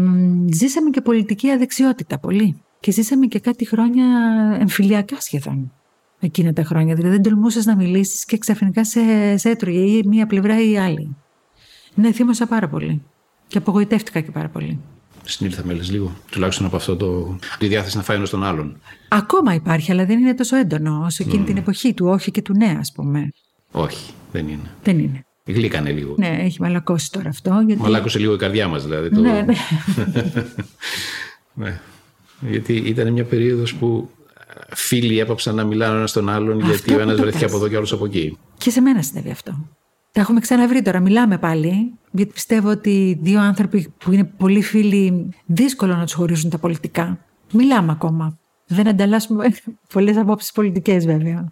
ζήσαμε 0.53 0.89
και 0.89 1.01
πολιτική 1.01 1.49
αδεξιότητα 1.49 2.19
πολύ. 2.19 2.61
Και 2.79 2.91
ζήσαμε 2.91 3.25
και 3.25 3.39
κάτι 3.39 3.67
χρόνια 3.67 4.05
εμφυλιακά 4.59 5.21
σχεδόν. 5.21 5.71
Εκείνα 6.19 6.53
τα 6.53 6.63
χρόνια. 6.63 6.95
Δηλαδή 6.95 7.13
δεν 7.13 7.23
τολμούσες 7.23 7.65
να 7.65 7.75
μιλήσεις 7.75 8.25
και 8.25 8.37
ξαφνικά 8.37 8.85
σε, 8.85 9.01
σε 9.37 9.49
έτρωγε 9.49 9.79
ή 9.79 10.03
μία 10.05 10.25
πλευρά 10.25 10.61
ή 10.61 10.71
η 10.71 10.77
άλλη. 10.77 11.15
Ναι, 11.95 12.11
θύμωσα 12.11 12.47
πάρα 12.47 12.69
πολύ. 12.69 13.01
Και 13.47 13.57
απογοητεύτηκα 13.57 14.19
και 14.19 14.31
πάρα 14.31 14.49
πολύ. 14.49 14.79
Συνήλθαμε 15.23 15.73
λες 15.73 15.91
λίγο, 15.91 16.11
τουλάχιστον 16.31 16.65
από 16.65 16.75
αυτό 16.75 16.95
το. 16.95 17.37
τη 17.59 17.67
διάθεση 17.67 17.97
να 17.97 18.03
φάει 18.03 18.17
ένας 18.17 18.29
τον 18.29 18.43
άλλον. 18.43 18.79
Ακόμα 19.07 19.53
υπάρχει, 19.53 19.91
αλλά 19.91 20.05
δεν 20.05 20.19
είναι 20.19 20.33
τόσο 20.33 20.55
έντονο 20.55 21.01
όσο 21.05 21.23
εκείνη 21.27 21.43
mm. 21.43 21.45
την 21.45 21.57
εποχή 21.57 21.93
του, 21.93 22.05
όχι 22.07 22.31
και 22.31 22.41
του 22.41 22.53
νέα, 22.53 22.77
ας 22.79 22.91
πούμε. 22.91 23.29
Όχι, 23.71 24.13
δεν 24.31 24.47
είναι. 24.47 24.69
Δεν 24.83 24.99
είναι. 24.99 25.24
Γλύκανε 25.45 25.91
λίγο. 25.91 26.15
Ναι, 26.17 26.37
έχει 26.41 26.61
μαλακώσει 26.61 27.11
τώρα 27.11 27.29
αυτό. 27.29 27.63
Γιατί... 27.65 27.81
Μαλάκωσε 27.81 28.19
λίγο 28.19 28.33
η 28.33 28.37
καρδιά 28.37 28.67
μας 28.67 28.83
δηλαδή. 28.83 29.09
Το... 29.09 29.19
Ναι, 29.19 29.31
ναι. 29.41 29.55
ναι. 31.65 31.79
Γιατί 32.39 32.73
ήταν 32.73 33.11
μια 33.11 33.23
περίοδος 33.23 33.75
που 33.75 34.09
φίλοι 34.69 35.19
έπαψαν 35.19 35.55
να 35.55 35.63
μιλάνε 35.63 35.97
ένας 35.97 36.09
στον 36.09 36.29
άλλον 36.29 36.61
αυτό 36.61 36.67
γιατί 36.67 36.93
ο 36.93 36.99
ένας 36.99 37.19
βρέθηκε 37.19 37.45
από 37.45 37.55
εδώ 37.55 37.67
και 37.67 37.77
ο 37.77 37.85
από 37.91 38.05
εκεί. 38.05 38.37
Και 38.57 38.69
σε 38.69 38.81
μένα 38.81 39.01
συνέβη 39.01 39.31
αυτό. 39.31 39.69
Τα 40.11 40.21
έχουμε 40.21 40.39
ξαναβρει 40.39 40.81
τώρα, 40.81 40.99
μιλάμε 40.99 41.37
πάλι, 41.37 41.93
γιατί 42.11 42.31
πιστεύω 42.31 42.69
ότι 42.69 43.19
δύο 43.21 43.41
άνθρωποι 43.41 43.93
που 43.97 44.11
είναι 44.11 44.23
πολύ 44.23 44.61
φίλοι, 44.61 45.29
δύσκολο 45.45 45.95
να 45.95 46.03
τους 46.03 46.13
χωρίζουν 46.13 46.49
τα 46.49 46.57
πολιτικά. 46.57 47.19
Μιλάμε 47.51 47.91
ακόμα. 47.91 48.39
Δεν 48.67 48.87
ανταλλάσσουμε 48.87 49.45
πολλές 49.93 50.17
απόψεις 50.17 50.51
πολιτικές, 50.51 51.05
βέβαια. 51.05 51.51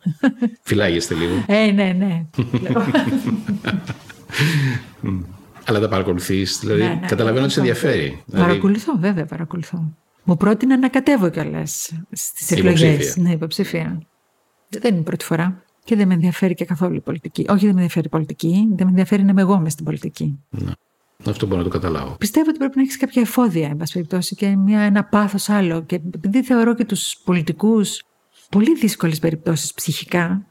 Φυλάγεστε 0.62 1.14
λίγο. 1.16 1.44
Ε, 1.48 1.72
ναι, 1.72 1.94
ναι. 1.98 2.26
Αλλά 5.66 5.80
τα 5.80 5.88
παρακολουθείς. 5.90 6.60
Δηλαδή, 6.60 6.82
ναι, 6.82 6.88
ναι, 6.88 7.08
καταλαβαίνω 7.08 7.44
ότι 7.44 7.54
σε 7.54 7.60
ενδιαφέρει. 7.60 8.24
Δηλαδή- 8.26 8.48
παρακολουθώ, 8.48 8.98
βέβαια, 9.00 9.26
παρακολουθώ. 9.26 9.94
Μου 10.24 10.38
πρότεινε 10.38 10.76
να 10.76 10.90
κατέβω 10.90 11.30
κιόλας 11.30 11.92
στις 12.12 12.52
εκλογές. 12.52 13.18
Ναι, 13.18 13.32
υποψήφια. 13.32 14.02
Δεν 14.70 14.92
είναι 14.92 15.00
η 15.00 15.04
πρώτη 15.04 15.26
φορά. 15.26 15.64
Και 15.84 15.96
δεν 15.96 16.08
με 16.08 16.14
ενδιαφέρει 16.14 16.54
και 16.54 16.66
καθόλου 16.66 16.96
η 16.96 17.00
πολιτική. 17.00 17.46
Όχι, 17.50 17.60
δεν 17.66 17.74
με 17.76 17.82
ενδιαφέρει 17.82 18.06
η 18.06 18.10
πολιτική. 18.10 18.68
Δεν 18.76 18.86
με 18.86 18.90
ενδιαφέρει 18.90 19.24
να 19.24 19.30
είμαι 19.32 19.42
εγώ 19.42 19.60
μες 19.60 19.72
στην 19.72 19.86
πολιτική. 19.86 20.40
Ναι. 20.50 20.72
Αυτό 21.30 21.46
μπορώ 21.46 21.58
να 21.58 21.64
το 21.64 21.70
καταλάβω. 21.70 22.16
Πιστεύω 22.20 22.50
ότι 22.50 22.58
πρέπει 22.58 22.76
να 22.76 22.82
έχεις 22.82 22.98
κάποια 22.98 23.22
εφόδια, 23.22 23.68
εν 23.68 23.78
πάση 23.78 23.94
περιπτώσει, 23.94 24.36
και 24.36 24.56
μια, 24.56 24.80
ένα 24.80 25.04
πάθος 25.04 25.50
άλλο. 25.50 25.82
Και 25.82 26.02
επειδή 26.16 26.44
θεωρώ 26.44 26.76
και 26.76 26.86
τους 26.86 27.18
πολιτικούς 27.24 28.04
πολύ 28.50 28.76
δύσκολες 28.76 29.20
περιπτώσεις 29.20 29.74
ψυχικά, 29.74 30.46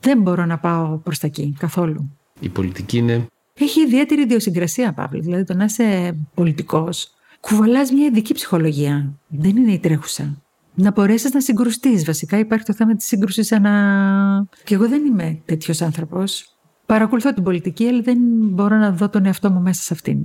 δεν 0.00 0.20
μπορώ 0.20 0.44
να 0.44 0.58
πάω 0.58 0.98
προς 0.98 1.18
τα 1.18 1.26
εκεί 1.26 1.54
καθόλου. 1.58 2.18
Η 2.40 2.48
πολιτική 2.48 2.96
είναι. 2.98 3.26
Έχει 3.54 3.80
ιδιαίτερη 3.80 4.22
ιδιοσυγκρασία, 4.22 4.92
Παύλο. 4.92 5.20
Δηλαδή, 5.20 5.44
το 5.44 5.54
να 5.54 5.64
είσαι 5.64 6.16
πολιτικός, 6.34 7.14
κουβαλάς 7.40 7.90
μια 7.90 8.06
ειδική 8.06 8.34
ψυχολογία. 8.34 9.18
Δεν 9.28 9.56
είναι 9.56 9.72
η 9.72 9.78
τρέχουσα. 9.78 10.42
Να 10.74 10.90
μπορέσεις 10.90 11.32
να 11.32 11.40
συγκρουστείς. 11.40 12.04
Βασικά, 12.04 12.38
υπάρχει 12.38 12.64
το 12.64 12.74
θέμα 12.74 12.96
της 12.96 13.06
σύγκρουσης 13.06 13.52
ανα. 13.52 14.46
Και 14.64 14.74
εγώ 14.74 14.88
δεν 14.88 15.04
είμαι 15.04 15.40
τέτοιος 15.44 15.82
άνθρωπος. 15.82 16.53
Παρακολουθώ 16.94 17.34
την 17.34 17.42
πολιτική, 17.42 17.86
αλλά 17.86 18.00
δεν 18.00 18.18
μπορώ 18.40 18.76
να 18.76 18.90
δω 18.90 19.08
τον 19.08 19.26
εαυτό 19.26 19.50
μου 19.50 19.60
μέσα 19.60 19.82
σε 19.82 19.92
αυτήν. 19.92 20.18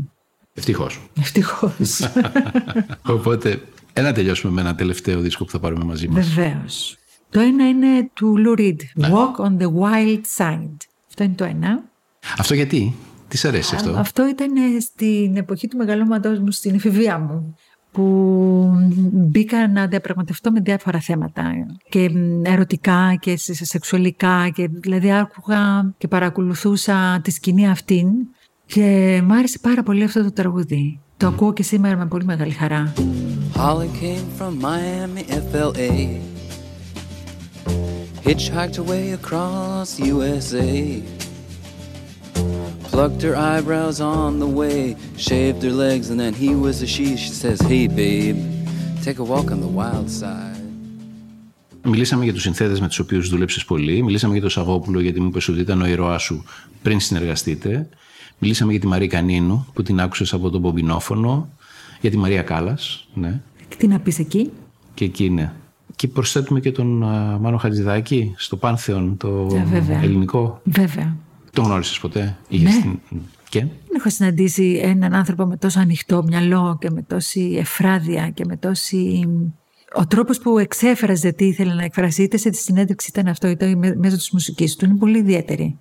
Ευτυχώς. 0.53 0.99
Ευτυχώς. 1.20 1.99
Οπότε, 3.15 3.61
ένα 3.93 4.13
τελειώσουμε 4.13 4.53
με 4.53 4.61
ένα 4.61 4.76
τελευταίο 4.76 5.20
δίσκο 5.20 5.45
που 5.45 5.51
θα 5.51 5.59
πάρουμε 5.59 5.84
μαζί 5.84 6.07
μας. 6.07 6.28
Βεβαίως. 6.28 6.97
Το 7.30 7.39
ένα 7.39 7.67
είναι 7.67 8.09
του 8.13 8.36
Lou 8.38 8.59
Reed. 8.59 8.76
Ναι. 8.93 9.09
Walk 9.11 9.45
on 9.45 9.57
the 9.57 9.65
Wild 9.65 10.22
Side. 10.38 10.78
Αυτό 11.07 11.24
είναι 11.24 11.34
το 11.36 11.43
ένα. 11.43 11.84
Αυτό 12.38 12.53
γιατί, 12.53 12.95
τι 13.28 13.38
σ' 13.38 13.45
αρέσει 13.45 13.76
αυτό; 13.76 13.91
Αυτό 13.97 14.28
ήταν 14.28 14.51
στην 14.82 15.38
εποχή 15.38 15.67
του 15.67 15.78
μεγαλώματός 15.78 16.39
μου, 16.39 16.51
στην 16.51 16.76
εφηβεία 16.76 17.20
μου 17.20 17.55
που 17.92 18.04
μπήκα 19.12 19.68
να 19.68 19.88
διαπραγματευτώ 19.88 20.52
με 20.52 20.60
διάφορα 20.60 21.00
θέματα 21.00 21.52
και 21.90 22.12
ερωτικά 22.44 23.18
και 23.20 23.38
σεξουαλικά 23.38 24.50
και 24.50 24.70
δηλαδή 24.72 25.14
άκουγα 25.14 25.94
και 25.98 26.08
παρακολουθούσα 26.08 27.20
τη 27.24 27.32
σκηνή 27.32 27.70
αυτήν 27.70 28.08
και 28.66 29.22
μ' 29.26 29.32
άρεσε 29.32 29.60
πάρα 29.62 29.84
πολύ 29.84 30.04
αυτό 30.04 30.24
το 30.24 30.32
τραγούδι. 30.32 31.00
Το 31.18 31.28
ακούω 31.28 31.54
και 31.54 31.64
σήμερα 31.64 31.98
με 31.98 32.06
πολύ 32.06 32.26
μεγάλη 32.26 32.52
χαρά. 32.52 32.94
Holly 33.56 33.90
came 34.02 34.28
from 34.38 34.54
Miami, 34.62 35.24
FLA 35.50 35.92
Hitchhiked 38.26 38.78
away 38.78 39.06
across 39.20 40.00
USA 40.00 40.70
Plucked 43.00 43.24
her 43.30 43.38
eyebrows 43.54 43.97
on 44.02 44.32
the 44.43 44.52
way, 44.62 44.80
shaved 45.28 45.62
her 45.68 45.76
legs, 45.86 46.06
and 46.12 46.18
then 46.24 46.34
he 46.43 46.50
was 46.66 46.76
a 46.82 46.88
she. 46.93 47.06
She 47.24 47.32
says, 47.43 47.58
Hey 47.72 47.86
babe, 47.88 48.39
take 49.06 49.20
a 49.24 49.28
walk 49.34 49.47
on 49.54 49.60
the 49.66 49.72
wild 49.80 50.10
side. 50.10 50.60
Μιλήσαμε 51.84 52.24
για 52.24 52.34
τους 52.34 52.41
συνθέτες 52.41 52.80
με 52.80 52.88
τους 52.88 53.00
οποίους 53.00 53.30
δούλεψε 53.30 53.64
πολύ. 53.68 54.04
Μιλήσαμε 54.04 54.34
για 54.34 54.41
τον 54.41 54.50
Σαββόπουλο, 54.50 55.00
γιατί 55.00 55.20
μου 55.22 55.28
είπε 55.28 55.52
ότι 55.52 55.60
ήταν 55.60 55.82
ο 55.82 55.86
ηρωά 55.86 56.18
σου 56.18 56.43
πριν 56.82 57.00
συνεργαστείτε. 57.00 57.89
Μιλήσαμε 58.39 58.72
για 58.72 58.80
τη 58.80 58.88
Μαρία 58.88 59.08
Κανίνου, 59.08 59.68
που 59.74 59.84
την 59.84 60.02
άκουσες 60.02 60.34
από 60.34 60.50
τον 60.50 60.62
Μπομπινόφωνο. 60.62 61.50
Για 62.02 62.10
τη 62.10 62.18
Μαρία 62.18 62.41
Κάλλας. 62.41 63.08
Ναι. 63.14 63.41
Και 63.68 63.76
τι 63.78 63.88
να 63.88 64.00
πεις 64.00 64.20
εκεί; 64.20 64.52
Και 64.93 65.06
εκεί 65.06 65.26
είναι. 65.26 65.54
Και 65.95 66.08
προσθέτουμε 66.08 66.60
και 66.60 66.72
τον 66.72 66.88
Μάνο 67.39 67.58
Χατζηδάκη 67.58 68.34
στο 68.38 68.56
Πάνθεον, 68.56 69.18
το 69.18 69.47
yeah, 69.47 69.89
ελληνικό. 70.02 70.62
Βέβαια. 70.64 71.16
Τον 71.52 71.66
γνώρισες 71.66 72.00
ποτέ, 72.00 72.38
ναι. 72.50 72.72
στην... 72.72 73.00
Και; 73.50 73.60
Δεν 73.60 73.95
έχω 73.97 74.10
συναντήσει 74.10 74.80
έναν 74.84 75.14
άνθρωπο 75.14 75.45
με 75.45 75.58
τόσο 75.58 75.80
ανοιχτό 75.80 76.24
μυαλό 76.24 76.78
και 76.82 76.89
με 76.89 77.02
τόση 77.02 77.56
εφράδια 77.60 78.30
και 78.30 78.45
με 78.45 78.58
τόση. 78.58 79.28
Ο 79.95 80.08
τρόπος 80.08 80.39
που 80.39 80.58
εξέφραζε 80.58 81.32
τι 81.32 81.45
ήθελε 81.45 81.74
να 81.74 81.84
εκφράσει, 81.84 82.24
είτε 82.24 82.38
σε 82.38 82.50
τη 82.50 82.58
συνέντευξη 82.58 83.10
ήταν 83.10 83.28
αυτό, 83.28 83.47
είτε 83.47 83.76
μέσω 83.76 84.16
της 84.16 84.32
μουσικής 84.32 84.76
του, 84.76 84.86
είναι 84.86 84.97
πολύ 84.97 85.18
ιδιαίτερη. 85.18 85.80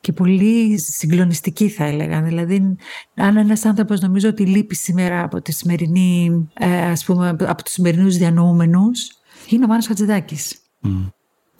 Και 0.00 0.12
πολύ 0.12 0.78
συγκλονιστική, 0.78 1.68
θα 1.68 1.84
έλεγα. 1.84 2.22
Δηλαδή, 2.22 2.76
αν 3.14 3.36
ένας 3.36 3.64
άνθρωπος 3.64 4.00
νομίζω 4.00 4.28
ότι 4.28 4.46
λείπει 4.46 4.74
σήμερα 4.74 5.22
από, 5.22 5.42
τη 5.42 5.52
σημερινή, 5.52 6.48
ε, 6.54 6.84
ας 6.84 7.04
πούμε, 7.04 7.28
από 7.28 7.62
τους 7.62 7.72
σημερινούς 7.72 8.16
διανοούμενους, 8.16 9.08
είναι 9.48 9.64
ο 9.64 9.68
Μάνος 9.68 9.86
Χατζηδάκης. 9.86 10.58
Mm. 10.84 11.12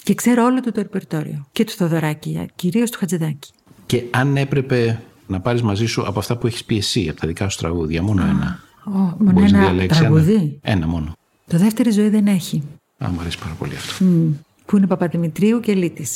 Και 0.06 0.14
ξέρω 0.14 0.44
όλο 0.44 0.60
το, 0.60 0.72
το 0.72 0.80
ρεπερτόριο. 0.82 1.46
Και 1.52 1.64
του 1.64 1.72
Θοδωράκη, 1.72 2.46
κυρίως 2.54 2.90
του 2.90 2.98
Χατζηδάκη. 2.98 3.50
Και 3.86 4.02
αν 4.10 4.36
έπρεπε 4.36 5.02
να 5.26 5.40
πάρεις 5.40 5.62
μαζί 5.62 5.86
σου 5.86 6.06
από 6.06 6.18
αυτά 6.18 6.36
που 6.36 6.46
έχεις 6.46 6.64
πει 6.64 6.76
εσύ, 6.76 7.08
από 7.08 7.20
τα 7.20 7.26
δικά 7.26 7.48
σου 7.48 7.58
τραγούδια, 7.58 8.02
μόνο 8.02 8.22
ένα. 8.22 8.58
Oh, 8.86 9.14
μόνο 9.18 9.44
ένα 9.44 9.86
τραγούδι. 9.86 10.34
Ένα. 10.34 10.58
ένα 10.62 10.86
μόνο. 10.86 11.12
Το 11.46 11.58
δεύτερη 11.58 11.90
ζωή 11.90 12.08
δεν 12.08 12.26
έχει. 12.26 12.62
Α, 13.04 13.08
μου 13.08 13.20
αρέσει 13.20 13.38
πάρα 13.38 13.54
πολύ 13.58 13.74
αυτό. 13.74 14.04
Mm, 14.04 14.32
που 14.66 14.76
είναι 14.76 14.86
Παπαδημητρίου 14.86 15.60
και 15.60 15.74
Λύτη. 15.74 16.06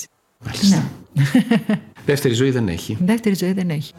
Μάλιστα. 0.45 0.91
Ναι. 1.13 1.25
δεύτερη 2.07 2.35
ζωή 2.35 2.51
δεν 2.51 2.69
έχει. 2.69 2.97
Δεύτερη 3.01 3.35
ζωή 3.35 3.53
δεν 3.53 3.71
έχει. 3.71 3.93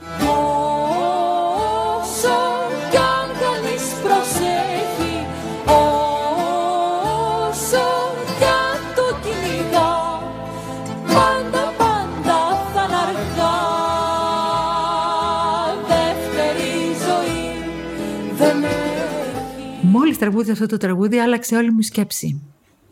Τραγούδι 20.22 20.52
αυτό 20.52 20.66
το 20.66 20.78
τραγούδι 20.78 21.18
άλλαξε 21.18 21.56
όλη 21.56 21.72
μου 21.72 21.80
η 21.80 21.84
σκέψη. 21.84 22.42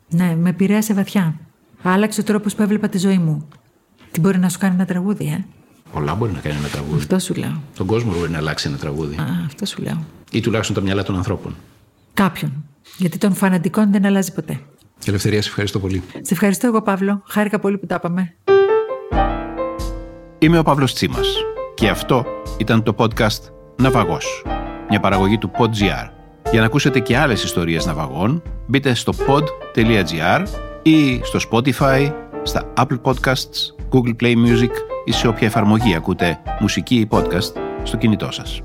Ναι, 0.09 0.35
με 0.35 0.49
επηρέασε 0.49 0.93
βαθιά. 0.93 1.39
Άλλαξε 1.81 2.21
ο 2.21 2.23
τρόπος 2.23 2.55
που 2.55 2.61
έβλεπα 2.61 2.89
τη 2.89 2.97
ζωή 2.97 3.17
μου. 3.17 3.47
Τι 4.11 4.19
μπορεί 4.19 4.37
να 4.37 4.49
σου 4.49 4.59
κάνει 4.59 4.75
ένα 4.75 4.85
τραγούδι, 4.85 5.25
ε; 5.25 5.45
Πολλά 5.93 6.15
μπορεί 6.15 6.31
να 6.31 6.39
κάνει 6.39 6.55
ένα 6.55 6.67
τραγούδι. 6.67 6.97
Αυτό 6.97 7.19
σου 7.19 7.33
λέω. 7.33 7.61
Τον 7.75 7.85
κόσμο 7.85 8.13
μπορεί 8.13 8.29
να 8.29 8.37
αλλάξει 8.37 8.67
ένα 8.67 8.77
τραγούδι. 8.77 9.15
Α, 9.15 9.25
αυτό 9.45 9.65
σου 9.65 9.81
λέω. 9.81 10.05
Ή 10.31 10.41
τουλάχιστον 10.41 10.75
τα 10.75 10.81
μυαλά 10.81 11.03
των 11.03 11.15
ανθρώπων. 11.15 11.55
Κάποιον. 12.13 12.65
Γιατί 12.97 13.17
των 13.17 13.33
φανατικών 13.33 13.91
δεν 13.91 14.05
αλλάζει 14.05 14.33
ποτέ. 14.33 14.59
Ελευθερία, 15.05 15.41
σε 15.41 15.49
ευχαριστώ 15.49 15.79
πολύ. 15.79 16.03
Σε 16.21 16.33
ευχαριστώ 16.33 16.67
εγώ 16.67 16.81
Παύλο. 16.81 17.23
Χάρηκα 17.25 17.59
πολύ 17.59 17.77
που 17.77 17.85
τα 17.85 17.95
είπαμε. 17.95 18.35
Είμαι 20.39 20.57
ο 20.57 20.63
Παύλος 20.63 20.93
Τσίμας 20.93 21.27
και 21.75 21.89
αυτό 21.89 22.25
ήταν 22.57 22.83
το 22.83 22.95
podcast 22.97 23.41
«Ναυαγός», 23.75 24.43
μια 24.89 24.99
παραγωγή 24.99 25.37
του 25.37 25.51
PodGR. 25.57 26.18
Για 26.51 26.59
να 26.59 26.65
ακούσετε 26.65 26.99
και 26.99 27.17
άλλες 27.17 27.43
ιστορίες 27.43 27.85
ναυαγών, 27.85 28.41
μπείτε 28.67 28.93
στο 28.93 29.13
pod.gr 29.27 30.43
ή 30.81 31.21
στο 31.23 31.39
Spotify, 31.51 32.13
στα 32.43 32.73
Apple 32.77 33.01
Podcasts, 33.01 33.73
Google 33.91 34.15
Play 34.21 34.33
Music 34.33 34.71
ή 35.05 35.11
σε 35.11 35.27
όποια 35.27 35.47
εφαρμογή 35.47 35.95
ακούτε 35.95 36.39
μουσική 36.59 36.95
ή 36.95 37.07
podcast 37.11 37.53
στο 37.83 37.97
κινητό 37.97 38.31
σας. 38.31 38.61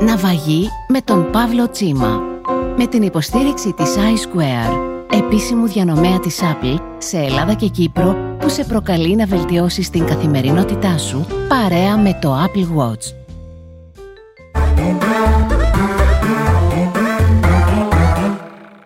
Ναυαγή 0.00 0.68
με 0.88 1.00
τον 1.00 1.30
Παύλο 1.30 1.70
Τσίμα. 1.70 2.20
Με 2.76 2.86
την 2.86 3.02
υποστήριξη 3.02 3.72
της 3.72 3.96
iSquare, 3.96 4.78
επίσημου 5.12 5.66
διανομέα 5.66 6.18
της 6.18 6.40
Apple 6.42 6.78
σε 6.98 7.18
Ελλάδα 7.18 7.54
και 7.54 7.68
Κύπρο 7.68 8.16
που 8.38 8.48
σε 8.48 8.64
προκαλεί 8.64 9.16
να 9.16 9.26
βελτιώσεις 9.26 9.90
την 9.90 10.06
καθημερινότητά 10.06 10.98
σου 10.98 11.26
παρέα 11.48 11.98
με 11.98 12.18
το 12.20 12.44
Apple 12.44 12.78
Watch. 12.78 13.21